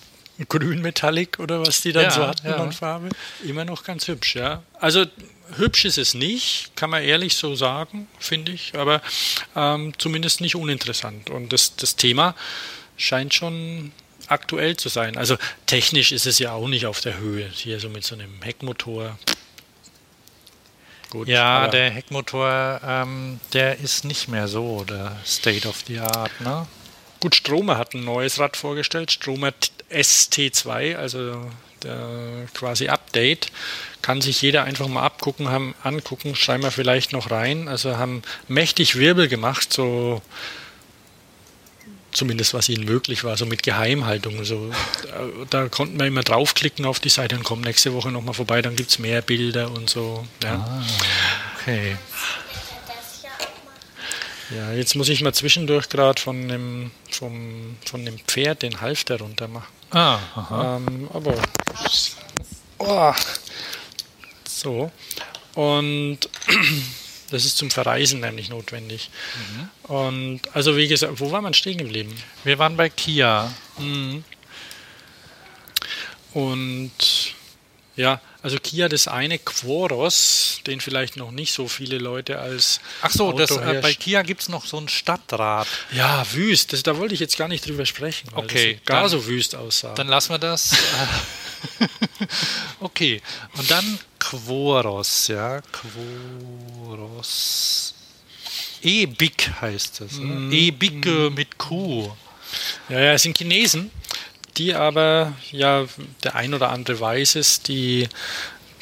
grün 0.47 0.81
Metallic 0.81 1.39
oder 1.39 1.65
was 1.65 1.81
die 1.81 1.91
dann 1.91 2.05
ja, 2.05 2.11
so 2.11 2.27
hatten 2.27 2.47
ja. 2.47 2.55
an 2.55 2.71
Farbe, 2.71 3.09
immer 3.43 3.65
noch 3.65 3.83
ganz 3.83 4.07
hübsch, 4.07 4.35
ja. 4.35 4.63
Also 4.79 5.05
hübsch 5.57 5.85
ist 5.85 5.97
es 5.97 6.13
nicht, 6.13 6.71
kann 6.75 6.89
man 6.89 7.03
ehrlich 7.03 7.35
so 7.35 7.55
sagen, 7.55 8.07
finde 8.19 8.51
ich, 8.53 8.77
aber 8.77 9.01
ähm, 9.55 9.93
zumindest 9.97 10.41
nicht 10.41 10.55
uninteressant. 10.55 11.29
Und 11.29 11.53
das, 11.53 11.75
das 11.75 11.95
Thema 11.95 12.35
scheint 12.97 13.33
schon 13.33 13.91
aktuell 14.29 14.77
zu 14.77 14.89
sein. 14.89 15.17
Also 15.17 15.37
technisch 15.65 16.11
ist 16.11 16.25
es 16.25 16.39
ja 16.39 16.53
auch 16.53 16.67
nicht 16.67 16.85
auf 16.85 17.01
der 17.01 17.17
Höhe, 17.17 17.49
hier 17.51 17.79
so 17.79 17.89
mit 17.89 18.03
so 18.03 18.15
einem 18.15 18.41
Heckmotor. 18.41 19.17
Gut, 21.09 21.27
ja, 21.27 21.67
der 21.67 21.89
Heckmotor, 21.89 22.81
ähm, 22.85 23.39
der 23.53 23.79
ist 23.79 24.05
nicht 24.05 24.27
mehr 24.27 24.47
so 24.47 24.83
der 24.83 25.17
State 25.25 25.67
of 25.67 25.83
the 25.87 25.99
Art, 25.99 26.39
ne? 26.41 26.67
Gut, 27.19 27.35
Stromer 27.35 27.77
hat 27.77 27.95
ein 27.95 28.05
neues 28.05 28.39
Rad 28.39 28.55
vorgestellt, 28.55 29.11
Stromer 29.11 29.51
ST2, 29.91 30.95
also 30.95 31.51
der 31.83 32.47
quasi 32.53 32.87
Update. 32.87 33.51
Kann 34.01 34.21
sich 34.21 34.41
jeder 34.41 34.63
einfach 34.63 34.87
mal 34.87 35.03
abgucken, 35.03 35.49
haben, 35.49 35.75
angucken, 35.83 36.35
schreiben 36.35 36.63
wir 36.63 36.71
vielleicht 36.71 37.11
noch 37.11 37.31
rein. 37.31 37.67
Also 37.67 37.97
haben 37.97 38.21
mächtig 38.47 38.95
Wirbel 38.95 39.27
gemacht, 39.27 39.73
so 39.73 40.21
zumindest 42.11 42.53
was 42.53 42.69
ihnen 42.69 42.85
möglich 42.85 43.23
war, 43.23 43.37
so 43.37 43.45
mit 43.45 43.63
Geheimhaltung. 43.63 44.43
So, 44.43 44.71
da 45.49 45.67
konnten 45.67 45.99
wir 45.99 46.07
immer 46.07 46.23
draufklicken 46.23 46.85
auf 46.85 46.99
die 46.99 47.09
Seite 47.09 47.35
und 47.35 47.43
kommen 47.43 47.61
nächste 47.61 47.93
Woche 47.93 48.11
nochmal 48.11 48.33
vorbei, 48.33 48.61
dann 48.61 48.75
gibt 48.75 48.89
es 48.89 48.99
mehr 48.99 49.21
Bilder 49.21 49.71
und 49.71 49.89
so. 49.89 50.25
Ja. 50.43 50.55
Ah, 50.55 50.83
okay. 51.59 51.97
Ja, 54.55 54.71
jetzt 54.71 54.95
muss 54.95 55.09
ich 55.09 55.21
mal 55.21 55.33
zwischendurch 55.33 55.89
gerade 55.89 56.19
von 56.19 56.47
dem, 56.47 56.91
vom, 57.11 57.77
von 57.85 58.03
dem 58.03 58.17
Pferd 58.19 58.63
den 58.63 58.81
Halfter 58.81 59.19
runter 59.19 59.47
machen. 59.47 59.67
Ah, 59.91 60.19
aha. 60.35 60.77
Ähm, 60.77 61.07
aber 61.13 61.35
oh, 62.79 63.13
so. 64.47 64.91
Und 65.53 66.19
das 67.29 67.45
ist 67.45 67.57
zum 67.57 67.71
Verreisen 67.71 68.19
nämlich 68.19 68.49
notwendig. 68.49 69.09
Mhm. 69.35 69.93
Und 69.95 70.41
also 70.53 70.77
wie 70.77 70.87
gesagt, 70.87 71.13
wo 71.17 71.31
war 71.31 71.41
man 71.41 71.53
stehen 71.53 71.77
geblieben? 71.77 72.15
Wir 72.43 72.59
waren 72.59 72.77
bei 72.77 72.89
Kia. 72.89 73.53
Mhm. 73.77 74.23
Und 76.33 76.91
ja, 77.95 78.21
Also 78.41 78.57
Kia 78.57 78.87
das 78.87 79.09
eine 79.09 79.37
Quoros, 79.39 80.61
den 80.65 80.79
vielleicht 80.79 81.17
noch 81.17 81.31
nicht 81.31 81.51
so 81.51 81.67
viele 81.67 81.97
Leute 81.97 82.39
als 82.39 82.79
Ach 83.01 83.11
so, 83.11 83.33
das, 83.33 83.51
äh, 83.51 83.79
bei 83.81 83.93
Kia 83.93 84.21
gibt 84.21 84.41
es 84.41 84.49
noch 84.49 84.65
so 84.65 84.77
ein 84.77 84.87
Stadtrad. 84.87 85.67
Ja, 85.91 86.25
wüst. 86.31 86.71
Das, 86.71 86.83
da 86.83 86.97
wollte 86.97 87.13
ich 87.13 87.19
jetzt 87.19 87.37
gar 87.37 87.49
nicht 87.49 87.67
drüber 87.67 87.85
sprechen. 87.85 88.29
okay. 88.35 88.79
gar 88.85 89.01
dann, 89.01 89.09
so 89.09 89.25
wüst 89.25 89.55
aussah. 89.55 89.93
Dann 89.95 90.07
lassen 90.07 90.31
wir 90.31 90.39
das. 90.39 90.71
okay. 92.79 93.21
Und 93.57 93.69
dann 93.69 93.99
Quoros, 94.19 95.27
ja. 95.27 95.61
Quoros. 96.81 97.15
E-Big 98.81 99.51
heißt 99.61 100.01
das. 100.01 100.13
Mm. 100.13 100.51
E-Big 100.51 101.05
mit 101.35 101.57
Q. 101.57 102.11
Ja, 102.87 102.99
ja, 102.99 103.13
es 103.13 103.23
sind 103.23 103.37
Chinesen 103.37 103.91
die 104.59 104.75
aber, 104.75 105.33
ja, 105.51 105.85
der 106.23 106.35
ein 106.35 106.53
oder 106.53 106.69
andere 106.69 106.99
weiß 106.99 107.35
es, 107.35 107.61
die 107.61 108.07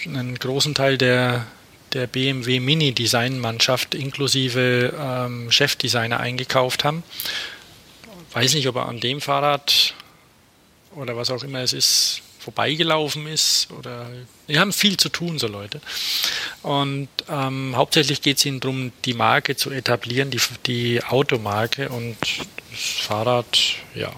einen 0.05 0.37
großen 0.37 0.75
Teil 0.75 0.97
der, 0.97 1.45
der 1.93 2.07
BMW 2.07 2.59
Mini 2.59 2.91
Design 2.91 3.39
Mannschaft 3.39 3.93
inklusive 3.95 4.93
ähm, 4.99 5.51
Chefdesigner 5.51 6.19
eingekauft 6.19 6.83
haben. 6.83 7.03
Weiß 8.33 8.55
nicht, 8.55 8.67
ob 8.67 8.75
er 8.75 8.87
an 8.87 8.99
dem 8.99 9.21
Fahrrad 9.21 9.93
oder 10.95 11.15
was 11.15 11.29
auch 11.29 11.43
immer 11.43 11.59
es 11.59 11.73
ist, 11.73 12.21
vorbeigelaufen 12.47 13.27
ist 13.27 13.67
oder 13.77 14.07
die 14.47 14.57
haben 14.57 14.71
viel 14.71 14.95
zu 14.95 15.09
tun, 15.09 15.37
so 15.37 15.47
Leute. 15.47 15.81
Und 16.61 17.09
ähm, 17.27 17.75
hauptsächlich 17.75 18.21
geht 18.21 18.37
es 18.37 18.45
ihnen 18.45 18.61
darum, 18.61 18.93
die 19.03 19.13
Marke 19.13 19.57
zu 19.57 19.69
etablieren, 19.69 20.31
die, 20.31 20.39
die 20.65 21.03
Automarke 21.03 21.89
und 21.89 22.15
das 22.71 22.79
Fahrrad, 22.79 23.57
ja, 23.95 24.13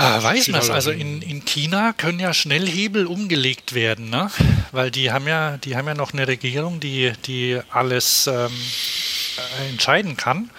Ah, 0.00 0.22
weiß 0.22 0.48
man 0.48 0.60
es. 0.60 0.70
Also 0.70 0.92
in, 0.92 1.22
in 1.22 1.44
China 1.44 1.92
können 1.92 2.20
ja 2.20 2.32
Schnellhebel 2.32 3.04
umgelegt 3.04 3.74
werden, 3.74 4.10
ne? 4.10 4.30
Weil 4.70 4.92
die 4.92 5.10
haben 5.10 5.26
ja, 5.26 5.56
die 5.56 5.74
haben 5.74 5.88
ja 5.88 5.94
noch 5.94 6.12
eine 6.12 6.28
Regierung, 6.28 6.78
die, 6.78 7.12
die 7.26 7.58
alles 7.70 8.28
ähm, 8.28 8.48
äh, 9.56 9.70
entscheiden 9.70 10.16
kann. 10.16 10.50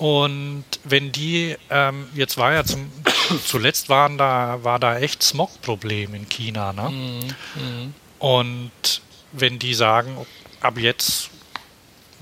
Und 0.00 0.64
wenn 0.84 1.12
die, 1.12 1.56
ähm, 1.68 2.08
jetzt 2.14 2.38
war 2.38 2.54
ja 2.54 2.64
zum, 2.64 2.90
zuletzt 3.44 3.90
waren 3.90 4.16
da, 4.16 4.58
war 4.62 4.78
da 4.78 4.98
echt 4.98 5.22
Smog-Problem 5.22 6.14
in 6.14 6.26
China, 6.26 6.72
ne? 6.72 6.88
Mhm. 6.88 7.34
Mhm. 7.54 7.94
Und 8.18 9.02
wenn 9.32 9.58
die 9.58 9.74
sagen, 9.74 10.16
ab 10.62 10.78
jetzt 10.78 11.28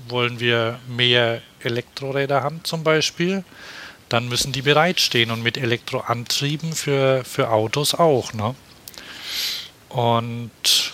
wollen 0.09 0.41
wir 0.41 0.79
mehr 0.89 1.41
Elektroräder 1.61 2.43
haben 2.43 2.65
zum 2.65 2.83
Beispiel, 2.83 3.45
dann 4.09 4.27
müssen 4.27 4.51
die 4.51 4.61
bereitstehen 4.61 5.31
und 5.31 5.41
mit 5.41 5.57
Elektroantrieben 5.57 6.73
für, 6.73 7.23
für 7.23 7.49
Autos 7.49 7.93
auch. 7.93 8.33
Ne? 8.33 8.55
Und 9.87 10.93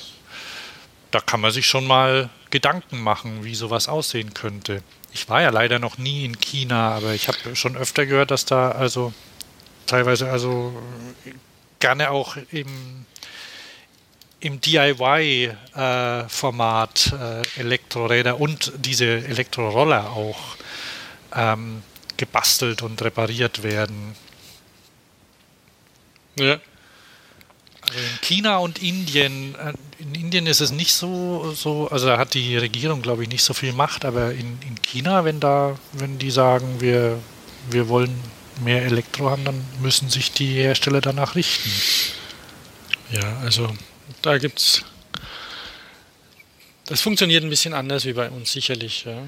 da 1.09 1.19
kann 1.19 1.41
man 1.41 1.51
sich 1.51 1.65
schon 1.65 1.87
mal 1.87 2.29
Gedanken 2.51 3.01
machen, 3.01 3.43
wie 3.43 3.55
sowas 3.55 3.87
aussehen 3.87 4.35
könnte. 4.35 4.83
Ich 5.15 5.27
war 5.29 5.41
ja 5.41 5.49
leider 5.49 5.79
noch 5.79 5.97
nie 5.97 6.25
in 6.25 6.39
China, 6.41 6.91
aber 6.91 7.13
ich 7.13 7.29
habe 7.29 7.55
schon 7.55 7.77
öfter 7.77 8.05
gehört, 8.05 8.31
dass 8.31 8.43
da 8.43 8.71
also 8.71 9.13
teilweise 9.87 10.29
also 10.29 10.73
gerne 11.79 12.11
auch 12.11 12.35
im, 12.51 13.05
im 14.41 14.59
DIY-Format 14.59 15.53
äh, 17.13 17.39
äh, 17.39 17.43
Elektroräder 17.61 18.41
und 18.41 18.73
diese 18.75 19.05
Elektroroller 19.05 20.11
auch 20.11 20.57
ähm, 21.33 21.81
gebastelt 22.17 22.81
und 22.81 23.01
repariert 23.01 23.63
werden. 23.63 24.17
Ja. 26.37 26.59
Also 27.87 27.99
in 27.99 28.21
China 28.21 28.57
und 28.57 28.81
Indien, 28.81 29.55
äh, 29.55 29.73
in 29.99 30.15
Indien 30.15 30.47
ist 30.47 30.61
es 30.61 30.71
nicht 30.71 30.93
so, 30.93 31.53
so, 31.55 31.87
also 31.89 32.07
da 32.07 32.17
hat 32.17 32.33
die 32.33 32.57
Regierung, 32.57 33.01
glaube 33.01 33.23
ich, 33.23 33.29
nicht 33.29 33.43
so 33.43 33.53
viel 33.53 33.73
Macht, 33.73 34.05
aber 34.05 34.31
in, 34.31 34.57
in 34.67 34.81
China, 34.81 35.23
wenn 35.23 35.39
da, 35.39 35.77
wenn 35.93 36.17
die 36.17 36.31
sagen, 36.31 36.81
wir, 36.81 37.19
wir 37.69 37.87
wollen 37.87 38.19
mehr 38.63 38.83
Elektro 38.83 39.29
haben, 39.29 39.45
dann 39.45 39.65
müssen 39.81 40.09
sich 40.09 40.31
die 40.31 40.53
Hersteller 40.53 41.01
danach 41.01 41.35
richten. 41.35 41.69
Ja, 43.11 43.37
also 43.39 43.69
da 44.21 44.37
gibt 44.37 44.59
es. 44.59 44.83
Das 46.87 47.01
funktioniert 47.01 47.43
ein 47.43 47.49
bisschen 47.49 47.73
anders 47.73 48.05
wie 48.05 48.13
bei 48.13 48.29
uns 48.29 48.51
sicherlich. 48.51 49.05
Ja. 49.05 49.23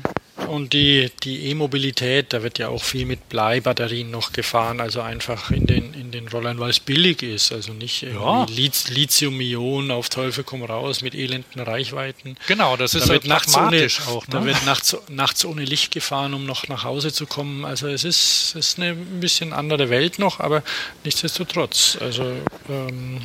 Und 0.47 0.73
die, 0.73 1.11
die 1.23 1.49
E-Mobilität, 1.49 2.33
da 2.33 2.43
wird 2.43 2.59
ja 2.59 2.69
auch 2.69 2.83
viel 2.83 3.05
mit 3.05 3.29
Bleibatterien 3.29 4.09
noch 4.09 4.31
gefahren, 4.31 4.79
also 4.79 5.01
einfach 5.01 5.51
in 5.51 5.65
den, 5.65 5.93
in 5.93 6.11
den 6.11 6.27
Rollern, 6.27 6.59
weil 6.59 6.69
es 6.69 6.79
billig 6.79 7.23
ist, 7.23 7.51
also 7.51 7.73
nicht 7.73 8.01
ja. 8.01 8.45
Lithium-Ionen 8.45 9.91
auf 9.91 10.09
Teufel 10.09 10.43
komm 10.43 10.63
raus 10.63 11.01
mit 11.01 11.15
elenden 11.15 11.61
Reichweiten. 11.61 12.37
Genau, 12.47 12.77
das 12.77 12.95
ist 12.95 13.07
da 13.07 13.13
wird 13.13 13.25
nachts 13.25 13.55
ohne, 13.55 13.87
auch. 14.07 14.27
Ne? 14.27 14.31
Da 14.31 14.45
wird 14.45 14.65
nachts, 14.65 14.97
nachts 15.09 15.45
ohne 15.45 15.63
Licht 15.63 15.91
gefahren, 15.91 16.33
um 16.33 16.45
noch 16.45 16.67
nach 16.67 16.83
Hause 16.83 17.11
zu 17.11 17.25
kommen. 17.25 17.65
Also 17.65 17.87
es 17.87 18.03
ist, 18.03 18.55
ist 18.55 18.79
eine 18.79 18.91
ein 18.91 19.19
bisschen 19.19 19.53
andere 19.53 19.89
Welt 19.89 20.19
noch, 20.19 20.39
aber 20.39 20.63
nichtsdestotrotz, 21.03 21.97
also 21.99 22.23
ähm, 22.69 23.21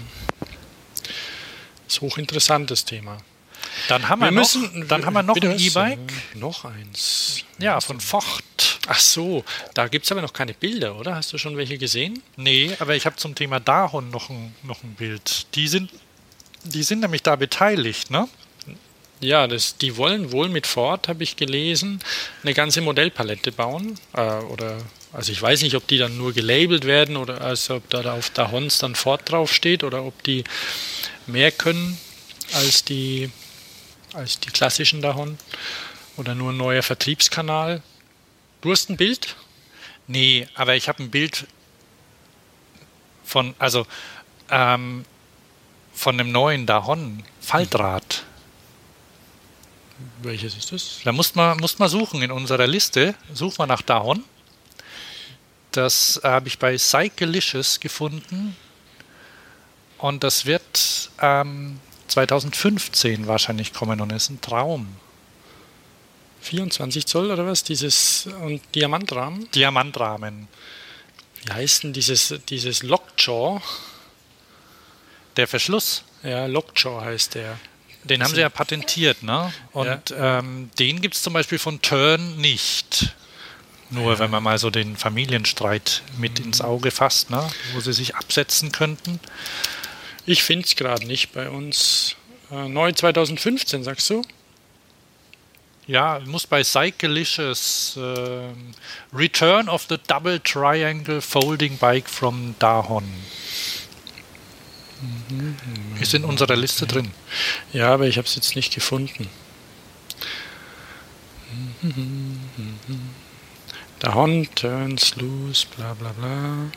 ist 1.87 2.01
hochinteressantes 2.01 2.85
Thema. 2.85 3.19
Dann 3.89 4.09
haben 4.09 4.21
wir, 4.21 4.27
wir 4.27 4.33
müssen, 4.33 4.81
noch, 4.81 4.89
dann 4.89 5.07
haben 5.07 5.15
wir 5.15 5.23
noch 5.23 5.37
ein 5.37 5.59
E-Bike. 5.59 5.99
Noch 6.35 6.65
eins. 6.65 7.45
Ja, 7.59 7.81
von 7.81 8.01
Ford. 8.01 8.43
Ach 8.89 8.99
so, 8.99 9.45
da 9.75 9.89
gibt 9.89 10.05
es 10.05 10.13
aber 10.13 10.23
noch 10.23 10.33
keine 10.33 10.55
Bilder, 10.55 10.97
oder? 10.97 11.15
Hast 11.15 11.33
du 11.33 11.39
schon 11.39 11.57
welche 11.57 11.79
gesehen? 11.79 12.23
Nee, 12.37 12.75
aber 12.79 12.97
ich 12.97 13.07
habe 13.07 13.17
zum 13.17 13.35
Thema 13.35 13.61
Dahon 13.61 14.11
noch 14.11 14.31
ein, 14.31 14.55
noch 14.63 14.83
ein 14.83 14.95
Bild. 14.95 15.47
Die 15.55 15.69
sind, 15.69 15.91
die 16.65 16.83
sind 16.83 17.01
nämlich 17.01 17.23
da 17.23 17.37
beteiligt, 17.37 18.11
ne? 18.11 18.29
Ja, 19.21 19.47
das, 19.47 19.77
die 19.77 19.97
wollen 19.97 20.33
wohl 20.33 20.49
mit 20.49 20.67
Ford, 20.67 21.07
habe 21.07 21.23
ich 21.23 21.37
gelesen, 21.37 22.01
eine 22.43 22.55
ganze 22.55 22.81
Modellpalette 22.81 23.53
bauen. 23.53 23.97
Äh, 24.15 24.21
oder 24.21 24.79
also 25.13 25.31
ich 25.31 25.41
weiß 25.41 25.63
nicht, 25.63 25.77
ob 25.77 25.87
die 25.87 25.99
dann 25.99 26.17
nur 26.17 26.33
gelabelt 26.33 26.85
werden 26.87 27.17
oder 27.17 27.41
also 27.41 27.77
ob 27.77 27.91
da 27.91 28.15
auf 28.15 28.31
Dahons 28.31 28.79
dann 28.79 28.95
Ford 28.97 29.21
draufsteht 29.31 29.85
oder 29.85 30.05
ob 30.05 30.23
die 30.25 30.43
mehr 31.27 31.53
können 31.53 31.99
als 32.55 32.85
die 32.85 33.31
als 34.15 34.41
die 34.41 34.51
klassischen 34.51 35.03
davon 35.03 35.39
oder 36.17 36.35
nur 36.35 36.53
ein 36.53 36.57
neuer 36.57 36.83
Vertriebskanal. 36.83 37.83
Du 38.61 38.71
hast 38.71 38.91
ein 38.91 38.97
Bild? 38.97 39.37
Nee, 40.07 40.49
aber 40.55 40.77
ich 40.77 40.89
habe 40.89 41.03
ein 41.03 41.11
Bild 41.11 41.47
von, 43.25 43.55
also 43.59 43.87
ähm, 44.51 45.05
von 45.95 46.19
einem 46.19 46.33
neuen 46.33 46.67
Dahon 46.67 47.23
Faltrad. 47.41 48.25
Welches 50.23 50.57
ist 50.57 50.73
das? 50.73 51.01
Da 51.05 51.13
muss 51.13 51.35
man, 51.35 51.59
muss 51.59 51.79
man 51.79 51.89
suchen 51.89 52.23
in 52.23 52.31
unserer 52.31 52.67
Liste. 52.67 53.15
Such 53.33 53.59
mal 53.59 53.67
nach 53.67 53.83
Dahon. 53.83 54.25
Das 55.71 56.21
habe 56.23 56.49
ich 56.49 56.59
bei 56.59 56.77
Cyclicious 56.77 57.81
gefunden. 57.81 58.57
Und 59.99 60.25
das 60.25 60.45
wird 60.45 61.11
ähm, 61.21 61.81
2015 62.13 63.27
wahrscheinlich 63.27 63.73
kommen 63.73 64.01
und 64.01 64.13
ist 64.13 64.31
ein 64.31 64.41
Traum. 64.41 64.87
24 66.43 67.07
Zoll 67.07 67.31
oder 67.31 67.47
was? 67.47 67.65
Dieses 67.65 68.29
und 68.43 68.61
Diamantrahmen? 68.75 69.51
Diamantrahmen. 69.53 70.49
Wie 71.45 71.53
heißt 71.53 71.85
denn 71.85 71.93
dieses, 71.93 72.35
dieses 72.49 72.83
Lockjaw? 72.83 73.61
Der 75.37 75.49
Verschluss. 75.49 76.05
Ja, 76.23 76.47
Lockjaw 76.47 77.03
heißt 77.03 77.35
der. 77.35 77.59
Den 78.05 78.23
haben 78.23 78.35
sie 78.35 78.41
ja 78.41 78.49
patentiert, 78.49 79.23
ne? 79.23 79.53
Und 79.71 80.11
ja. 80.11 80.41
ähm, 80.41 80.71
den 80.79 81.01
gibt 81.01 81.15
es 81.15 81.23
zum 81.23 81.33
Beispiel 81.33 81.59
von 81.59 81.81
Turn 81.81 82.37
nicht. 82.37 83.15
Nur 83.91 84.15
ja. 84.15 84.19
wenn 84.19 84.31
man 84.31 84.43
mal 84.43 84.59
so 84.59 84.71
den 84.71 84.97
Familienstreit 84.97 86.03
mit 86.19 86.41
mhm. 86.41 86.47
ins 86.47 86.61
Auge 86.61 86.91
fasst, 86.91 87.31
ne? 87.31 87.47
wo 87.75 87.81
sie 87.81 87.93
sich 87.93 88.17
absetzen 88.17 88.73
könnten. 88.73 89.21
Ich 90.25 90.43
finde 90.43 90.67
es 90.67 90.77
gerade 90.77 91.07
nicht 91.07 91.33
bei 91.33 91.51
uns. 91.51 92.17
Äh, 92.51 92.69
neu 92.69 92.93
2015, 92.93 93.83
sagst 93.83 94.09
du? 94.11 94.23
Ja, 95.87 96.21
muss 96.27 96.47
bei 96.47 96.63
Cyclicious 96.63 97.97
äh, 97.97 98.51
Return 99.13 99.69
of 99.69 99.87
the 99.89 99.99
Double 100.07 100.39
Triangle 100.39 101.21
Folding 101.21 101.77
Bike 101.77 102.09
from 102.09 102.55
Dahon. 102.61 103.05
Mhm. 105.29 105.57
Ist 106.01 106.15
in 106.15 106.25
unserer 106.25 106.55
Liste 106.55 106.87
drin. 106.87 107.11
Ja, 107.73 107.93
aber 107.93 108.07
ich 108.07 108.17
habe 108.17 108.29
es 108.29 108.37
jetzt 108.37 108.55
nicht 108.55 108.73
gefunden. 108.73 109.29
Dahon 113.99 114.49
turns 114.55 115.17
loose, 115.17 115.67
bla 115.77 115.95
bla 115.95 116.13
bla. 116.13 116.71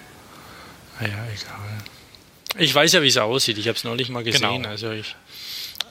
Ah 0.99 1.03
ja, 1.03 1.25
egal. 1.27 1.83
Ich 2.57 2.73
weiß 2.73 2.93
ja, 2.93 3.01
wie 3.01 3.07
es 3.07 3.17
aussieht. 3.17 3.57
Ich 3.57 3.67
habe 3.67 3.77
es 3.77 3.83
neulich 3.83 4.09
mal 4.09 4.23
gesehen. 4.23 4.61
Genau. 4.63 4.69
Also 4.69 4.91
ich, 4.91 5.15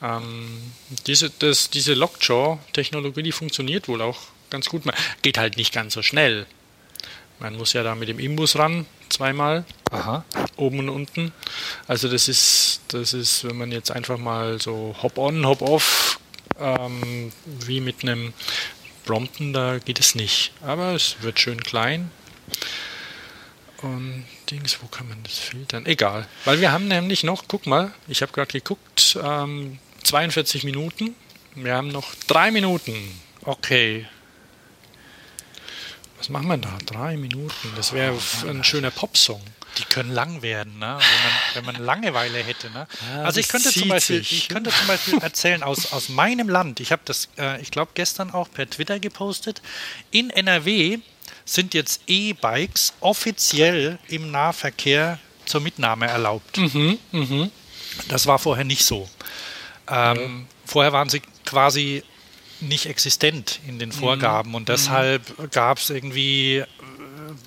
ähm, 0.03 0.73
diese, 1.07 1.31
das, 1.31 1.71
diese 1.71 1.95
Lockjaw-Technologie, 1.95 3.23
die 3.23 3.33
funktioniert 3.33 3.89
wohl 3.89 4.03
auch 4.03 4.21
ganz 4.51 4.69
gut. 4.69 4.87
Man 4.87 4.95
geht 5.23 5.39
halt 5.39 5.57
nicht 5.57 5.73
ganz 5.73 5.95
so 5.95 6.03
schnell. 6.03 6.47
Man 7.41 7.57
muss 7.57 7.73
ja 7.73 7.83
da 7.83 7.95
mit 7.95 8.09
dem 8.09 8.19
Imbus 8.19 8.57
ran, 8.57 8.87
zweimal. 9.09 9.65
Aha. 9.91 10.25
Oben 10.57 10.79
und 10.79 10.89
unten. 10.89 11.33
Also 11.87 12.09
das 12.09 12.29
ist, 12.29 12.81
Das 12.89 13.13
ist, 13.13 13.45
wenn 13.45 13.59
man 13.59 13.73
jetzt 13.73 13.91
einfach 13.91 14.19
mal 14.19 14.61
so 14.61 14.95
Hop-on, 15.03 15.45
Hop-off, 15.47 16.21
ähm, 16.61 17.33
wie 17.45 17.81
mit 17.81 18.03
einem 18.03 18.33
Brompton, 19.05 19.53
da 19.53 19.79
geht 19.79 19.99
es 19.99 20.15
nicht. 20.15 20.53
Aber 20.63 20.95
es 20.95 21.17
wird 21.21 21.41
schön 21.41 21.63
klein. 21.63 22.11
Und 23.83 24.25
Dings, 24.51 24.79
wo 24.83 24.87
kann 24.87 25.09
man 25.09 25.23
das 25.23 25.39
filtern? 25.39 25.85
Egal. 25.87 26.27
Weil 26.45 26.61
wir 26.61 26.73
haben 26.73 26.89
nämlich 26.89 27.23
noch, 27.23 27.45
guck 27.49 27.67
mal, 27.67 27.93
ich 28.09 28.23
habe 28.23 28.33
gerade 28.33 28.53
geguckt, 28.53 29.19
ähm, 29.23 29.79
42 30.05 30.65
Minuten. 30.65 31.15
Wir 31.55 31.75
haben 31.75 31.89
noch 31.89 32.15
drei 32.27 32.51
Minuten. 32.51 32.95
Okay. 33.43 34.07
Was 36.19 36.29
machen 36.31 36.49
wir 36.49 36.57
da? 36.57 36.79
Drei 36.87 37.17
Minuten. 37.17 37.73
Das 37.77 37.93
wäre 37.93 38.15
oh, 38.15 38.49
ein 38.49 38.65
schöner 38.65 38.91
Popsong. 38.91 39.43
Die 39.79 39.85
können 39.85 40.11
lang 40.11 40.41
werden, 40.41 40.79
ne? 40.79 40.99
wenn, 40.99 40.99
man, 40.99 41.33
wenn 41.55 41.65
man 41.65 41.85
Langeweile 41.85 42.39
hätte. 42.39 42.71
Ne? 42.71 42.87
Ja, 43.13 43.23
also 43.23 43.41
ich 43.41 43.49
könnte, 43.49 43.73
zum 43.73 43.89
Beispiel, 43.89 44.21
ich 44.21 44.49
könnte 44.49 44.71
zum 44.71 44.87
Beispiel 44.87 45.19
erzählen 45.19 45.63
aus, 45.63 45.93
aus 45.93 46.09
meinem 46.09 46.49
Land, 46.49 46.81
ich 46.81 46.93
habe 46.93 47.03
das, 47.05 47.29
äh, 47.39 47.61
ich 47.61 47.71
glaube, 47.71 47.91
gestern 47.95 48.31
auch 48.31 48.49
per 48.51 48.71
Twitter 48.71 49.01
gepostet, 49.01 49.61
in 50.13 50.31
NRW 50.31 51.01
sind 51.45 51.75
jetzt 51.75 52.03
E-Bikes 52.07 52.95
offiziell 53.01 53.99
im 54.09 54.31
Nahverkehr 54.31 55.19
zur 55.45 55.61
Mitnahme 55.61 56.07
erlaubt. 56.07 56.57
Mhm, 56.57 56.99
mh. 57.13 57.49
Das 58.09 58.27
war 58.27 58.39
vorher 58.39 58.65
nicht 58.65 58.85
so. 58.85 59.09
Ähm, 59.89 60.17
mhm. 60.17 60.47
Vorher 60.65 60.93
waren 60.93 61.09
sie 61.09 61.23
quasi 61.45 62.03
nicht 62.61 62.87
existent 62.87 63.61
in 63.69 63.79
den 63.79 63.93
Vorgaben 63.93 64.51
mhm. 64.51 64.55
und 64.57 64.69
deshalb 64.69 65.39
mhm. 65.39 65.51
gab 65.51 65.79
es 65.79 65.91
irgendwie 65.91 66.59
äh, 66.59 66.67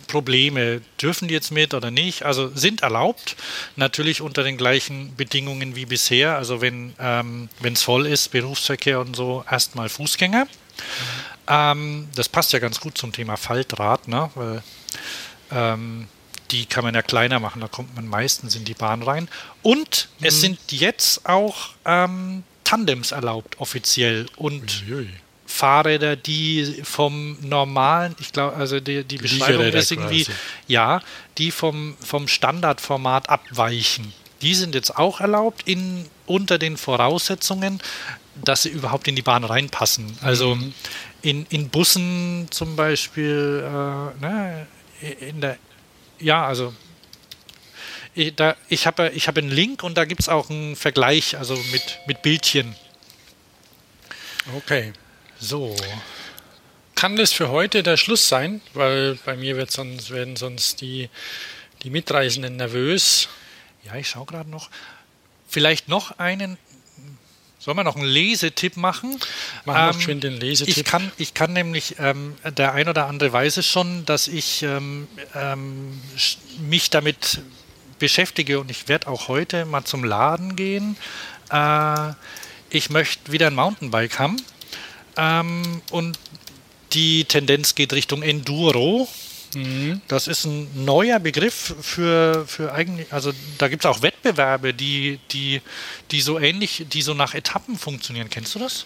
Probleme. 0.07 0.81
Dürfen 1.01 1.27
die 1.27 1.33
jetzt 1.33 1.51
mit 1.51 1.73
oder 1.73 1.91
nicht? 1.91 2.23
Also 2.23 2.49
sind 2.53 2.81
erlaubt, 2.81 3.35
natürlich 3.75 4.21
unter 4.21 4.43
den 4.43 4.57
gleichen 4.57 5.15
Bedingungen 5.15 5.75
wie 5.75 5.85
bisher. 5.85 6.35
Also 6.37 6.61
wenn 6.61 6.93
ähm, 6.99 7.49
es 7.63 7.83
voll 7.83 8.05
ist, 8.05 8.29
Berufsverkehr 8.29 8.99
und 8.99 9.15
so, 9.15 9.43
erstmal 9.49 9.89
Fußgänger. 9.89 10.47
Ähm, 11.47 12.09
das 12.15 12.29
passt 12.29 12.53
ja 12.53 12.59
ganz 12.59 12.79
gut 12.79 12.97
zum 12.97 13.11
Thema 13.11 13.37
Faltrad, 13.37 14.07
ne? 14.07 14.29
weil 14.35 14.63
ähm, 15.51 16.07
die 16.51 16.65
kann 16.65 16.83
man 16.83 16.95
ja 16.95 17.01
kleiner 17.01 17.39
machen, 17.39 17.61
da 17.61 17.67
kommt 17.67 17.95
man 17.95 18.07
meistens 18.07 18.55
in 18.55 18.65
die 18.65 18.73
Bahn 18.73 19.03
rein. 19.03 19.27
Und 19.61 20.09
mhm. 20.19 20.25
es 20.25 20.41
sind 20.41 20.59
jetzt 20.71 21.25
auch 21.27 21.69
ähm, 21.85 22.43
Tandems 22.63 23.11
erlaubt, 23.11 23.59
offiziell. 23.59 24.27
Und 24.35 24.83
Uiui. 24.87 25.09
Fahrräder, 25.45 26.17
die 26.17 26.81
vom 26.83 27.37
normalen, 27.41 28.15
ich 28.19 28.33
glaube, 28.33 28.57
also 28.57 28.81
die, 28.81 29.05
die 29.05 29.17
Beschreibung 29.17 29.65
ist 29.67 29.91
irgendwie, 29.91 30.25
quasi. 30.25 30.37
ja, 30.67 31.01
die 31.37 31.51
vom, 31.51 31.95
vom 32.01 32.27
Standardformat 32.27 33.29
abweichen. 33.29 34.13
Die 34.41 34.53
sind 34.53 34.75
jetzt 34.75 34.97
auch 34.97 35.21
erlaubt 35.21 35.63
in, 35.65 36.05
unter 36.25 36.57
den 36.57 36.75
Voraussetzungen, 36.75 37.81
dass 38.35 38.63
sie 38.63 38.69
überhaupt 38.69 39.07
in 39.07 39.15
die 39.15 39.21
Bahn 39.21 39.45
reinpassen. 39.45 40.17
Also 40.21 40.55
mhm. 40.55 40.73
In, 41.21 41.45
in 41.49 41.69
Bussen 41.69 42.47
zum 42.49 42.75
Beispiel, 42.75 43.63
äh, 43.63 44.21
ne, 44.21 44.67
in 45.19 45.41
der, 45.41 45.57
ja, 46.19 46.45
also 46.45 46.73
ich, 48.13 48.35
da, 48.35 48.55
ich 48.67 48.87
habe 48.87 49.11
ich 49.13 49.27
hab 49.27 49.37
einen 49.37 49.51
Link 49.51 49.83
und 49.83 49.97
da 49.97 50.05
gibt 50.05 50.21
es 50.21 50.29
auch 50.29 50.49
einen 50.49 50.75
Vergleich, 50.75 51.37
also 51.37 51.55
mit, 51.71 51.99
mit 52.07 52.21
Bildchen. 52.21 52.75
Okay. 54.55 54.93
So. 55.39 55.75
Kann 56.95 57.15
das 57.15 57.31
für 57.31 57.49
heute 57.49 57.83
der 57.83 57.97
Schluss 57.97 58.27
sein? 58.27 58.61
Weil 58.73 59.19
bei 59.23 59.35
mir 59.35 59.55
wird 59.55 59.71
sonst, 59.71 60.09
werden 60.09 60.35
sonst 60.35 60.81
die, 60.81 61.09
die 61.83 61.91
Mitreisenden 61.91 62.55
nervös. 62.55 63.29
Ja, 63.83 63.95
ich 63.95 64.09
schaue 64.09 64.25
gerade 64.25 64.49
noch. 64.49 64.69
Vielleicht 65.47 65.89
noch 65.89 66.17
einen 66.17 66.57
Sollen 67.59 67.77
wir 67.77 67.83
noch 67.83 67.95
einen 67.95 68.05
Lesetipp 68.05 68.77
machen? 68.77 69.19
Machen 69.65 69.99
ähm, 69.99 70.07
wir 70.07 70.15
den 70.15 70.39
Lesetipp. 70.39 70.77
Ich 70.77 70.83
kann, 70.83 71.11
ich 71.17 71.33
kann 71.33 71.53
nämlich, 71.53 71.95
ähm, 71.99 72.35
der 72.45 72.73
ein 72.73 72.87
oder 72.87 73.07
andere 73.07 73.33
weiß 73.33 73.57
es 73.57 73.67
schon, 73.67 74.05
dass 74.05 74.27
ich 74.27 74.63
ähm, 74.63 75.07
ähm 75.35 75.99
mich 76.59 76.89
damit 76.89 77.41
beschäftige 77.99 78.59
und 78.59 78.69
ich 78.69 78.87
werde 78.87 79.07
auch 79.07 79.27
heute 79.27 79.65
mal 79.65 79.83
zum 79.83 80.03
Laden 80.03 80.55
gehen. 80.55 80.97
Äh, 81.49 82.13
ich 82.69 82.89
möchte 82.89 83.31
wieder 83.31 83.47
ein 83.47 83.55
Mountainbike 83.55 84.19
haben 84.19 84.37
ähm, 85.15 85.81
und 85.91 86.19
die 86.93 87.25
Tendenz 87.25 87.75
geht 87.75 87.93
Richtung 87.93 88.21
Enduro. 88.21 89.07
Mhm. 89.53 90.01
Das 90.07 90.27
ist 90.27 90.45
ein 90.45 90.85
neuer 90.85 91.19
Begriff 91.19 91.75
für, 91.81 92.45
für 92.47 92.73
eigentlich, 92.73 93.11
also 93.11 93.33
da 93.57 93.67
gibt 93.67 93.83
es 93.83 93.89
auch 93.89 94.01
Wettbewerbe, 94.01 94.73
die, 94.73 95.19
die, 95.31 95.61
die 96.11 96.21
so 96.21 96.39
ähnlich, 96.39 96.85
die 96.89 97.01
so 97.01 97.13
nach 97.13 97.33
Etappen 97.33 97.77
funktionieren. 97.77 98.29
Kennst 98.29 98.55
du 98.55 98.59
das? 98.59 98.85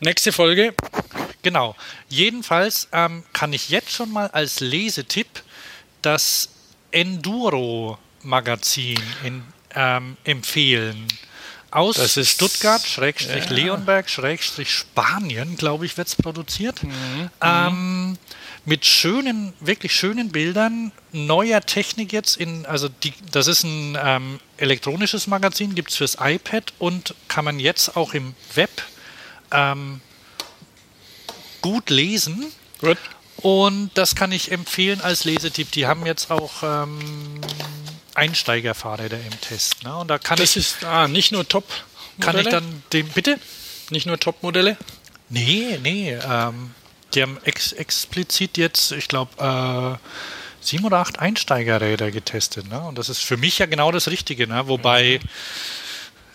Nächste 0.00 0.32
Folge. 0.32 0.74
Genau. 1.42 1.76
Jedenfalls 2.08 2.88
ähm, 2.92 3.24
kann 3.32 3.52
ich 3.52 3.68
jetzt 3.68 3.92
schon 3.92 4.10
mal 4.10 4.28
als 4.28 4.60
Lesetipp 4.60 5.42
das 6.02 6.48
Enduro-Magazin 6.90 9.00
ähm, 9.74 10.16
empfehlen. 10.24 11.08
Aus 11.70 11.96
das 11.96 12.18
ist 12.18 12.30
Stuttgart, 12.30 12.86
Schrägstrich 12.86 13.46
ja. 13.46 13.52
Leonberg, 13.52 14.10
Schrägstrich 14.10 14.70
Spanien, 14.70 15.56
glaube 15.56 15.86
ich, 15.86 15.96
wird 15.96 16.08
es 16.08 16.16
produziert. 16.16 16.82
Mhm. 16.82 17.30
Ähm, 17.40 18.18
mit 18.64 18.84
schönen, 18.86 19.52
wirklich 19.60 19.94
schönen 19.94 20.30
Bildern, 20.30 20.92
neuer 21.12 21.60
Technik 21.60 22.12
jetzt 22.12 22.36
in, 22.36 22.64
also 22.66 22.88
die, 22.88 23.12
das 23.32 23.48
ist 23.48 23.64
ein 23.64 23.98
ähm, 24.00 24.40
elektronisches 24.56 25.26
Magazin, 25.26 25.74
gibt 25.74 25.90
es 25.90 25.96
fürs 25.96 26.16
iPad 26.20 26.72
und 26.78 27.14
kann 27.28 27.44
man 27.44 27.58
jetzt 27.58 27.96
auch 27.96 28.14
im 28.14 28.34
Web 28.54 28.70
ähm, 29.50 30.00
gut 31.60 31.90
lesen. 31.90 32.52
Gut. 32.80 32.98
Und 33.36 33.90
das 33.94 34.14
kann 34.14 34.30
ich 34.30 34.52
empfehlen 34.52 35.00
als 35.00 35.24
Lesetipp. 35.24 35.72
Die 35.72 35.86
haben 35.86 36.06
jetzt 36.06 36.30
auch 36.30 36.62
ähm, 36.62 37.00
Einsteigerfahrräder 38.14 39.18
im 39.18 39.40
Test. 39.40 39.82
Ne? 39.82 39.96
Und 39.96 40.08
da 40.08 40.18
kann 40.18 40.38
das 40.38 40.50
ich, 40.50 40.58
ist 40.58 40.84
ah, 40.84 41.08
nicht 41.08 41.32
nur 41.32 41.48
Top. 41.48 41.64
-Modelle? 41.64 42.24
Kann 42.24 42.38
ich 42.38 42.48
dann 42.48 42.82
dem 42.92 43.08
bitte? 43.08 43.38
Nicht 43.90 44.06
nur 44.06 44.18
Top-Modelle? 44.18 44.76
Nee, 45.28 45.78
nee. 45.82 46.12
Ähm, 46.12 46.70
die 47.14 47.22
haben 47.22 47.38
ex 47.44 47.72
explizit 47.72 48.58
jetzt, 48.58 48.92
ich 48.92 49.08
glaube, 49.08 49.30
äh, 49.38 50.08
sieben 50.60 50.84
oder 50.84 50.98
acht 50.98 51.18
Einsteigerräder 51.18 52.10
getestet. 52.10 52.68
Ne? 52.68 52.80
Und 52.80 52.98
das 52.98 53.08
ist 53.08 53.22
für 53.22 53.36
mich 53.36 53.58
ja 53.58 53.66
genau 53.66 53.92
das 53.92 54.08
Richtige. 54.08 54.46
Ne? 54.46 54.68
Wobei 54.68 55.20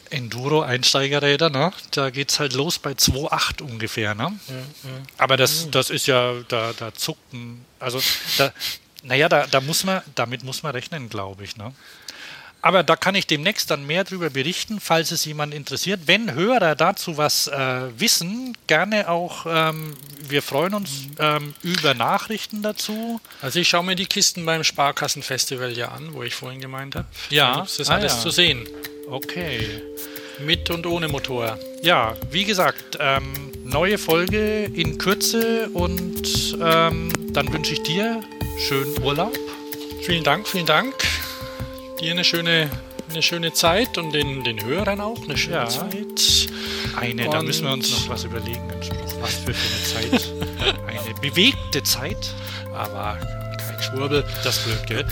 Enduro-Einsteigerräder, 0.09 1.49
ne? 1.49 1.71
da 1.91 2.09
geht 2.09 2.31
es 2.31 2.39
halt 2.39 2.53
los 2.53 2.79
bei 2.79 2.91
2,8 2.91 3.61
ungefähr. 3.61 4.15
Ne? 4.15 4.37
Ja. 4.47 4.89
Aber 5.17 5.37
das, 5.37 5.69
das 5.71 5.89
ist 5.89 6.07
ja, 6.07 6.33
da, 6.47 6.73
da 6.77 6.93
zuckten, 6.93 7.65
also 7.79 8.01
da, 8.37 8.51
naja, 9.03 9.29
da, 9.29 9.47
da 9.47 9.61
muss 9.61 9.83
man, 9.83 10.01
damit 10.15 10.43
muss 10.43 10.63
man 10.63 10.73
rechnen, 10.73 11.09
glaube 11.09 11.43
ich. 11.43 11.57
Ne? 11.57 11.73
Aber 12.61 12.83
da 12.83 12.95
kann 12.95 13.15
ich 13.15 13.27
demnächst 13.27 13.69
dann 13.69 13.85
mehr 13.85 14.03
darüber 14.03 14.29
berichten, 14.29 14.79
falls 14.79 15.11
es 15.11 15.25
jemand 15.25 15.53
interessiert. 15.53 16.01
Wenn 16.05 16.33
Hörer 16.33 16.75
dazu 16.75 17.17
was 17.17 17.47
äh, 17.47 17.81
wissen, 17.97 18.57
gerne 18.65 19.09
auch, 19.09 19.45
ähm, 19.47 19.95
wir 20.27 20.41
freuen 20.41 20.73
uns 20.73 20.89
ähm, 21.19 21.53
über 21.61 21.93
Nachrichten 21.93 22.61
dazu. 22.63 23.21
Also 23.41 23.59
ich 23.59 23.69
schaue 23.69 23.83
mir 23.83 23.95
die 23.95 24.07
Kisten 24.07 24.45
beim 24.45 24.63
Sparkassenfestival 24.63 25.77
ja 25.77 25.89
an, 25.89 26.13
wo 26.13 26.23
ich 26.23 26.35
vorhin 26.35 26.59
gemeint 26.59 26.95
habe. 26.95 27.07
Ja. 27.29 27.61
Das 27.61 27.79
ist 27.79 27.89
ah, 27.89 27.95
alles 27.95 28.13
ja. 28.13 28.19
zu 28.21 28.31
sehen. 28.31 28.67
Okay. 29.09 29.83
Mit 30.39 30.69
und 30.69 30.85
ohne 30.85 31.07
Motor. 31.07 31.57
Ja, 31.83 32.15
wie 32.31 32.43
gesagt, 32.43 32.97
ähm, 32.99 33.33
neue 33.63 33.97
Folge 33.97 34.65
in 34.65 34.97
Kürze 34.97 35.69
und 35.69 36.57
ähm, 36.61 37.13
dann 37.33 37.53
wünsche 37.53 37.73
ich 37.73 37.83
dir 37.83 38.21
schönen 38.67 39.01
Urlaub. 39.03 39.37
Vielen 40.03 40.23
Dank, 40.23 40.47
vielen 40.47 40.65
Dank 40.65 40.93
dir 42.01 42.11
eine 42.11 42.23
schöne, 42.23 42.69
eine 43.09 43.21
schöne 43.21 43.53
Zeit 43.53 43.97
und 43.97 44.11
den, 44.13 44.43
den 44.43 44.63
Hörern 44.63 45.01
auch 45.01 45.21
eine 45.23 45.37
schöne 45.37 45.57
ja. 45.57 45.67
Zeit. 45.67 46.49
Eine, 46.99 47.25
und 47.25 47.33
da 47.33 47.41
müssen 47.41 47.65
wir 47.65 47.73
uns 47.73 47.91
noch 47.91 48.09
was 48.09 48.23
überlegen. 48.23 48.61
Was 49.21 49.35
für 49.35 49.53
eine 49.53 50.11
Zeit. 50.11 50.33
eine 50.87 51.13
bewegte 51.21 51.83
Zeit, 51.83 52.33
aber 52.73 53.17
kein 53.57 53.81
Schwurbel. 53.83 54.23
Das 54.43 54.59
blöd, 54.59 54.87
gell? 54.87 55.05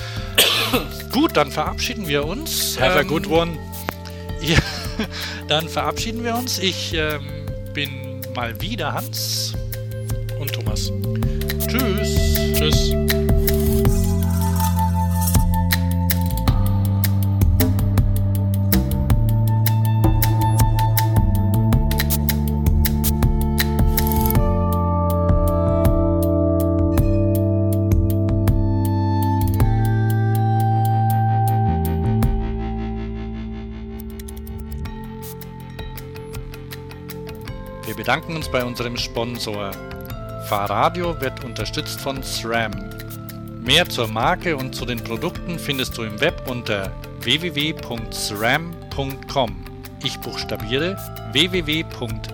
Gut, 1.12 1.36
dann 1.38 1.52
verabschieden 1.52 2.08
wir 2.08 2.26
uns. 2.26 2.80
Have 2.80 3.00
ähm, 3.00 3.06
a 3.06 3.10
good 3.10 3.28
one. 3.28 3.58
Ja, 4.42 4.58
dann 5.48 5.70
verabschieden 5.70 6.24
wir 6.24 6.36
uns. 6.36 6.60
Ich 6.60 6.94
ähm, 6.94 7.46
bin 7.74 8.22
mal 8.36 8.60
wieder 8.62 8.94
Hans 8.94 9.54
und 10.40 10.52
Thomas. 10.54 10.92
Tschüss. 11.68 12.36
Tschüss. 12.54 13.15
Bedanken 38.06 38.36
uns 38.36 38.48
bei 38.50 38.64
unserem 38.64 38.98
Sponsor. 38.98 39.72
Fahrradio 40.48 41.20
wird 41.20 41.44
unterstützt 41.44 42.00
von 42.00 42.22
SRAM. 42.22 42.70
Mehr 43.64 43.90
zur 43.90 44.08
Marke 44.08 44.56
und 44.56 44.76
zu 44.76 44.86
den 44.86 45.04
Produkten 45.04 45.58
findest 45.58 45.98
du 45.98 46.04
im 46.04 46.22
Web 46.22 46.44
unter 46.48 46.92
www.sram.com. 47.22 48.06
Ich 50.04 50.20
buchstabiere 50.20 50.96
www.sram.com. 51.32 52.26